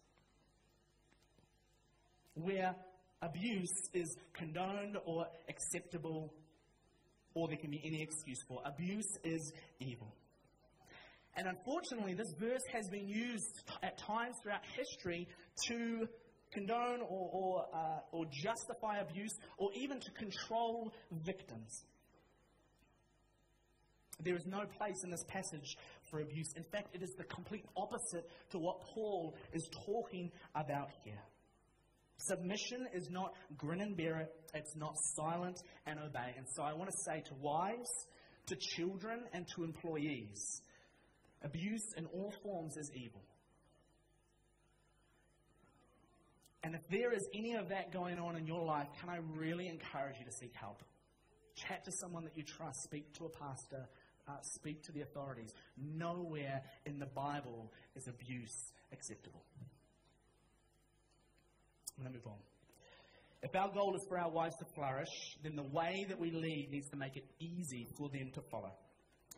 where 2.41 2.75
abuse 3.21 3.89
is 3.93 4.15
condoned 4.33 4.97
or 5.05 5.25
acceptable 5.49 6.33
or 7.33 7.47
there 7.47 7.57
can 7.57 7.69
be 7.69 7.81
any 7.85 8.01
excuse 8.01 8.39
for. 8.47 8.61
Abuse 8.65 9.17
is 9.23 9.53
evil. 9.79 10.13
And 11.35 11.47
unfortunately, 11.47 12.15
this 12.15 12.33
verse 12.39 12.63
has 12.73 12.89
been 12.89 13.07
used 13.07 13.61
at 13.83 13.97
times 13.99 14.35
throughout 14.41 14.61
history 14.75 15.27
to 15.67 16.07
condone 16.51 17.01
or, 17.01 17.29
or, 17.31 17.65
uh, 17.73 17.99
or 18.11 18.25
justify 18.31 18.97
abuse 18.97 19.37
or 19.59 19.69
even 19.75 19.99
to 19.99 20.11
control 20.11 20.91
victims. 21.11 21.85
There 24.19 24.35
is 24.35 24.47
no 24.47 24.61
place 24.79 25.03
in 25.03 25.11
this 25.11 25.23
passage 25.27 25.77
for 26.09 26.21
abuse. 26.21 26.51
In 26.55 26.63
fact, 26.63 26.95
it 26.95 27.03
is 27.03 27.13
the 27.19 27.23
complete 27.25 27.65
opposite 27.75 28.27
to 28.49 28.57
what 28.57 28.81
Paul 28.81 29.35
is 29.53 29.69
talking 29.85 30.31
about 30.55 30.89
here. 31.03 31.21
Submission 32.17 32.87
is 32.93 33.09
not 33.09 33.33
grin 33.57 33.81
and 33.81 33.95
bear 33.95 34.17
it, 34.19 34.29
it's 34.53 34.75
not 34.75 34.95
silent 35.15 35.57
and 35.85 35.99
obey. 35.99 36.33
And 36.37 36.47
so 36.55 36.63
I 36.63 36.73
want 36.73 36.89
to 36.89 36.97
say 37.05 37.21
to 37.27 37.33
wives, 37.35 37.89
to 38.47 38.55
children, 38.55 39.21
and 39.33 39.45
to 39.55 39.63
employees 39.63 40.61
abuse 41.43 41.93
in 41.95 42.05
all 42.07 42.33
forms 42.43 42.77
is 42.77 42.91
evil. 42.93 43.21
And 46.63 46.75
if 46.75 46.81
there 46.89 47.13
is 47.13 47.25
any 47.33 47.55
of 47.55 47.69
that 47.69 47.93
going 47.93 48.19
on 48.19 48.35
in 48.35 48.45
your 48.45 48.65
life, 48.65 48.87
can 48.99 49.09
I 49.09 49.19
really 49.37 49.67
encourage 49.67 50.17
you 50.19 50.25
to 50.25 50.31
seek 50.31 50.53
help? 50.53 50.83
Chat 51.55 51.85
to 51.85 51.91
someone 51.91 52.23
that 52.25 52.35
you 52.35 52.43
trust, 52.43 52.83
speak 52.83 53.13
to 53.13 53.25
a 53.25 53.29
pastor, 53.29 53.87
uh, 54.27 54.41
speak 54.41 54.83
to 54.83 54.91
the 54.91 55.01
authorities. 55.01 55.53
Nowhere 55.77 56.61
in 56.85 56.99
the 56.99 57.05
Bible 57.05 57.71
is 57.95 58.07
abuse 58.07 58.73
acceptable. 58.91 59.43
Going 61.97 62.11
to 62.11 62.17
move 62.17 62.27
on. 62.27 62.37
If 63.41 63.55
our 63.55 63.71
goal 63.71 63.95
is 63.95 64.05
for 64.07 64.19
our 64.19 64.29
wives 64.29 64.55
to 64.57 64.65
flourish, 64.75 65.37
then 65.43 65.55
the 65.55 65.63
way 65.63 66.05
that 66.09 66.19
we 66.19 66.31
lead 66.31 66.69
needs 66.71 66.89
to 66.89 66.97
make 66.97 67.17
it 67.17 67.25
easy 67.39 67.87
for 67.97 68.09
them 68.09 68.31
to 68.33 68.41
follow. 68.51 68.71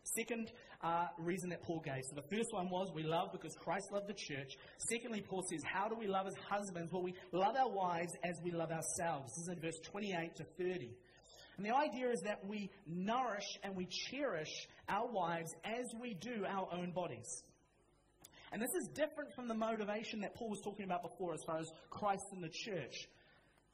Second 0.04 0.50
uh, 0.82 1.06
reason 1.18 1.50
that 1.50 1.62
Paul 1.62 1.80
gave. 1.84 2.02
So 2.08 2.16
the 2.16 2.36
first 2.36 2.52
one 2.52 2.68
was 2.70 2.90
we 2.94 3.02
love 3.02 3.30
because 3.32 3.54
Christ 3.54 3.92
loved 3.92 4.08
the 4.08 4.14
church. 4.14 4.56
Secondly, 4.78 5.20
Paul 5.20 5.44
says, 5.48 5.62
how 5.62 5.88
do 5.88 5.94
we 5.94 6.06
love 6.06 6.26
as 6.26 6.34
husbands? 6.48 6.92
Well, 6.92 7.02
we 7.02 7.14
love 7.32 7.54
our 7.56 7.70
wives 7.70 8.12
as 8.24 8.40
we 8.42 8.50
love 8.50 8.70
ourselves. 8.70 9.32
This 9.36 9.44
is 9.44 9.48
in 9.48 9.60
verse 9.60 9.78
28 9.84 10.36
to 10.36 10.44
30. 10.58 10.90
And 11.58 11.66
the 11.66 11.74
idea 11.74 12.10
is 12.10 12.22
that 12.22 12.46
we 12.46 12.70
nourish 12.86 13.58
and 13.62 13.76
we 13.76 13.86
cherish 13.86 14.66
our 14.88 15.06
wives 15.06 15.54
as 15.64 15.86
we 16.00 16.14
do 16.14 16.44
our 16.48 16.68
own 16.72 16.92
bodies. 16.92 17.42
And 18.52 18.60
this 18.60 18.74
is 18.74 18.88
different 18.88 19.34
from 19.34 19.48
the 19.48 19.54
motivation 19.54 20.20
that 20.20 20.34
Paul 20.34 20.50
was 20.50 20.60
talking 20.60 20.84
about 20.84 21.02
before 21.02 21.34
as 21.34 21.42
far 21.44 21.58
as 21.58 21.70
Christ 21.88 22.24
and 22.32 22.42
the 22.42 22.48
church. 22.48 23.08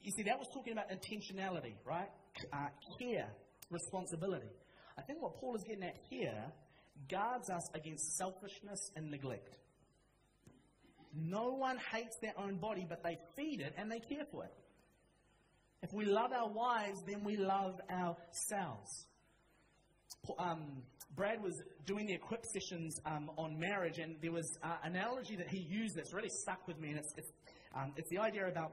You 0.02 0.12
see, 0.12 0.24
that 0.24 0.38
was 0.38 0.48
talking 0.52 0.72
about 0.72 0.90
intentionality, 0.90 1.74
right? 1.84 2.08
Uh, 2.52 2.68
care, 2.98 3.28
responsibility. 3.70 4.50
I 4.98 5.02
think 5.02 5.22
what 5.22 5.36
Paul 5.36 5.56
is 5.56 5.64
getting 5.64 5.82
at 5.82 5.96
here 6.10 6.44
guards 7.08 7.50
us 7.50 7.68
against 7.74 8.16
selfishness 8.16 8.90
and 8.94 9.10
neglect. 9.10 9.56
No 11.14 11.54
one 11.54 11.78
hates 11.92 12.18
their 12.20 12.34
own 12.38 12.56
body, 12.56 12.86
but 12.86 13.02
they 13.02 13.18
feed 13.36 13.60
it 13.60 13.74
and 13.78 13.90
they 13.90 14.00
care 14.00 14.26
for 14.30 14.44
it. 14.44 14.52
If 15.82 15.92
we 15.92 16.04
love 16.04 16.32
our 16.32 16.48
wives, 16.48 17.02
then 17.06 17.24
we 17.24 17.36
love 17.36 17.80
ourselves. 17.90 19.06
Um, 20.38 20.82
Brad 21.14 21.42
was 21.42 21.54
doing 21.86 22.06
the 22.06 22.14
equip 22.14 22.44
sessions 22.44 22.98
um, 23.06 23.30
on 23.36 23.58
marriage, 23.58 23.98
and 23.98 24.16
there 24.20 24.32
was 24.32 24.48
uh, 24.62 24.76
an 24.84 24.96
analogy 24.96 25.36
that 25.36 25.48
he 25.48 25.60
used 25.68 25.96
that's 25.96 26.12
really 26.12 26.32
stuck 26.42 26.66
with 26.68 26.78
me, 26.78 26.90
and 26.90 26.98
it's, 26.98 27.12
it's, 27.16 27.32
um, 27.74 27.92
it's 27.96 28.10
the 28.10 28.18
idea 28.18 28.46
about 28.48 28.72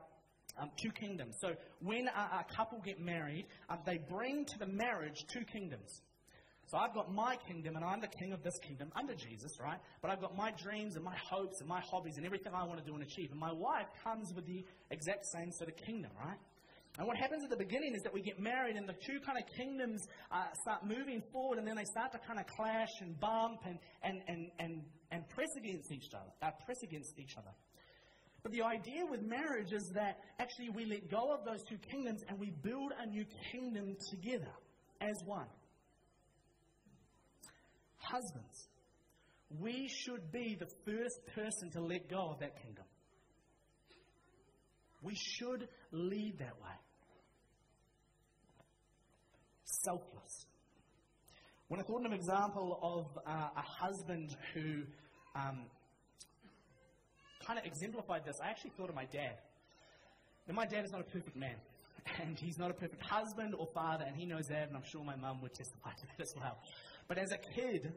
Um, 0.62 0.70
two 0.78 0.94
kingdoms. 0.94 1.34
So 1.42 1.50
when 1.82 2.06
a, 2.08 2.24
a 2.42 2.46
couple 2.56 2.78
get 2.86 3.00
married, 3.00 3.46
um, 3.72 3.80
they 3.90 3.98
bring 4.16 4.46
to 4.46 4.58
the 4.64 4.70
marriage 4.84 5.20
two 5.34 5.46
kingdoms. 5.56 5.90
So 6.70 6.78
I've 6.78 6.94
got 6.94 7.08
my 7.10 7.34
kingdom, 7.48 7.76
and 7.78 7.84
I'm 7.84 8.02
the 8.08 8.14
king 8.22 8.34
of 8.38 8.42
this 8.44 8.58
kingdom 8.68 8.92
under 8.94 9.16
Jesus, 9.16 9.52
right? 9.60 9.80
But 10.02 10.12
I've 10.12 10.22
got 10.22 10.34
my 10.38 10.52
dreams 10.66 10.96
and 10.98 11.04
my 11.04 11.18
hopes 11.32 11.58
and 11.62 11.68
my 11.68 11.82
hobbies 11.90 12.18
and 12.18 12.26
everything 12.30 12.54
I 12.54 12.66
want 12.70 12.78
to 12.84 12.86
do 12.86 12.94
and 12.98 13.04
achieve. 13.10 13.30
And 13.34 13.42
my 13.50 13.56
wife 13.68 13.90
comes 14.06 14.28
with 14.36 14.46
the 14.46 14.62
exact 14.92 15.26
same 15.36 15.50
sort 15.58 15.70
of 15.72 15.76
kingdom, 15.88 16.12
right? 16.28 16.40
And 17.00 17.08
what 17.08 17.18
happens 17.18 17.44
at 17.44 17.50
the 17.50 17.58
beginning 17.58 17.96
is 17.96 18.04
that 18.04 18.14
we 18.14 18.22
get 18.22 18.40
married, 18.40 18.76
and 18.76 18.88
the 18.88 18.94
two 18.94 19.20
kind 19.26 19.38
of 19.38 19.46
kingdoms 19.58 20.06
uh, 20.32 20.46
start 20.62 20.86
moving 20.86 21.24
forward, 21.32 21.58
and 21.58 21.68
then 21.68 21.76
they 21.76 21.86
start 21.86 22.12
to 22.12 22.20
kind 22.20 22.40
of 22.40 22.46
clash 22.46 23.02
and 23.02 23.20
bump 23.20 23.62
and, 23.66 23.80
and, 24.04 24.22
and, 24.28 24.52
and, 24.60 24.84
and 25.12 25.28
press 25.30 25.50
against 25.58 25.92
each 25.92 26.14
other. 26.14 26.30
Uh, 26.42 26.52
press 26.66 26.78
against 26.84 27.18
each 27.18 27.36
other. 27.36 27.50
But 28.44 28.52
the 28.52 28.62
idea 28.62 29.06
with 29.10 29.22
marriage 29.22 29.72
is 29.72 29.90
that 29.96 30.20
actually 30.38 30.70
we 30.70 30.86
let 30.86 31.10
go 31.10 31.34
of 31.34 31.46
those 31.46 31.64
two 31.68 31.78
kingdoms 31.90 32.22
and 32.28 32.38
we 32.38 32.52
build 32.62 32.92
a 33.00 33.08
new 33.08 33.26
kingdom 33.52 33.96
together 34.12 34.52
as 35.02 35.16
one. 35.26 35.48
Husbands, 37.98 38.68
we 39.62 39.88
should 39.88 40.30
be 40.32 40.58
the 40.60 40.68
first 40.86 41.20
person 41.34 41.72
to 41.72 41.82
let 41.82 42.10
go 42.10 42.32
of 42.32 42.40
that 42.40 42.62
kingdom. 42.62 42.84
We 45.02 45.16
should 45.16 45.70
lead 45.92 46.40
that 46.40 46.62
way. 46.62 46.83
Selfless. 49.84 50.46
When 51.68 51.80
I 51.80 51.84
thought 51.84 52.00
of 52.00 52.06
an 52.06 52.14
example 52.14 52.80
of 52.82 53.18
uh, 53.28 53.50
a 53.58 53.62
husband 53.62 54.36
who 54.54 54.84
um, 55.36 55.66
kind 57.46 57.60
of 57.60 57.66
exemplified 57.66 58.24
this, 58.26 58.38
I 58.42 58.50
actually 58.50 58.72
thought 58.78 58.88
of 58.88 58.96
my 58.96 59.06
dad. 59.06 59.38
Now, 60.48 60.54
my 60.54 60.66
dad 60.66 60.86
is 60.86 60.92
not 60.92 61.02
a 61.02 61.04
perfect 61.04 61.36
man, 61.36 61.56
and 62.22 62.40
he's 62.40 62.58
not 62.58 62.72
a 62.72 62.74
perfect 62.74 63.04
husband 63.04 63.56
or 63.58 63.68
father, 63.74 64.06
and 64.08 64.16
he 64.16 64.26
knows 64.26 64.48
that, 64.48 64.70
and 64.70 64.78
I'm 64.78 64.84
sure 64.90 65.04
my 65.04 65.18
mum 65.18 65.42
would 65.42 65.54
testify 65.54 65.92
to 65.92 66.08
that 66.08 66.22
as 66.22 66.34
well. 66.40 66.58
But 67.10 67.18
as 67.18 67.32
a 67.34 67.38
kid, 67.38 67.92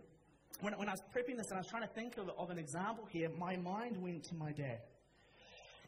when, 0.60 0.72
when 0.78 0.88
I 0.88 0.92
was 0.92 1.02
prepping 1.14 1.36
this 1.36 1.46
and 1.50 1.54
I 1.54 1.58
was 1.58 1.68
trying 1.68 1.86
to 1.86 1.94
think 1.94 2.18
of, 2.18 2.30
of 2.36 2.50
an 2.50 2.58
example 2.58 3.06
here, 3.12 3.28
my 3.38 3.56
mind 3.56 3.96
went 4.02 4.24
to 4.24 4.34
my 4.34 4.50
dad. 4.50 4.80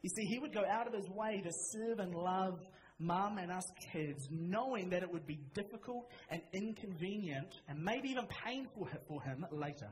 You 0.02 0.10
see, 0.10 0.26
he 0.26 0.38
would 0.38 0.52
go 0.52 0.62
out 0.64 0.86
of 0.86 0.92
his 0.92 1.08
way 1.08 1.40
to 1.42 1.50
serve 1.72 1.98
and 1.98 2.14
love 2.14 2.60
mum 2.98 3.38
and 3.38 3.50
us 3.50 3.64
kids, 3.92 4.28
knowing 4.30 4.90
that 4.90 5.02
it 5.02 5.12
would 5.12 5.26
be 5.26 5.38
difficult 5.54 6.10
and 6.30 6.42
inconvenient 6.52 7.54
and 7.68 7.82
maybe 7.82 8.08
even 8.08 8.26
painful 8.44 8.88
for 9.06 9.22
him 9.22 9.46
later. 9.52 9.88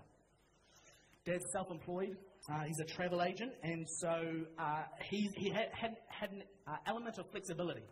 Dad's 1.25 1.51
self 1.53 1.71
employed, 1.71 2.17
uh, 2.49 2.61
he's 2.67 2.79
a 2.79 2.85
travel 2.85 3.23
agent, 3.23 3.53
and 3.63 3.87
so 4.01 4.23
uh, 4.59 4.83
he, 5.11 5.29
he 5.37 5.51
had, 5.51 5.69
had, 5.73 5.97
had 6.09 6.31
an 6.31 6.43
uh, 6.67 6.77
element 6.87 7.19
of 7.19 7.29
flexibility. 7.31 7.83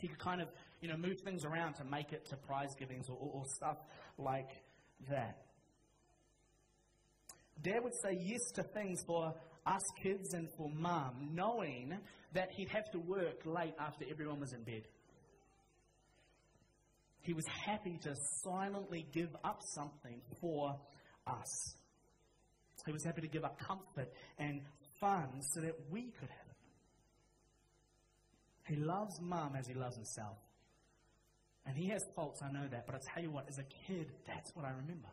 He 0.00 0.08
could 0.08 0.18
kind 0.18 0.42
of, 0.42 0.48
you 0.82 0.88
know, 0.88 0.96
move 0.96 1.20
things 1.24 1.44
around 1.44 1.74
to 1.74 1.84
make 1.84 2.12
it 2.12 2.26
to 2.26 2.36
prize 2.36 2.74
givings 2.78 3.08
or, 3.08 3.16
or, 3.16 3.30
or 3.36 3.44
stuff 3.46 3.78
like 4.18 4.50
that. 5.08 5.38
Dad 7.62 7.82
would 7.82 7.94
say 7.94 8.18
yes 8.20 8.50
to 8.56 8.62
things 8.62 9.02
for 9.06 9.32
us 9.66 9.82
kids 10.02 10.34
and 10.34 10.48
for 10.56 10.70
mom, 10.70 11.30
knowing 11.32 11.92
that 12.34 12.48
he'd 12.56 12.68
have 12.68 12.90
to 12.92 12.98
work 12.98 13.44
late 13.44 13.74
after 13.78 14.04
everyone 14.10 14.40
was 14.40 14.52
in 14.52 14.62
bed. 14.62 14.82
He 17.22 17.32
was 17.32 17.44
happy 17.64 17.98
to 18.02 18.14
silently 18.44 19.06
give 19.12 19.34
up 19.42 19.58
something 19.74 20.20
for 20.40 20.76
us. 21.26 21.74
He 22.84 22.92
was 22.92 23.04
happy 23.04 23.22
to 23.22 23.28
give 23.28 23.44
up 23.44 23.58
comfort 23.58 24.12
and 24.38 24.60
fun 25.00 25.40
so 25.54 25.60
that 25.60 25.74
we 25.90 26.12
could 26.20 26.28
have 26.28 26.46
it. 26.50 26.56
He 28.68 28.76
loves 28.76 29.20
mum 29.20 29.54
as 29.58 29.66
he 29.66 29.74
loves 29.74 29.96
himself. 29.96 30.38
And 31.66 31.76
he 31.76 31.88
has 31.88 32.04
faults, 32.14 32.40
I 32.42 32.52
know 32.52 32.68
that, 32.70 32.86
but 32.86 32.94
I 32.94 32.98
tell 33.12 33.22
you 33.24 33.32
what, 33.32 33.48
as 33.48 33.58
a 33.58 33.64
kid, 33.88 34.12
that's 34.24 34.54
what 34.54 34.64
I 34.64 34.70
remember. 34.70 35.08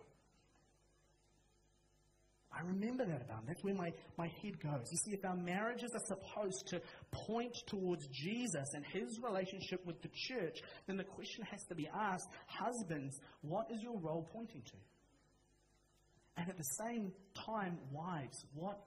I 2.56 2.62
remember 2.62 3.04
that 3.06 3.22
about 3.22 3.40
him. 3.40 3.46
That's 3.48 3.64
where 3.64 3.74
my, 3.74 3.92
my 4.18 4.28
head 4.42 4.60
goes. 4.62 4.88
You 4.92 4.98
see, 4.98 5.14
if 5.14 5.26
our 5.26 5.36
marriages 5.36 5.92
are 5.94 6.06
supposed 6.06 6.68
to 6.68 6.82
point 7.12 7.56
towards 7.66 8.08
Jesus 8.08 8.74
and 8.74 8.86
his 8.86 9.20
relationship 9.24 9.84
with 9.86 10.02
the 10.02 10.10
church, 10.14 10.60
then 10.86 10.98
the 10.98 11.04
question 11.04 11.44
has 11.50 11.64
to 11.66 11.76
be 11.76 11.90
asked 11.94 12.28
Husbands, 12.46 13.20
what 13.42 13.72
is 13.72 13.82
your 13.82 14.00
role 14.00 14.30
pointing 14.32 14.62
to? 14.62 14.74
And 16.38 16.50
at 16.50 16.58
the 16.58 16.64
same 16.64 17.12
time, 17.46 17.78
wives, 17.92 18.46
what 18.54 18.80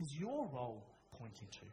is 0.00 0.14
your 0.16 0.48
role 0.52 0.86
pointing 1.12 1.48
to? 1.48 1.66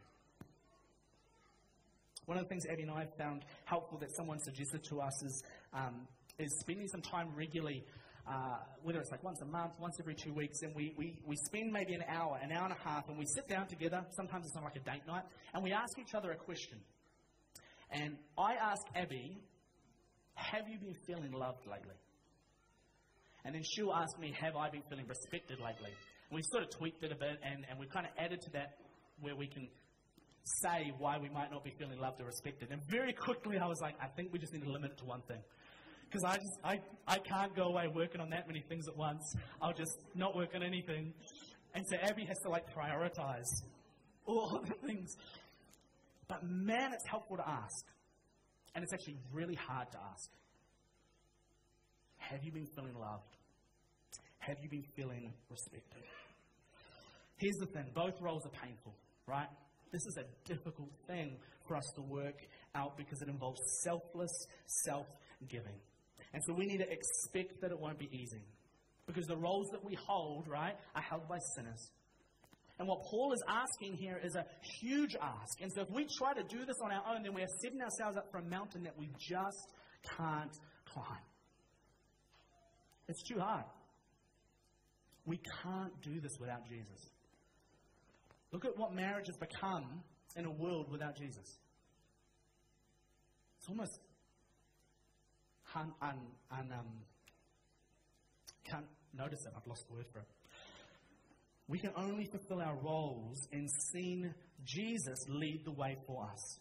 One 2.26 2.38
of 2.38 2.44
the 2.44 2.48
things 2.48 2.66
Abby 2.66 2.82
and 2.82 2.90
I 2.90 3.06
found 3.16 3.44
helpful 3.64 3.98
that 3.98 4.10
someone 4.16 4.40
suggested 4.40 4.82
to 4.84 5.00
us 5.00 5.22
is, 5.22 5.42
um, 5.72 6.08
is 6.40 6.58
spending 6.58 6.88
some 6.88 7.02
time 7.02 7.28
regularly 7.36 7.84
uh, 8.28 8.56
whether 8.82 8.98
it's 8.98 9.10
like 9.10 9.22
once 9.22 9.40
a 9.40 9.44
month, 9.44 9.72
once 9.78 9.96
every 10.00 10.14
two 10.14 10.32
weeks, 10.32 10.62
and 10.62 10.74
we, 10.74 10.92
we, 10.96 11.16
we 11.26 11.36
spend 11.36 11.72
maybe 11.72 11.94
an 11.94 12.02
hour, 12.08 12.38
an 12.42 12.50
hour 12.50 12.64
and 12.64 12.72
a 12.72 12.88
half, 12.88 13.08
and 13.08 13.16
we 13.18 13.24
sit 13.24 13.48
down 13.48 13.66
together. 13.68 14.04
Sometimes 14.10 14.46
it's 14.46 14.54
not 14.54 14.64
like 14.64 14.76
a 14.76 14.80
date 14.80 15.06
night, 15.06 15.22
and 15.54 15.62
we 15.62 15.72
ask 15.72 15.96
each 15.98 16.14
other 16.14 16.32
a 16.32 16.36
question. 16.36 16.78
And 17.90 18.16
I 18.36 18.54
ask 18.54 18.82
Abby, 18.96 19.38
Have 20.34 20.68
you 20.68 20.78
been 20.78 20.96
feeling 21.06 21.32
loved 21.32 21.66
lately? 21.70 21.94
And 23.44 23.54
then 23.54 23.62
she'll 23.62 23.92
ask 23.92 24.18
me, 24.18 24.34
Have 24.40 24.56
I 24.56 24.70
been 24.70 24.82
feeling 24.88 25.06
respected 25.06 25.60
lately? 25.60 25.90
And 26.30 26.34
we 26.34 26.42
sort 26.42 26.64
of 26.64 26.70
tweaked 26.70 27.04
it 27.04 27.12
a 27.12 27.16
bit, 27.16 27.38
and, 27.44 27.64
and 27.70 27.78
we 27.78 27.86
kind 27.86 28.06
of 28.06 28.12
added 28.18 28.40
to 28.42 28.50
that 28.52 28.78
where 29.20 29.36
we 29.36 29.46
can 29.46 29.68
say 30.42 30.92
why 30.98 31.18
we 31.18 31.28
might 31.28 31.50
not 31.52 31.62
be 31.62 31.70
feeling 31.78 31.98
loved 31.98 32.20
or 32.20 32.24
respected. 32.26 32.70
And 32.72 32.80
very 32.88 33.12
quickly, 33.12 33.58
I 33.58 33.66
was 33.66 33.80
like, 33.80 33.94
I 34.02 34.06
think 34.08 34.32
we 34.32 34.38
just 34.40 34.52
need 34.52 34.64
to 34.64 34.70
limit 34.70 34.92
it 34.92 34.98
to 34.98 35.04
one 35.04 35.22
thing 35.28 35.38
because 36.08 36.24
I 36.24 36.36
just 36.36 36.58
I, 36.64 36.80
I 37.06 37.18
can't 37.18 37.54
go 37.54 37.64
away 37.64 37.88
working 37.92 38.20
on 38.20 38.30
that 38.30 38.46
many 38.46 38.62
things 38.68 38.88
at 38.88 38.96
once. 38.96 39.34
I'll 39.60 39.72
just 39.72 39.98
not 40.14 40.36
work 40.36 40.50
on 40.54 40.62
anything. 40.62 41.12
And 41.74 41.84
so 41.88 41.96
Abby 42.02 42.24
has 42.24 42.38
to 42.40 42.48
like 42.48 42.64
prioritize 42.74 43.50
all 44.24 44.56
of 44.62 44.66
the 44.66 44.74
things. 44.86 45.16
But 46.28 46.42
man, 46.44 46.92
it's 46.92 47.06
helpful 47.08 47.36
to 47.36 47.48
ask. 47.48 47.84
And 48.74 48.82
it's 48.82 48.92
actually 48.92 49.16
really 49.32 49.54
hard 49.54 49.90
to 49.92 49.98
ask. 50.12 50.30
Have 52.18 52.42
you 52.42 52.52
been 52.52 52.66
feeling 52.74 52.94
loved? 52.98 53.36
Have 54.38 54.56
you 54.62 54.68
been 54.68 54.84
feeling 54.94 55.32
respected? 55.50 56.02
Here's 57.36 57.56
the 57.56 57.66
thing 57.66 57.84
both 57.94 58.20
roles 58.20 58.44
are 58.46 58.66
painful, 58.66 58.94
right? 59.26 59.48
This 59.92 60.02
is 60.06 60.18
a 60.18 60.48
difficult 60.48 60.90
thing 61.06 61.36
for 61.66 61.76
us 61.76 61.84
to 61.94 62.02
work 62.02 62.38
out 62.74 62.96
because 62.96 63.22
it 63.22 63.28
involves 63.28 63.60
selfless 63.82 64.46
self 64.84 65.06
giving. 65.48 65.78
And 66.36 66.44
so 66.44 66.52
we 66.52 66.66
need 66.66 66.80
to 66.84 66.92
expect 66.92 67.62
that 67.62 67.70
it 67.70 67.80
won't 67.80 67.98
be 67.98 68.10
easy. 68.12 68.44
Because 69.06 69.24
the 69.24 69.38
roles 69.38 69.70
that 69.72 69.82
we 69.82 69.96
hold, 70.06 70.46
right, 70.48 70.74
are 70.94 71.00
held 71.00 71.26
by 71.30 71.38
sinners. 71.56 71.90
And 72.78 72.86
what 72.86 72.98
Paul 73.10 73.32
is 73.32 73.42
asking 73.48 73.94
here 73.94 74.20
is 74.22 74.36
a 74.36 74.44
huge 74.78 75.16
ask. 75.16 75.62
And 75.62 75.72
so 75.72 75.80
if 75.80 75.88
we 75.88 76.06
try 76.18 76.34
to 76.34 76.42
do 76.42 76.66
this 76.66 76.76
on 76.84 76.92
our 76.92 77.14
own, 77.14 77.22
then 77.22 77.32
we 77.32 77.40
are 77.40 77.48
setting 77.62 77.80
ourselves 77.80 78.18
up 78.18 78.26
for 78.30 78.36
a 78.36 78.44
mountain 78.44 78.82
that 78.82 78.98
we 78.98 79.08
just 79.18 79.72
can't 80.14 80.52
climb. 80.84 81.24
It's 83.08 83.22
too 83.22 83.38
hard. 83.38 83.64
We 85.24 85.40
can't 85.62 86.02
do 86.02 86.20
this 86.20 86.36
without 86.38 86.68
Jesus. 86.68 87.12
Look 88.52 88.66
at 88.66 88.76
what 88.76 88.92
marriage 88.92 89.28
has 89.28 89.38
become 89.38 90.02
in 90.36 90.44
a 90.44 90.50
world 90.50 90.92
without 90.92 91.16
Jesus. 91.16 91.56
It's 93.56 93.70
almost 93.70 94.00
un, 95.74 95.92
un, 96.02 96.18
un, 96.52 96.72
um, 96.72 96.86
can't 98.64 98.86
notice 99.16 99.44
it. 99.46 99.52
I've 99.56 99.66
lost 99.66 99.86
the 99.88 99.94
word 99.94 100.06
for 100.12 100.20
it. 100.20 100.26
We 101.68 101.78
can 101.78 101.90
only 101.96 102.26
fulfill 102.26 102.60
our 102.60 102.76
roles 102.76 103.48
in 103.52 103.68
seeing 103.92 104.32
Jesus 104.64 105.18
lead 105.28 105.64
the 105.64 105.72
way 105.72 105.96
for 106.06 106.24
us. 106.24 106.58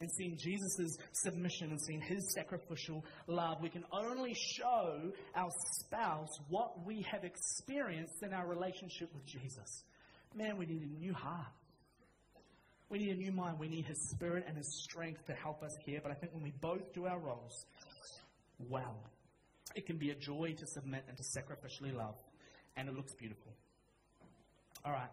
In 0.00 0.08
seeing 0.10 0.38
Jesus' 0.38 0.96
submission 1.12 1.70
and 1.70 1.80
seeing 1.82 2.00
his 2.00 2.32
sacrificial 2.32 3.04
love, 3.26 3.58
we 3.60 3.68
can 3.68 3.84
only 3.92 4.32
show 4.34 5.10
our 5.34 5.50
spouse 5.80 6.28
what 6.48 6.86
we 6.86 7.04
have 7.10 7.24
experienced 7.24 8.22
in 8.22 8.32
our 8.32 8.46
relationship 8.46 9.12
with 9.12 9.26
Jesus. 9.26 9.82
Man, 10.34 10.56
we 10.56 10.66
need 10.66 10.82
a 10.82 11.00
new 11.00 11.12
heart. 11.12 11.46
We 12.90 12.98
need 12.98 13.10
a 13.10 13.18
new 13.18 13.32
mind. 13.32 13.58
We 13.58 13.68
need 13.68 13.86
his 13.86 14.08
spirit 14.10 14.44
and 14.46 14.56
his 14.56 14.82
strength 14.82 15.26
to 15.26 15.34
help 15.34 15.62
us 15.62 15.76
here. 15.84 16.00
But 16.02 16.12
I 16.12 16.14
think 16.14 16.32
when 16.32 16.42
we 16.42 16.52
both 16.60 16.92
do 16.94 17.06
our 17.06 17.18
roles, 17.18 17.66
well. 18.58 19.04
It 19.74 19.86
can 19.86 19.98
be 19.98 20.10
a 20.10 20.14
joy 20.14 20.54
to 20.56 20.66
submit 20.66 21.04
and 21.08 21.16
to 21.16 21.22
sacrificially 21.22 21.94
love, 21.94 22.16
and 22.76 22.88
it 22.88 22.94
looks 22.94 23.14
beautiful. 23.14 23.52
All 24.84 24.92
right, 24.92 25.10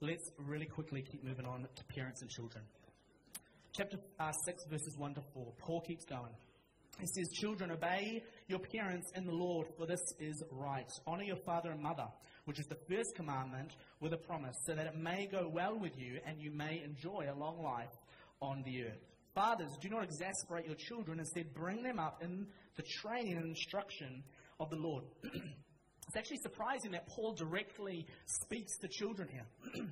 let's 0.00 0.30
really 0.38 0.66
quickly 0.66 1.02
keep 1.02 1.24
moving 1.24 1.46
on 1.46 1.66
to 1.74 1.84
parents 1.94 2.22
and 2.22 2.30
children. 2.30 2.64
Chapter 3.72 3.98
uh, 4.18 4.32
6, 4.32 4.64
verses 4.70 4.96
1 4.96 5.14
to 5.14 5.20
4. 5.34 5.52
Paul 5.58 5.80
keeps 5.82 6.04
going. 6.04 6.32
He 6.98 7.06
says, 7.06 7.28
Children, 7.40 7.70
obey 7.70 8.22
your 8.48 8.58
parents 8.58 9.12
in 9.14 9.24
the 9.24 9.32
Lord, 9.32 9.68
for 9.76 9.86
this 9.86 10.00
is 10.18 10.42
right. 10.50 10.90
Honor 11.06 11.22
your 11.22 11.38
father 11.46 11.70
and 11.70 11.80
mother, 11.80 12.06
which 12.44 12.58
is 12.58 12.66
the 12.66 12.78
first 12.88 13.14
commandment 13.14 13.70
with 14.00 14.12
a 14.12 14.16
promise, 14.16 14.56
so 14.66 14.74
that 14.74 14.86
it 14.86 14.96
may 14.96 15.28
go 15.30 15.48
well 15.52 15.78
with 15.78 15.96
you 15.96 16.18
and 16.26 16.40
you 16.40 16.50
may 16.50 16.82
enjoy 16.84 17.26
a 17.30 17.38
long 17.38 17.62
life 17.62 17.94
on 18.40 18.62
the 18.64 18.84
earth. 18.84 19.17
Fathers, 19.38 19.70
do 19.80 19.88
not 19.88 20.02
exasperate 20.02 20.66
your 20.66 20.74
children. 20.74 21.20
Instead, 21.20 21.54
bring 21.54 21.84
them 21.84 22.00
up 22.00 22.24
in 22.24 22.44
the 22.74 22.82
training 22.82 23.36
and 23.36 23.46
instruction 23.46 24.24
of 24.58 24.68
the 24.68 24.74
Lord. 24.74 25.04
it's 25.22 26.16
actually 26.16 26.38
surprising 26.38 26.90
that 26.90 27.06
Paul 27.06 27.34
directly 27.34 28.04
speaks 28.26 28.76
to 28.78 28.88
children 28.88 29.28
here. 29.30 29.46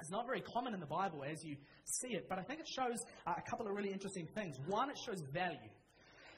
it's 0.00 0.12
not 0.12 0.26
very 0.26 0.42
common 0.42 0.74
in 0.74 0.80
the 0.80 0.86
Bible 0.86 1.24
as 1.28 1.44
you 1.44 1.56
see 1.84 2.14
it, 2.14 2.28
but 2.28 2.38
I 2.38 2.42
think 2.42 2.60
it 2.60 2.68
shows 2.68 3.04
uh, 3.26 3.32
a 3.36 3.50
couple 3.50 3.66
of 3.66 3.74
really 3.74 3.90
interesting 3.90 4.28
things. 4.32 4.54
One, 4.68 4.90
it 4.90 4.98
shows 5.04 5.20
value 5.32 5.58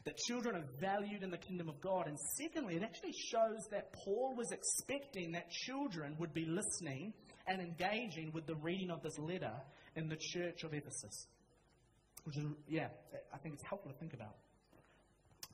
that 0.06 0.16
children 0.16 0.56
are 0.56 0.64
valued 0.80 1.22
in 1.22 1.30
the 1.30 1.36
kingdom 1.36 1.68
of 1.68 1.78
God. 1.82 2.06
And 2.06 2.16
secondly, 2.38 2.76
it 2.76 2.82
actually 2.82 3.12
shows 3.12 3.66
that 3.70 3.92
Paul 3.92 4.34
was 4.34 4.50
expecting 4.50 5.32
that 5.32 5.50
children 5.50 6.16
would 6.18 6.32
be 6.32 6.46
listening 6.46 7.12
and 7.46 7.60
engaging 7.60 8.32
with 8.32 8.46
the 8.46 8.54
reading 8.54 8.90
of 8.90 9.02
this 9.02 9.18
letter 9.18 9.52
in 9.94 10.08
the 10.08 10.16
church 10.16 10.62
of 10.64 10.72
Ephesus. 10.72 11.26
Which 12.26 12.38
is, 12.38 12.44
yeah, 12.68 12.88
I 13.32 13.38
think 13.38 13.54
it's 13.54 13.62
helpful 13.62 13.92
to 13.92 13.98
think 13.98 14.12
about. 14.12 14.34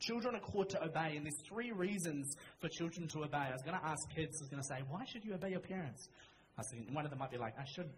Children 0.00 0.36
are 0.36 0.40
called 0.40 0.70
to 0.70 0.82
obey, 0.82 1.16
and 1.16 1.26
there's 1.26 1.40
three 1.46 1.70
reasons 1.70 2.34
for 2.60 2.68
children 2.68 3.06
to 3.08 3.24
obey. 3.24 3.36
I 3.36 3.52
was 3.52 3.62
going 3.62 3.78
to 3.78 3.86
ask 3.86 4.00
kids, 4.16 4.40
I 4.40 4.44
was 4.44 4.48
going 4.48 4.62
to 4.62 4.68
say, 4.68 4.82
why 4.88 5.04
should 5.04 5.22
you 5.22 5.34
obey 5.34 5.50
your 5.50 5.60
parents? 5.60 6.08
I 6.58 6.62
thinking, 6.72 6.94
one 6.94 7.04
of 7.04 7.10
them 7.10 7.18
might 7.18 7.30
be 7.30 7.36
like, 7.36 7.54
I 7.58 7.64
should. 7.66 7.90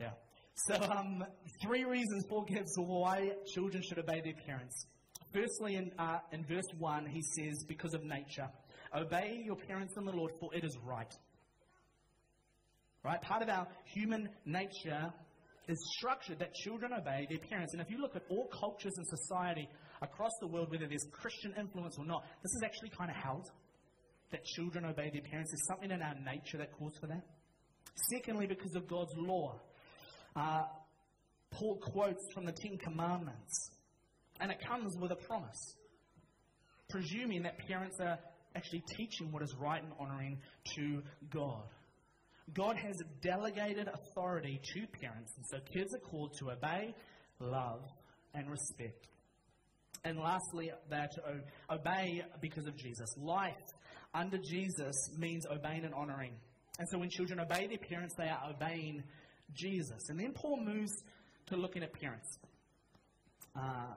Yeah. 0.00 0.12
So, 0.54 0.74
um, 0.74 1.22
three 1.62 1.84
reasons 1.84 2.24
Paul 2.26 2.46
gives 2.48 2.72
why 2.76 3.32
children 3.54 3.82
should 3.86 3.98
obey 3.98 4.22
their 4.22 4.34
parents. 4.46 4.86
Firstly, 5.32 5.76
in, 5.76 5.92
uh, 5.98 6.18
in 6.32 6.44
verse 6.44 6.66
1, 6.78 7.06
he 7.06 7.20
says, 7.36 7.62
because 7.68 7.92
of 7.92 8.04
nature. 8.04 8.48
Obey 8.94 9.42
your 9.44 9.56
parents 9.56 9.94
in 9.98 10.06
the 10.06 10.12
Lord, 10.12 10.32
for 10.40 10.52
it 10.54 10.64
is 10.64 10.76
right. 10.82 11.14
Right? 13.04 13.20
Part 13.20 13.42
of 13.42 13.50
our 13.50 13.68
human 13.84 14.30
nature 14.46 15.12
is 15.70 15.78
structured 15.96 16.38
that 16.38 16.54
children 16.54 16.92
obey 16.92 17.26
their 17.28 17.38
parents. 17.38 17.72
And 17.72 17.82
if 17.82 17.90
you 17.90 18.00
look 18.00 18.16
at 18.16 18.22
all 18.28 18.48
cultures 18.48 18.92
and 18.96 19.06
society 19.06 19.68
across 20.02 20.32
the 20.40 20.46
world, 20.46 20.70
whether 20.70 20.86
there's 20.86 21.06
Christian 21.12 21.54
influence 21.58 21.96
or 21.98 22.04
not, 22.04 22.24
this 22.42 22.52
is 22.52 22.62
actually 22.64 22.90
kind 22.90 23.10
of 23.10 23.16
held 23.16 23.46
that 24.30 24.44
children 24.44 24.84
obey 24.84 25.10
their 25.12 25.22
parents. 25.22 25.50
There's 25.52 25.66
something 25.66 25.90
in 25.90 26.02
our 26.02 26.14
nature 26.14 26.58
that 26.58 26.72
calls 26.72 26.96
for 27.00 27.06
that. 27.08 27.22
Secondly, 28.10 28.46
because 28.46 28.74
of 28.74 28.88
God's 28.88 29.12
law. 29.16 29.60
Uh, 30.36 30.62
Paul 31.50 31.78
quotes 31.82 32.22
from 32.32 32.44
the 32.46 32.52
Ten 32.52 32.78
Commandments 32.78 33.70
and 34.40 34.50
it 34.50 34.58
comes 34.66 34.96
with 34.96 35.10
a 35.12 35.16
promise, 35.16 35.76
presuming 36.88 37.42
that 37.42 37.58
parents 37.58 37.96
are 38.00 38.18
actually 38.56 38.82
teaching 38.96 39.30
what 39.30 39.42
is 39.42 39.54
right 39.60 39.82
and 39.82 39.92
honoring 39.98 40.38
to 40.76 41.02
God. 41.30 41.62
God 42.54 42.76
has 42.76 42.96
delegated 43.20 43.88
authority 43.88 44.60
to 44.74 44.86
parents, 45.00 45.32
and 45.36 45.46
so 45.46 45.58
kids 45.72 45.94
are 45.94 45.98
called 45.98 46.34
to 46.38 46.50
obey, 46.50 46.94
love, 47.38 47.82
and 48.34 48.50
respect. 48.50 49.06
And 50.04 50.18
lastly, 50.18 50.70
they're 50.88 51.08
to 51.14 51.74
obey 51.74 52.22
because 52.40 52.66
of 52.66 52.76
Jesus. 52.76 53.08
Life 53.18 53.54
under 54.14 54.38
Jesus 54.38 54.96
means 55.18 55.46
obeying 55.46 55.84
and 55.84 55.94
honoring. 55.94 56.32
And 56.78 56.88
so 56.88 56.98
when 56.98 57.10
children 57.10 57.40
obey 57.40 57.66
their 57.66 57.78
parents, 57.78 58.14
they 58.16 58.28
are 58.28 58.50
obeying 58.50 59.02
Jesus. 59.54 60.08
And 60.08 60.18
then 60.18 60.32
Paul 60.32 60.64
moves 60.64 60.92
to 61.46 61.56
looking 61.56 61.82
at 61.82 61.92
parents. 61.92 62.38
Uh, 63.54 63.94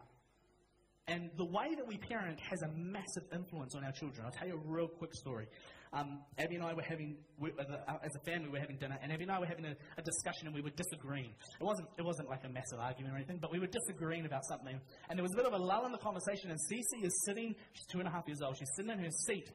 and 1.13 1.29
the 1.37 1.45
way 1.45 1.75
that 1.75 1.87
we 1.87 1.97
parent 1.97 2.39
has 2.39 2.63
a 2.63 2.69
massive 2.75 3.23
influence 3.31 3.75
on 3.75 3.83
our 3.83 3.91
children. 3.91 4.25
I'll 4.25 4.31
tell 4.31 4.47
you 4.47 4.55
a 4.55 4.65
real 4.65 4.87
quick 4.87 5.13
story. 5.13 5.45
Um, 5.93 6.21
Abby 6.39 6.55
and 6.55 6.63
I 6.63 6.73
were 6.73 6.81
having, 6.81 7.17
we, 7.37 7.51
as, 7.51 7.69
a, 7.69 7.99
as, 8.03 8.15
a, 8.15 8.19
family, 8.25 8.47
we 8.47 8.53
were 8.53 8.59
having 8.59 8.77
dinner, 8.77 8.97
and 8.99 9.11
Abby 9.11 9.21
and 9.21 9.31
I 9.31 9.39
were 9.39 9.45
having 9.45 9.65
a, 9.65 9.75
a, 9.95 10.01
discussion, 10.01 10.47
and 10.47 10.55
we 10.55 10.61
were 10.61 10.71
disagreeing. 10.71 11.29
It 11.61 11.63
wasn't, 11.63 11.87
it 11.99 12.01
wasn't 12.01 12.29
like 12.29 12.43
a 12.45 12.49
massive 12.49 12.79
argument 12.79 13.13
or 13.13 13.17
anything, 13.17 13.37
but 13.39 13.51
we 13.51 13.59
were 13.59 13.67
disagreeing 13.67 14.25
about 14.25 14.43
something. 14.49 14.81
And 15.07 15.19
there 15.19 15.21
was 15.23 15.33
a 15.33 15.37
bit 15.37 15.45
of 15.45 15.53
a 15.53 15.63
lull 15.63 15.85
in 15.85 15.91
the 15.91 15.99
conversation, 15.99 16.49
and 16.49 16.59
Cece 16.59 17.05
is 17.05 17.13
sitting, 17.27 17.53
she's 17.73 17.85
two 17.91 17.99
and 17.99 18.07
a 18.07 18.11
half 18.11 18.27
years 18.27 18.41
old, 18.41 18.57
she's 18.57 18.71
sitting 18.75 18.89
in 18.89 18.97
her 18.97 19.11
seat, 19.27 19.51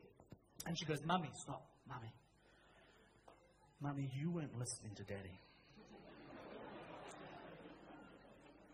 and 0.64 0.78
she 0.78 0.84
goes, 0.84 0.98
Mummy, 1.04 1.30
stop, 1.42 1.66
Mummy. 1.88 2.14
Mummy, 3.80 4.09
you 4.14 4.30
weren't 4.30 4.56
listening 4.56 4.94
to 4.94 5.02
Daddy. 5.02 5.40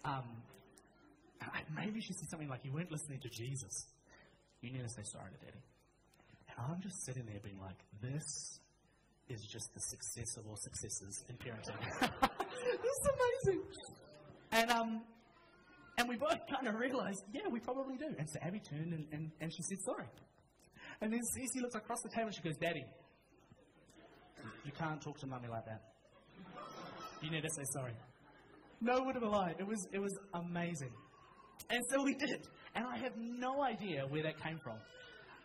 Um, 0.05 0.44
maybe 1.75 2.01
she 2.01 2.13
said 2.13 2.29
something 2.31 2.49
like, 2.49 2.65
You 2.65 2.73
weren't 2.73 2.91
listening 2.91 3.21
to 3.21 3.29
Jesus. 3.29 3.87
You 4.61 4.73
need 4.73 4.83
to 4.83 4.89
say 4.89 5.03
sorry 5.05 5.31
to 5.31 5.45
daddy. 5.45 5.63
And 6.49 6.73
I'm 6.73 6.81
just 6.81 7.05
sitting 7.05 7.25
there 7.27 7.41
being 7.43 7.61
like, 7.61 7.79
This 8.01 8.61
is 9.29 9.41
just 9.47 9.73
the 9.75 9.81
success 9.81 10.37
of 10.39 10.47
all 10.47 10.57
successes 10.57 11.25
in 11.29 11.37
parenting. 11.37 11.81
this 12.01 12.97
is 13.01 13.09
amazing. 13.17 13.63
And, 14.53 14.71
um, 14.71 15.03
and 15.99 16.09
we 16.09 16.17
both 16.17 16.39
kind 16.53 16.69
of 16.69 16.75
realized, 16.75 17.23
yeah, 17.33 17.49
we 17.51 17.61
probably 17.61 17.97
do. 17.97 18.15
And 18.19 18.29
so 18.29 18.39
Abby 18.43 18.61
turned 18.61 18.93
and, 18.93 19.07
and, 19.13 19.31
and 19.41 19.53
she 19.53 19.63
said 19.63 19.79
sorry. 19.85 20.07
And 21.01 21.13
then 21.13 21.21
Cece 21.21 21.61
looks 21.61 21.75
across 21.75 22.01
the 22.03 22.11
table 22.11 22.27
and 22.27 22.35
she 22.35 22.43
goes, 22.43 22.57
Daddy, 22.61 22.85
you 24.65 24.73
can't 24.73 25.01
talk 25.01 25.19
to 25.21 25.27
mummy 25.27 25.49
like 25.49 25.65
that. 25.67 25.83
You 27.23 27.31
need 27.31 27.43
to 27.43 27.51
say 27.51 27.63
sorry. 27.73 27.93
No 28.81 29.03
word 29.05 29.17
of 29.17 29.23
a 29.23 29.29
lie. 29.29 29.55
It 29.59 29.67
was, 29.67 29.87
it 29.93 29.99
was 29.99 30.13
amazing. 30.35 30.93
And 31.71 31.83
so 31.91 32.03
we 32.03 32.15
did. 32.15 32.47
And 32.75 32.85
I 32.87 32.99
have 32.99 33.13
no 33.17 33.63
idea 33.63 34.05
where 34.09 34.23
that 34.23 34.43
came 34.43 34.59
from. 34.63 34.77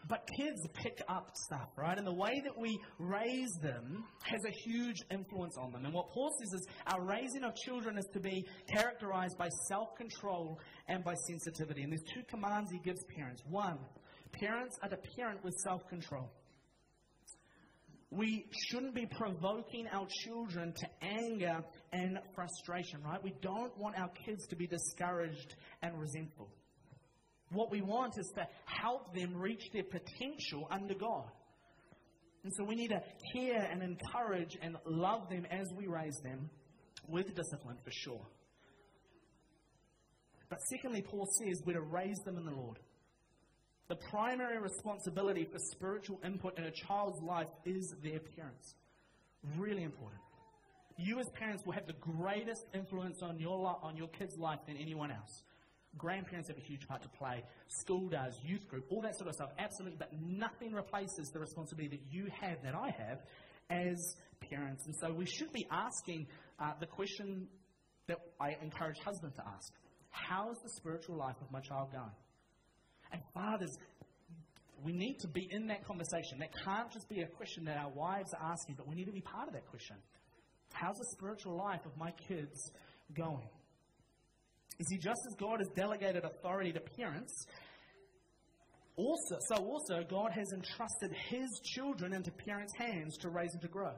But 0.08 0.28
kids 0.38 0.66
pick 0.74 1.02
up 1.10 1.30
stuff, 1.36 1.70
right? 1.78 1.98
And 1.98 2.08
the 2.08 2.14
way 2.14 2.42
that 2.44 2.58
we 2.58 2.80
raise 2.98 3.52
them 3.62 4.04
has 4.24 4.42
a 4.46 4.52
huge 4.70 4.96
influence 5.12 5.58
on 5.58 5.72
them. 5.72 5.86
And 5.86 5.94
what 5.94 6.10
Paul 6.10 6.32
says 6.40 6.62
is 6.62 6.68
our 6.88 7.04
raising 7.06 7.44
of 7.44 7.54
children 7.56 7.98
is 7.98 8.08
to 8.14 8.20
be 8.20 8.46
characterized 8.74 9.38
by 9.38 9.50
self 9.68 9.90
control 9.98 10.60
and 10.88 11.04
by 11.04 11.14
sensitivity. 11.28 11.84
And 11.84 11.92
there's 11.92 12.04
two 12.14 12.24
commands 12.30 12.72
he 12.72 12.80
gives 12.80 13.04
parents. 13.16 13.44
One, 13.50 13.78
parents 14.32 14.78
are 14.82 14.90
to 14.90 14.98
parent 15.16 15.44
with 15.44 15.54
self 15.64 15.88
control. 15.90 16.32
We 18.12 18.46
shouldn't 18.68 18.96
be 18.96 19.06
provoking 19.06 19.88
our 19.92 20.08
children 20.24 20.74
to 20.74 20.88
anger 21.02 21.64
and 21.94 22.18
frustration, 22.34 23.04
right? 23.04 23.24
We 23.24 23.36
don't 23.42 23.78
want 23.78 24.00
our 24.00 24.10
kids 24.26 24.48
to 24.48 24.56
be 24.56 24.66
discouraged 24.66 25.56
and 25.84 26.00
resentful. 26.00 26.50
What 27.52 27.72
we 27.72 27.82
want 27.82 28.18
is 28.18 28.32
to 28.36 28.48
help 28.66 29.14
them 29.16 29.36
reach 29.36 29.64
their 29.74 29.84
potential 29.84 30.68
under 30.72 30.96
God. 30.96 31.30
And 32.44 32.54
so 32.58 32.64
we 32.64 32.76
need 32.76 32.90
to 32.90 33.02
care 33.34 33.68
and 33.72 33.84
encourage 33.84 34.58
and 34.62 34.78
love 34.86 35.30
them 35.30 35.46
as 35.52 35.68
we 35.78 35.88
raise 35.88 36.18
them 36.24 36.50
with 37.08 37.36
discipline 37.36 37.78
for 37.84 37.92
sure. 37.92 38.26
But 40.50 40.60
secondly, 40.70 41.04
Paul 41.04 41.28
says 41.40 41.62
we're 41.66 41.74
to 41.74 41.82
raise 41.82 42.18
them 42.26 42.38
in 42.38 42.46
the 42.46 42.56
Lord. 42.56 42.80
The 43.90 43.96
primary 43.96 44.60
responsibility 44.60 45.46
for 45.52 45.58
spiritual 45.58 46.22
input 46.24 46.58
in 46.60 46.66
a 46.66 46.72
child's 46.72 47.20
life 47.24 47.48
is 47.66 47.96
their 48.04 48.20
parents. 48.20 48.76
Really 49.58 49.84
important. 49.84 50.22
You, 50.96 51.20
as 51.20 51.28
parents, 51.30 51.64
will 51.66 51.74
have 51.74 51.88
the 51.88 51.94
greatest 51.94 52.66
influence 52.76 53.24
on 53.24 53.40
your, 53.40 53.80
on 53.82 53.98
your 53.98 54.10
kid's 54.10 54.38
life 54.38 54.60
than 54.68 54.78
anyone 54.78 55.12
else. 55.12 55.42
Grandparents 55.98 56.50
have 56.50 56.58
a 56.58 56.62
huge 56.62 56.88
part 56.88 57.02
to 57.02 57.10
play. 57.10 57.44
School 57.68 58.10
does, 58.10 58.38
youth 58.44 58.68
group, 58.68 58.86
all 58.92 59.02
that 59.02 59.18
sort 59.18 59.28
of 59.28 59.34
stuff. 59.34 59.50
Absolutely. 59.58 59.98
But 59.98 60.12
nothing 60.22 60.74
replaces 60.74 61.32
the 61.34 61.40
responsibility 61.40 61.98
that 61.98 62.14
you 62.14 62.28
have, 62.42 62.62
that 62.64 62.76
I 62.76 62.92
have, 62.92 63.20
as 63.72 64.16
parents. 64.52 64.86
And 64.86 64.96
so 65.02 65.12
we 65.12 65.26
should 65.26 65.52
be 65.52 65.66
asking 65.72 66.28
uh, 66.60 66.74
the 66.80 66.86
question 66.86 67.48
that 68.08 68.18
I 68.40 68.56
encourage 68.62 68.98
husbands 69.04 69.36
to 69.38 69.44
ask 69.48 69.74
How 70.12 70.52
is 70.52 70.60
the 70.64 70.70
spiritual 70.70 71.16
life 71.16 71.38
of 71.42 71.52
my 71.52 71.62
child 71.62 71.92
going? 71.92 72.12
And 73.12 73.22
fathers, 73.34 73.76
we 74.84 74.92
need 74.94 75.20
to 75.20 75.28
be 75.28 75.48
in 75.52 75.68
that 75.68 75.86
conversation. 75.86 76.40
That 76.40 76.52
can't 76.64 76.92
just 76.92 77.10
be 77.10 77.22
a 77.22 77.28
question 77.28 77.66
that 77.66 77.78
our 77.78 77.90
wives 77.90 78.34
are 78.34 78.52
asking, 78.52 78.76
but 78.76 78.88
we 78.88 78.96
need 78.96 79.06
to 79.06 79.12
be 79.12 79.22
part 79.22 79.48
of 79.48 79.54
that 79.54 79.68
question. 79.68 79.98
How's 80.74 80.98
the 80.98 81.08
spiritual 81.12 81.58
life 81.58 81.86
of 81.86 81.98
my 81.98 82.12
kids 82.28 82.72
going? 83.16 83.50
You 84.78 84.86
see, 84.86 84.98
just 84.98 85.20
as 85.28 85.36
God 85.36 85.60
has 85.60 85.68
delegated 85.76 86.24
authority 86.24 86.72
to 86.72 86.80
parents, 86.80 87.46
also, 88.96 89.38
so 89.50 89.56
also 89.56 90.04
God 90.10 90.32
has 90.32 90.52
entrusted 90.54 91.12
His 91.30 91.48
children 91.64 92.14
into 92.14 92.32
parents' 92.32 92.74
hands 92.78 93.18
to 93.18 93.30
raise 93.30 93.52
and 93.54 93.62
to 93.62 93.68
grow. 93.68 93.94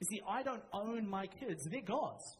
You 0.00 0.06
see, 0.10 0.20
I 0.28 0.42
don't 0.42 0.62
own 0.72 1.08
my 1.08 1.26
kids, 1.26 1.66
they're 1.70 1.80
God's. 1.80 2.36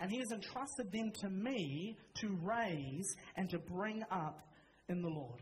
And 0.00 0.10
He 0.10 0.18
has 0.18 0.30
entrusted 0.32 0.92
them 0.92 1.12
to 1.20 1.30
me 1.30 1.96
to 2.20 2.38
raise 2.42 3.14
and 3.36 3.48
to 3.50 3.58
bring 3.58 4.02
up 4.10 4.40
in 4.88 5.02
the 5.02 5.08
Lord. 5.08 5.40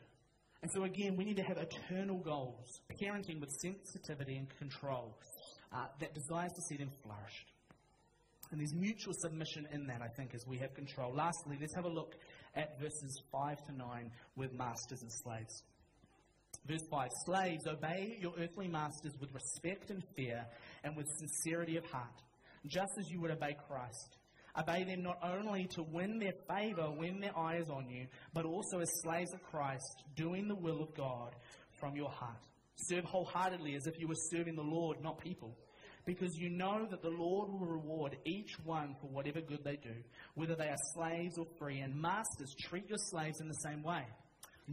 And 0.63 0.71
so, 0.73 0.85
again, 0.85 1.17
we 1.17 1.25
need 1.25 1.37
to 1.37 1.43
have 1.43 1.57
eternal 1.57 2.19
goals, 2.19 2.81
parenting 3.01 3.41
with 3.41 3.51
sensitivity 3.63 4.37
and 4.37 4.47
control 4.59 5.17
uh, 5.73 5.87
that 6.01 6.15
desires 6.15 6.53
to 6.53 6.63
see 6.69 6.77
them 6.77 6.91
flourish. 7.03 7.47
And 8.51 8.61
there's 8.61 8.75
mutual 8.75 9.15
submission 9.15 9.67
in 9.73 9.87
that, 9.87 10.03
I 10.03 10.09
think, 10.09 10.35
as 10.35 10.45
we 10.47 10.59
have 10.59 10.75
control. 10.75 11.15
Lastly, 11.15 11.57
let's 11.61 11.75
have 11.75 11.85
a 11.85 11.91
look 11.91 12.15
at 12.57 12.79
verses 12.81 13.23
5 13.33 13.57
to 13.67 13.77
9 13.77 14.11
with 14.37 14.53
masters 14.53 15.03
and 15.03 15.11
slaves. 15.11 15.63
Verse 16.67 16.85
5 16.91 17.09
Slaves, 17.25 17.67
obey 17.67 18.19
your 18.21 18.33
earthly 18.39 18.69
masters 18.69 19.13
with 19.21 19.33
respect 19.33 19.91
and 19.91 20.03
fear 20.17 20.45
and 20.85 20.97
with 20.97 21.07
sincerity 21.19 21.77
of 21.77 21.85
heart, 21.87 22.23
just 22.67 22.93
as 22.99 23.09
you 23.09 23.21
would 23.21 23.31
obey 23.31 23.57
Christ 23.67 24.17
Obey 24.59 24.85
them 24.85 25.03
not 25.03 25.19
only 25.23 25.67
to 25.75 25.83
win 25.83 26.19
their 26.19 26.35
favor 26.49 26.91
when 26.91 27.21
their 27.21 27.37
eye 27.37 27.57
is 27.57 27.69
on 27.69 27.89
you, 27.89 28.07
but 28.35 28.45
also 28.45 28.81
as 28.81 28.91
slaves 29.03 29.33
of 29.33 29.43
Christ, 29.43 30.05
doing 30.17 30.49
the 30.49 30.55
will 30.55 30.83
of 30.83 30.95
God 30.95 31.35
from 31.79 31.97
your 31.97 32.11
heart. 32.11 32.47
Serve 32.75 33.05
wholeheartedly 33.05 33.75
as 33.75 33.87
if 33.87 33.99
you 33.99 34.09
were 34.09 34.15
serving 34.31 34.57
the 34.57 34.63
Lord, 34.63 35.03
not 35.03 35.21
people, 35.21 35.57
because 36.07 36.35
you 36.37 36.49
know 36.51 36.87
that 36.91 37.03
the 37.03 37.11
Lord 37.11 37.51
will 37.51 37.67
reward 37.67 38.17
each 38.25 38.59
one 38.65 38.97
for 39.01 39.09
whatever 39.09 39.41
good 39.41 39.63
they 39.65 39.77
do, 39.77 39.95
whether 40.35 40.57
they 40.57 40.69
are 40.69 40.77
slaves 40.95 41.39
or 41.39 41.47
free. 41.59 41.81
And 41.81 41.95
masters, 41.95 42.55
treat 42.69 42.89
your 42.89 42.99
slaves 42.99 43.41
in 43.41 43.49
the 43.49 43.55
same 43.65 43.83
way. 43.83 44.05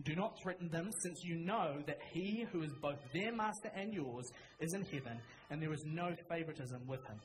Do 0.04 0.16
not 0.16 0.38
threaten 0.42 0.70
them, 0.70 0.90
since 1.04 1.24
you 1.24 1.36
know 1.36 1.82
that 1.88 2.00
he 2.14 2.46
who 2.52 2.62
is 2.62 2.72
both 2.82 3.00
their 3.14 3.34
master 3.34 3.72
and 3.76 3.94
yours 3.94 4.32
is 4.60 4.74
in 4.74 4.84
heaven, 4.86 5.20
and 5.50 5.62
there 5.62 5.74
is 5.74 5.84
no 5.86 6.16
favoritism 6.30 6.82
with 6.88 7.06
him. 7.08 7.20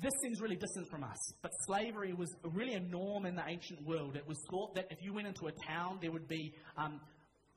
This 0.00 0.12
seems 0.22 0.40
really 0.40 0.56
distant 0.56 0.88
from 0.90 1.04
us, 1.04 1.32
but 1.40 1.50
slavery 1.66 2.12
was 2.12 2.28
really 2.44 2.74
a 2.74 2.80
norm 2.80 3.24
in 3.24 3.34
the 3.34 3.44
ancient 3.46 3.82
world. 3.82 4.14
It 4.14 4.26
was 4.28 4.36
thought 4.50 4.74
that 4.74 4.86
if 4.90 5.02
you 5.02 5.14
went 5.14 5.26
into 5.26 5.46
a 5.46 5.52
town, 5.66 5.98
there 6.02 6.12
would 6.12 6.28
be 6.28 6.52
um, 6.76 7.00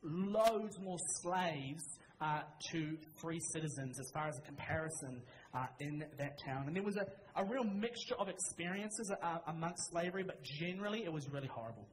loads 0.03 0.79
more 0.79 0.97
slaves 1.21 1.83
uh, 2.21 2.41
to 2.71 2.97
free 3.21 3.39
citizens 3.51 3.99
as 3.99 4.09
far 4.13 4.27
as 4.27 4.37
a 4.37 4.41
comparison 4.41 5.21
uh, 5.53 5.65
in 5.79 6.03
that 6.17 6.37
town. 6.45 6.65
And 6.67 6.75
there 6.75 6.83
was 6.83 6.97
a, 6.97 7.05
a 7.35 7.45
real 7.45 7.63
mixture 7.63 8.15
of 8.17 8.29
experiences 8.29 9.11
uh, 9.21 9.37
amongst 9.47 9.89
slavery, 9.91 10.23
but 10.23 10.41
generally 10.43 11.03
it 11.03 11.11
was 11.11 11.29
really 11.29 11.47
horrible. 11.47 11.87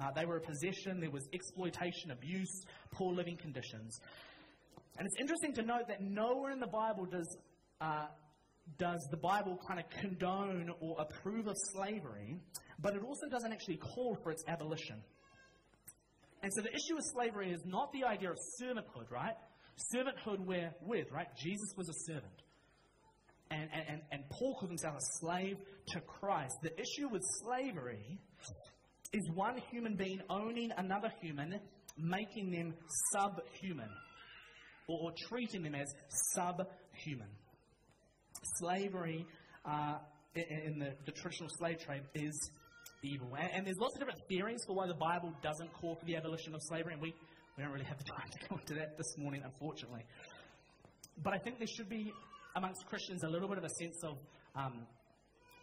Uh, 0.00 0.06
they 0.14 0.24
were 0.24 0.36
a 0.36 0.40
possession, 0.40 1.00
there 1.00 1.10
was 1.10 1.26
exploitation, 1.34 2.10
abuse, 2.10 2.62
poor 2.92 3.12
living 3.12 3.36
conditions. 3.36 4.00
And 4.96 5.06
it's 5.06 5.20
interesting 5.20 5.52
to 5.54 5.62
note 5.62 5.88
that 5.88 6.00
nowhere 6.00 6.52
in 6.52 6.60
the 6.60 6.68
Bible 6.68 7.06
does 7.06 7.36
uh, 7.80 8.06
does 8.76 9.06
the 9.10 9.16
Bible 9.16 9.58
kind 9.66 9.80
of 9.80 9.88
condone 9.90 10.70
or 10.80 10.96
approve 11.00 11.46
of 11.46 11.56
slavery, 11.74 12.38
but 12.78 12.94
it 12.94 13.02
also 13.02 13.28
doesn't 13.28 13.52
actually 13.52 13.78
call 13.78 14.16
for 14.22 14.30
its 14.30 14.44
abolition. 14.46 15.02
And 16.42 16.52
so 16.54 16.62
the 16.62 16.68
issue 16.68 16.96
of 16.96 17.04
slavery 17.12 17.50
is 17.50 17.62
not 17.64 17.92
the 17.92 18.04
idea 18.04 18.30
of 18.30 18.36
servanthood, 18.60 19.10
right? 19.10 19.34
Servanthood 19.94 20.40
we're 20.40 20.72
with, 20.82 21.10
right? 21.10 21.26
Jesus 21.36 21.74
was 21.76 21.88
a 21.88 22.12
servant. 22.12 22.42
And, 23.50 23.68
and, 23.72 24.02
and 24.12 24.22
Paul 24.30 24.56
called 24.58 24.70
himself 24.70 24.94
a 24.96 25.06
slave 25.20 25.56
to 25.88 26.00
Christ. 26.00 26.54
The 26.62 26.72
issue 26.78 27.08
with 27.10 27.22
slavery 27.42 28.18
is 29.12 29.28
one 29.34 29.56
human 29.70 29.96
being 29.96 30.20
owning 30.28 30.70
another 30.76 31.10
human, 31.20 31.58
making 31.96 32.50
them 32.50 32.74
subhuman, 33.12 33.88
or, 34.86 34.98
or 35.04 35.12
treating 35.28 35.62
them 35.62 35.74
as 35.74 35.92
subhuman 36.34 37.28
slavery 38.58 39.26
uh, 39.64 39.98
in 40.34 40.78
the, 40.78 40.92
the, 41.04 41.12
traditional 41.12 41.48
slave 41.58 41.78
trade 41.78 42.02
is 42.14 42.50
evil. 43.02 43.28
And, 43.38 43.50
and, 43.52 43.66
there's 43.66 43.78
lots 43.78 43.94
of 43.94 44.00
different 44.00 44.20
theories 44.28 44.60
for 44.66 44.74
why 44.74 44.86
the 44.86 44.94
Bible 44.94 45.32
doesn't 45.42 45.72
call 45.72 45.96
for 45.96 46.04
the 46.04 46.16
abolition 46.16 46.54
of 46.54 46.60
slavery, 46.62 46.92
and 46.92 47.02
we, 47.02 47.14
we 47.56 47.62
don't 47.62 47.72
really 47.72 47.84
have 47.84 47.98
the 47.98 48.04
time 48.04 48.28
to 48.30 48.48
go 48.48 48.56
into 48.56 48.74
that 48.74 48.96
this 48.96 49.16
morning, 49.18 49.42
unfortunately. 49.44 50.04
But 51.22 51.34
I 51.34 51.38
think 51.38 51.58
there 51.58 51.68
should 51.68 51.88
be, 51.88 52.12
amongst 52.56 52.86
Christians, 52.86 53.24
a 53.24 53.28
little 53.28 53.48
bit 53.48 53.58
of 53.58 53.64
a 53.64 53.70
sense 53.80 54.02
of 54.04 54.16
um, 54.54 54.86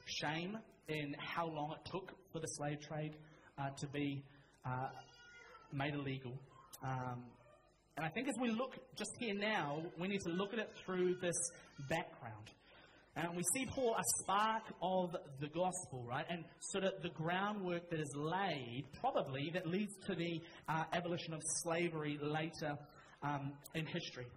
shame 0.05 0.57
in 0.87 1.15
how 1.17 1.47
long 1.47 1.71
it 1.71 1.89
took 1.89 2.11
for 2.31 2.39
the 2.39 2.47
slave 2.47 2.79
trade 2.81 3.15
uh, 3.57 3.69
to 3.77 3.87
be 3.87 4.23
uh, 4.65 4.89
made 5.71 5.93
illegal. 5.93 6.33
Um, 6.83 7.23
and 7.97 8.05
I 8.05 8.09
think 8.09 8.27
as 8.27 8.35
we 8.39 8.49
look 8.49 8.75
just 8.97 9.11
here 9.19 9.33
now, 9.33 9.81
we 9.97 10.07
need 10.07 10.19
to 10.21 10.29
look 10.29 10.51
at 10.53 10.59
it 10.59 10.69
through 10.85 11.15
this 11.21 11.35
background. 11.89 12.49
And 13.15 13.35
we 13.35 13.43
see 13.53 13.65
Paul 13.65 13.95
a 13.97 14.03
spark 14.21 14.63
of 14.81 15.15
the 15.39 15.47
gospel, 15.47 16.05
right? 16.05 16.25
And 16.29 16.43
sort 16.59 16.83
of 16.83 17.01
the 17.01 17.09
groundwork 17.09 17.89
that 17.89 17.99
is 17.99 18.13
laid, 18.13 18.83
probably, 18.99 19.51
that 19.53 19.65
leads 19.65 19.93
to 20.07 20.15
the 20.15 20.41
uh, 20.67 20.83
abolition 20.91 21.33
of 21.33 21.41
slavery 21.63 22.19
later 22.21 22.75
um, 23.23 23.53
in 23.73 23.85
history. 23.85 24.27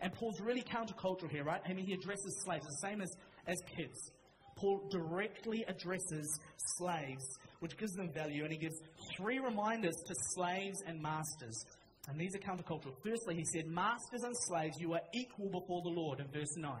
And 0.00 0.12
Paul's 0.14 0.40
really 0.40 0.62
countercultural 0.62 1.30
here, 1.30 1.44
right? 1.44 1.60
I 1.68 1.74
mean, 1.74 1.84
he 1.84 1.92
addresses 1.92 2.42
slaves 2.44 2.64
the 2.64 2.88
same 2.88 3.02
as, 3.02 3.14
as 3.46 3.56
kids. 3.76 4.10
Paul 4.56 4.88
directly 4.90 5.64
addresses 5.68 6.40
slaves, 6.78 7.24
which 7.60 7.76
gives 7.76 7.92
them 7.92 8.10
value, 8.12 8.44
and 8.44 8.52
he 8.52 8.58
gives 8.58 8.76
three 9.16 9.38
reminders 9.40 9.94
to 10.06 10.14
slaves 10.34 10.82
and 10.86 11.00
masters. 11.00 11.64
And 12.08 12.18
these 12.18 12.34
are 12.34 12.38
countercultural. 12.38 12.94
Firstly, 13.04 13.36
he 13.36 13.44
said, 13.44 13.66
Masters 13.66 14.22
and 14.24 14.34
slaves, 14.48 14.76
you 14.80 14.92
are 14.94 15.02
equal 15.14 15.50
before 15.50 15.82
the 15.82 15.90
Lord, 15.90 16.20
in 16.20 16.26
verse 16.32 16.56
9. 16.56 16.72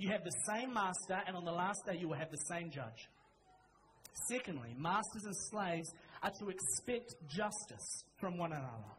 You 0.00 0.08
have 0.08 0.24
the 0.24 0.32
same 0.48 0.72
master, 0.72 1.20
and 1.26 1.36
on 1.36 1.44
the 1.44 1.52
last 1.52 1.84
day 1.84 1.98
you 2.00 2.08
will 2.08 2.16
have 2.16 2.30
the 2.30 2.42
same 2.48 2.70
judge. 2.70 3.10
Secondly, 4.30 4.74
masters 4.78 5.24
and 5.26 5.36
slaves 5.50 5.92
are 6.22 6.30
to 6.40 6.48
expect 6.48 7.14
justice 7.28 8.04
from 8.18 8.38
one 8.38 8.52
another. 8.52 8.94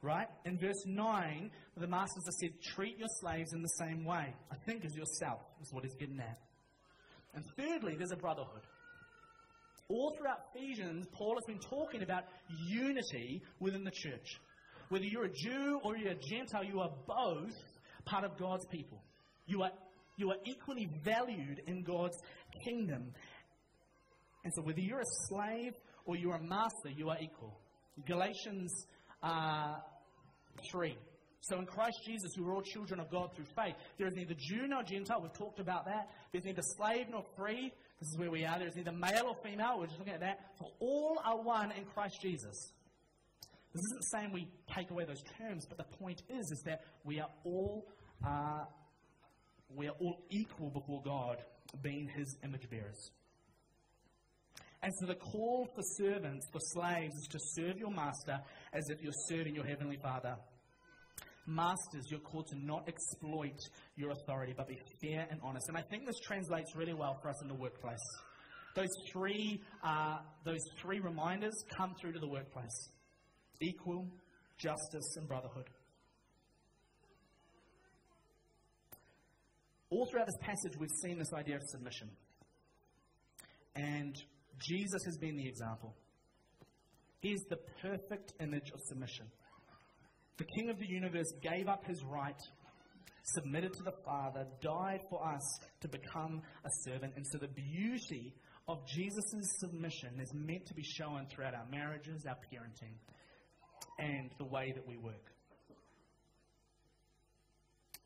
Right? 0.00 0.26
In 0.46 0.58
verse 0.58 0.86
9, 0.86 1.50
the 1.76 1.86
masters 1.86 2.24
are 2.26 2.36
said, 2.40 2.52
treat 2.74 2.98
your 2.98 3.08
slaves 3.20 3.52
in 3.52 3.60
the 3.60 3.68
same 3.78 4.06
way. 4.06 4.32
I 4.50 4.54
think 4.64 4.86
as 4.86 4.96
yourself, 4.96 5.40
is 5.60 5.70
what 5.70 5.84
he's 5.84 5.96
getting 5.96 6.18
at. 6.18 6.38
And 7.34 7.44
thirdly, 7.58 7.96
there's 7.98 8.12
a 8.12 8.16
brotherhood. 8.16 8.62
All 9.90 10.16
throughout 10.16 10.46
Ephesians, 10.54 11.08
Paul 11.12 11.34
has 11.34 11.44
been 11.44 11.60
talking 11.60 12.02
about 12.02 12.24
unity 12.66 13.42
within 13.60 13.84
the 13.84 13.90
church. 13.90 14.40
Whether 14.88 15.04
you're 15.04 15.26
a 15.26 15.32
Jew 15.32 15.78
or 15.84 15.94
you're 15.98 16.12
a 16.12 16.14
Gentile, 16.14 16.64
you 16.64 16.80
are 16.80 16.90
both 17.06 17.52
part 18.06 18.24
of 18.24 18.38
God's 18.38 18.64
people. 18.66 19.02
You 19.46 19.62
are 19.62 19.72
you 20.18 20.30
are 20.30 20.36
equally 20.44 20.88
valued 21.04 21.62
in 21.66 21.82
God's 21.82 22.18
kingdom. 22.64 23.12
And 24.44 24.52
so, 24.54 24.62
whether 24.62 24.80
you're 24.80 25.00
a 25.00 25.14
slave 25.28 25.74
or 26.04 26.16
you're 26.16 26.36
a 26.36 26.42
master, 26.42 26.90
you 26.94 27.08
are 27.08 27.18
equal. 27.20 27.58
Galatians 28.06 28.86
uh, 29.22 29.76
3. 30.70 30.96
So, 31.40 31.58
in 31.58 31.66
Christ 31.66 31.96
Jesus, 32.04 32.32
we 32.36 32.44
are 32.44 32.52
all 32.52 32.62
children 32.62 33.00
of 33.00 33.10
God 33.10 33.30
through 33.34 33.46
faith. 33.56 33.74
There 33.96 34.06
is 34.06 34.14
neither 34.14 34.34
Jew 34.34 34.66
nor 34.66 34.82
Gentile. 34.82 35.22
We've 35.22 35.32
talked 35.32 35.60
about 35.60 35.86
that. 35.86 36.10
There's 36.32 36.44
neither 36.44 36.62
slave 36.76 37.06
nor 37.10 37.22
free. 37.36 37.72
This 38.00 38.08
is 38.10 38.18
where 38.18 38.30
we 38.30 38.44
are. 38.44 38.58
There's 38.58 38.76
neither 38.76 38.92
male 38.92 39.26
or 39.28 39.36
female. 39.42 39.78
We're 39.78 39.86
just 39.86 39.98
looking 39.98 40.14
at 40.14 40.20
that. 40.20 40.40
For 40.58 40.68
all 40.80 41.20
are 41.24 41.40
one 41.40 41.72
in 41.72 41.84
Christ 41.84 42.20
Jesus. 42.20 42.72
This 43.72 43.82
isn't 43.82 44.04
saying 44.12 44.32
we 44.32 44.48
take 44.74 44.90
away 44.90 45.04
those 45.04 45.22
terms, 45.38 45.66
but 45.68 45.78
the 45.78 45.96
point 45.98 46.22
is, 46.28 46.50
is 46.50 46.62
that 46.64 46.80
we 47.04 47.20
are 47.20 47.28
all 47.44 47.86
uh, 48.26 48.64
we 49.74 49.86
are 49.86 49.94
all 50.00 50.18
equal 50.30 50.70
before 50.70 51.02
God, 51.04 51.36
being 51.82 52.08
his 52.16 52.36
image 52.44 52.68
bearers. 52.70 53.10
And 54.82 54.92
so 55.00 55.06
the 55.06 55.14
call 55.14 55.68
for 55.74 55.82
servants, 55.82 56.46
for 56.52 56.60
slaves, 56.60 57.14
is 57.14 57.28
to 57.32 57.38
serve 57.56 57.78
your 57.78 57.90
master 57.90 58.38
as 58.72 58.84
if 58.90 59.02
you're 59.02 59.12
serving 59.28 59.54
your 59.54 59.64
heavenly 59.64 59.98
Father. 60.00 60.36
Masters, 61.46 62.04
you're 62.10 62.20
called 62.20 62.46
to 62.48 62.58
not 62.58 62.86
exploit 62.88 63.58
your 63.96 64.10
authority, 64.10 64.54
but 64.56 64.68
be 64.68 64.78
fair 65.02 65.26
and 65.30 65.40
honest. 65.42 65.68
And 65.68 65.76
I 65.76 65.82
think 65.82 66.06
this 66.06 66.18
translates 66.20 66.76
really 66.76 66.92
well 66.92 67.18
for 67.20 67.30
us 67.30 67.42
in 67.42 67.48
the 67.48 67.54
workplace. 67.54 67.98
Those 68.76 68.90
three, 69.12 69.60
uh, 69.82 70.18
those 70.44 70.60
three 70.80 71.00
reminders 71.00 71.54
come 71.76 71.94
through 72.00 72.12
to 72.12 72.20
the 72.20 72.28
workplace 72.28 72.90
equal, 73.60 74.06
justice, 74.58 75.16
and 75.16 75.26
brotherhood. 75.26 75.68
All 79.90 80.06
throughout 80.06 80.26
this 80.26 80.36
passage, 80.40 80.78
we've 80.78 80.90
seen 81.02 81.18
this 81.18 81.32
idea 81.32 81.56
of 81.56 81.62
submission. 81.62 82.10
And 83.74 84.14
Jesus 84.58 85.02
has 85.06 85.16
been 85.16 85.36
the 85.36 85.48
example. 85.48 85.94
He 87.20 87.30
is 87.30 87.44
the 87.48 87.58
perfect 87.80 88.34
image 88.40 88.70
of 88.74 88.80
submission. 88.82 89.26
The 90.36 90.44
King 90.44 90.70
of 90.70 90.78
the 90.78 90.86
universe 90.86 91.32
gave 91.42 91.68
up 91.68 91.84
his 91.86 92.04
right, 92.04 92.40
submitted 93.34 93.72
to 93.74 93.82
the 93.82 93.94
Father, 94.04 94.46
died 94.60 95.00
for 95.08 95.26
us 95.26 95.42
to 95.80 95.88
become 95.88 96.42
a 96.64 96.70
servant. 96.84 97.14
And 97.16 97.26
so 97.26 97.38
the 97.38 97.48
beauty 97.48 98.34
of 98.68 98.86
Jesus' 98.86 99.58
submission 99.58 100.20
is 100.20 100.32
meant 100.34 100.66
to 100.66 100.74
be 100.74 100.84
shown 100.84 101.26
throughout 101.30 101.54
our 101.54 101.66
marriages, 101.70 102.24
our 102.26 102.36
parenting, 102.52 102.94
and 103.98 104.30
the 104.38 104.44
way 104.44 104.72
that 104.74 104.86
we 104.86 104.96
work 104.96 105.32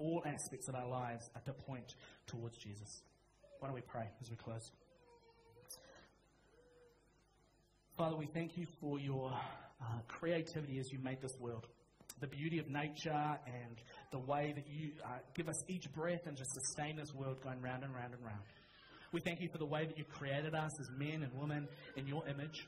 all 0.02 0.22
aspects 0.26 0.68
of 0.68 0.74
our 0.74 0.88
lives 0.88 1.30
are 1.34 1.42
to 1.42 1.52
point 1.52 1.94
towards 2.26 2.58
Jesus. 2.58 3.02
Why 3.60 3.68
don't 3.68 3.74
we 3.76 3.82
pray 3.82 4.08
as 4.20 4.28
we 4.28 4.36
close? 4.36 4.70
Father, 7.96 8.16
we 8.16 8.26
thank 8.26 8.56
you 8.56 8.66
for 8.80 8.98
your 8.98 9.32
uh, 9.80 9.84
creativity 10.08 10.80
as 10.80 10.90
you 10.90 10.98
made 10.98 11.20
this 11.20 11.36
world. 11.38 11.66
The 12.20 12.26
beauty 12.26 12.58
of 12.58 12.68
nature 12.68 13.38
and 13.46 13.80
the 14.10 14.18
way 14.18 14.52
that 14.56 14.66
you 14.68 14.90
uh, 15.04 15.18
give 15.34 15.48
us 15.48 15.62
each 15.68 15.90
breath 15.92 16.26
and 16.26 16.36
just 16.36 16.50
sustain 16.52 16.96
this 16.96 17.14
world 17.14 17.40
going 17.42 17.60
round 17.60 17.84
and 17.84 17.94
round 17.94 18.14
and 18.14 18.24
round. 18.24 18.42
We 19.12 19.20
thank 19.20 19.40
you 19.40 19.48
for 19.50 19.58
the 19.58 19.66
way 19.66 19.86
that 19.86 19.96
you 19.98 20.04
created 20.04 20.54
us 20.54 20.72
as 20.80 20.88
men 20.98 21.22
and 21.22 21.32
women 21.38 21.68
in 21.96 22.06
your 22.06 22.26
image. 22.26 22.66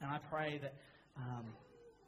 And 0.00 0.10
I 0.10 0.18
pray 0.30 0.58
that 0.62 0.74
um, 1.16 1.46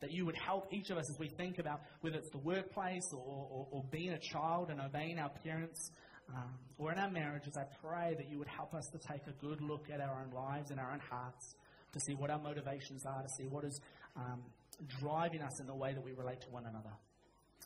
that 0.05 0.13
you 0.13 0.27
would 0.27 0.37
help 0.37 0.71
each 0.71 0.91
of 0.91 0.99
us 0.99 1.09
as 1.09 1.19
we 1.19 1.29
think 1.29 1.59
about 1.59 1.81
whether 2.03 2.19
it's 2.19 2.29
the 2.29 2.39
workplace 2.39 3.09
or, 3.15 3.49
or, 3.51 3.67
or 3.71 3.85
being 3.91 4.11
a 4.11 4.19
child 4.19 4.69
and 4.69 4.79
obeying 4.79 5.19
our 5.19 5.31
parents, 5.43 5.91
um, 6.29 6.51
or 6.77 6.93
in 6.93 6.99
our 6.99 7.11
marriages, 7.11 7.57
I 7.57 7.65
pray 7.83 8.15
that 8.15 8.29
you 8.29 8.39
would 8.39 8.49
help 8.49 8.75
us 8.75 8.87
to 8.93 8.99
take 8.99 9.23
a 9.27 9.33
good 9.41 9.63
look 9.63 9.87
at 9.91 10.03
our 10.03 10.23
own 10.23 10.31
lives 10.35 10.71
and 10.71 10.79
our 10.79 10.93
own 10.93 11.01
hearts 11.11 11.55
to 11.93 12.01
see 12.01 12.13
what 12.13 12.29
our 12.29 12.39
motivations 12.39 13.07
are, 13.07 13.23
to 13.23 13.29
see 13.39 13.47
what 13.47 13.65
is 13.65 13.81
um, 14.15 14.43
driving 15.01 15.41
us 15.41 15.59
in 15.59 15.67
the 15.67 15.75
way 15.75 15.95
that 15.95 16.05
we 16.05 16.13
relate 16.13 16.43
to 16.43 16.51
one 16.51 16.67
another. 16.67 16.93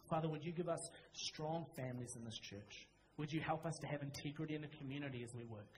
Father, 0.09 0.29
would 0.29 0.45
you 0.45 0.53
give 0.53 0.69
us 0.69 0.91
strong 1.13 1.67
families 1.75 2.15
in 2.17 2.25
this 2.25 2.39
church? 2.39 2.87
Would 3.17 3.33
you 3.33 3.41
help 3.41 3.67
us 3.67 3.77
to 3.81 3.89
have 3.89 4.03
integrity 4.03 4.55
in 4.55 4.63
the 4.63 4.71
community 4.79 5.25
as 5.25 5.35
we 5.35 5.43
work? 5.45 5.75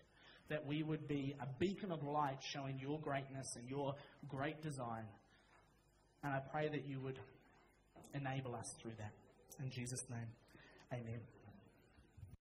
That 0.50 0.66
we 0.66 0.82
would 0.82 1.08
be 1.08 1.34
a 1.40 1.46
beacon 1.58 1.90
of 1.90 2.02
light 2.02 2.38
showing 2.52 2.78
your 2.78 3.00
greatness 3.00 3.56
and 3.56 3.66
your 3.66 3.94
great 4.28 4.60
design. 4.60 5.04
And 6.22 6.32
I 6.32 6.38
pray 6.38 6.68
that 6.68 6.84
you 6.86 7.00
would 7.00 7.18
enable 8.14 8.54
us 8.54 8.74
through 8.80 8.92
that. 8.98 9.12
In 9.62 9.70
Jesus' 9.70 10.04
name, 10.10 10.28
amen. 10.92 11.20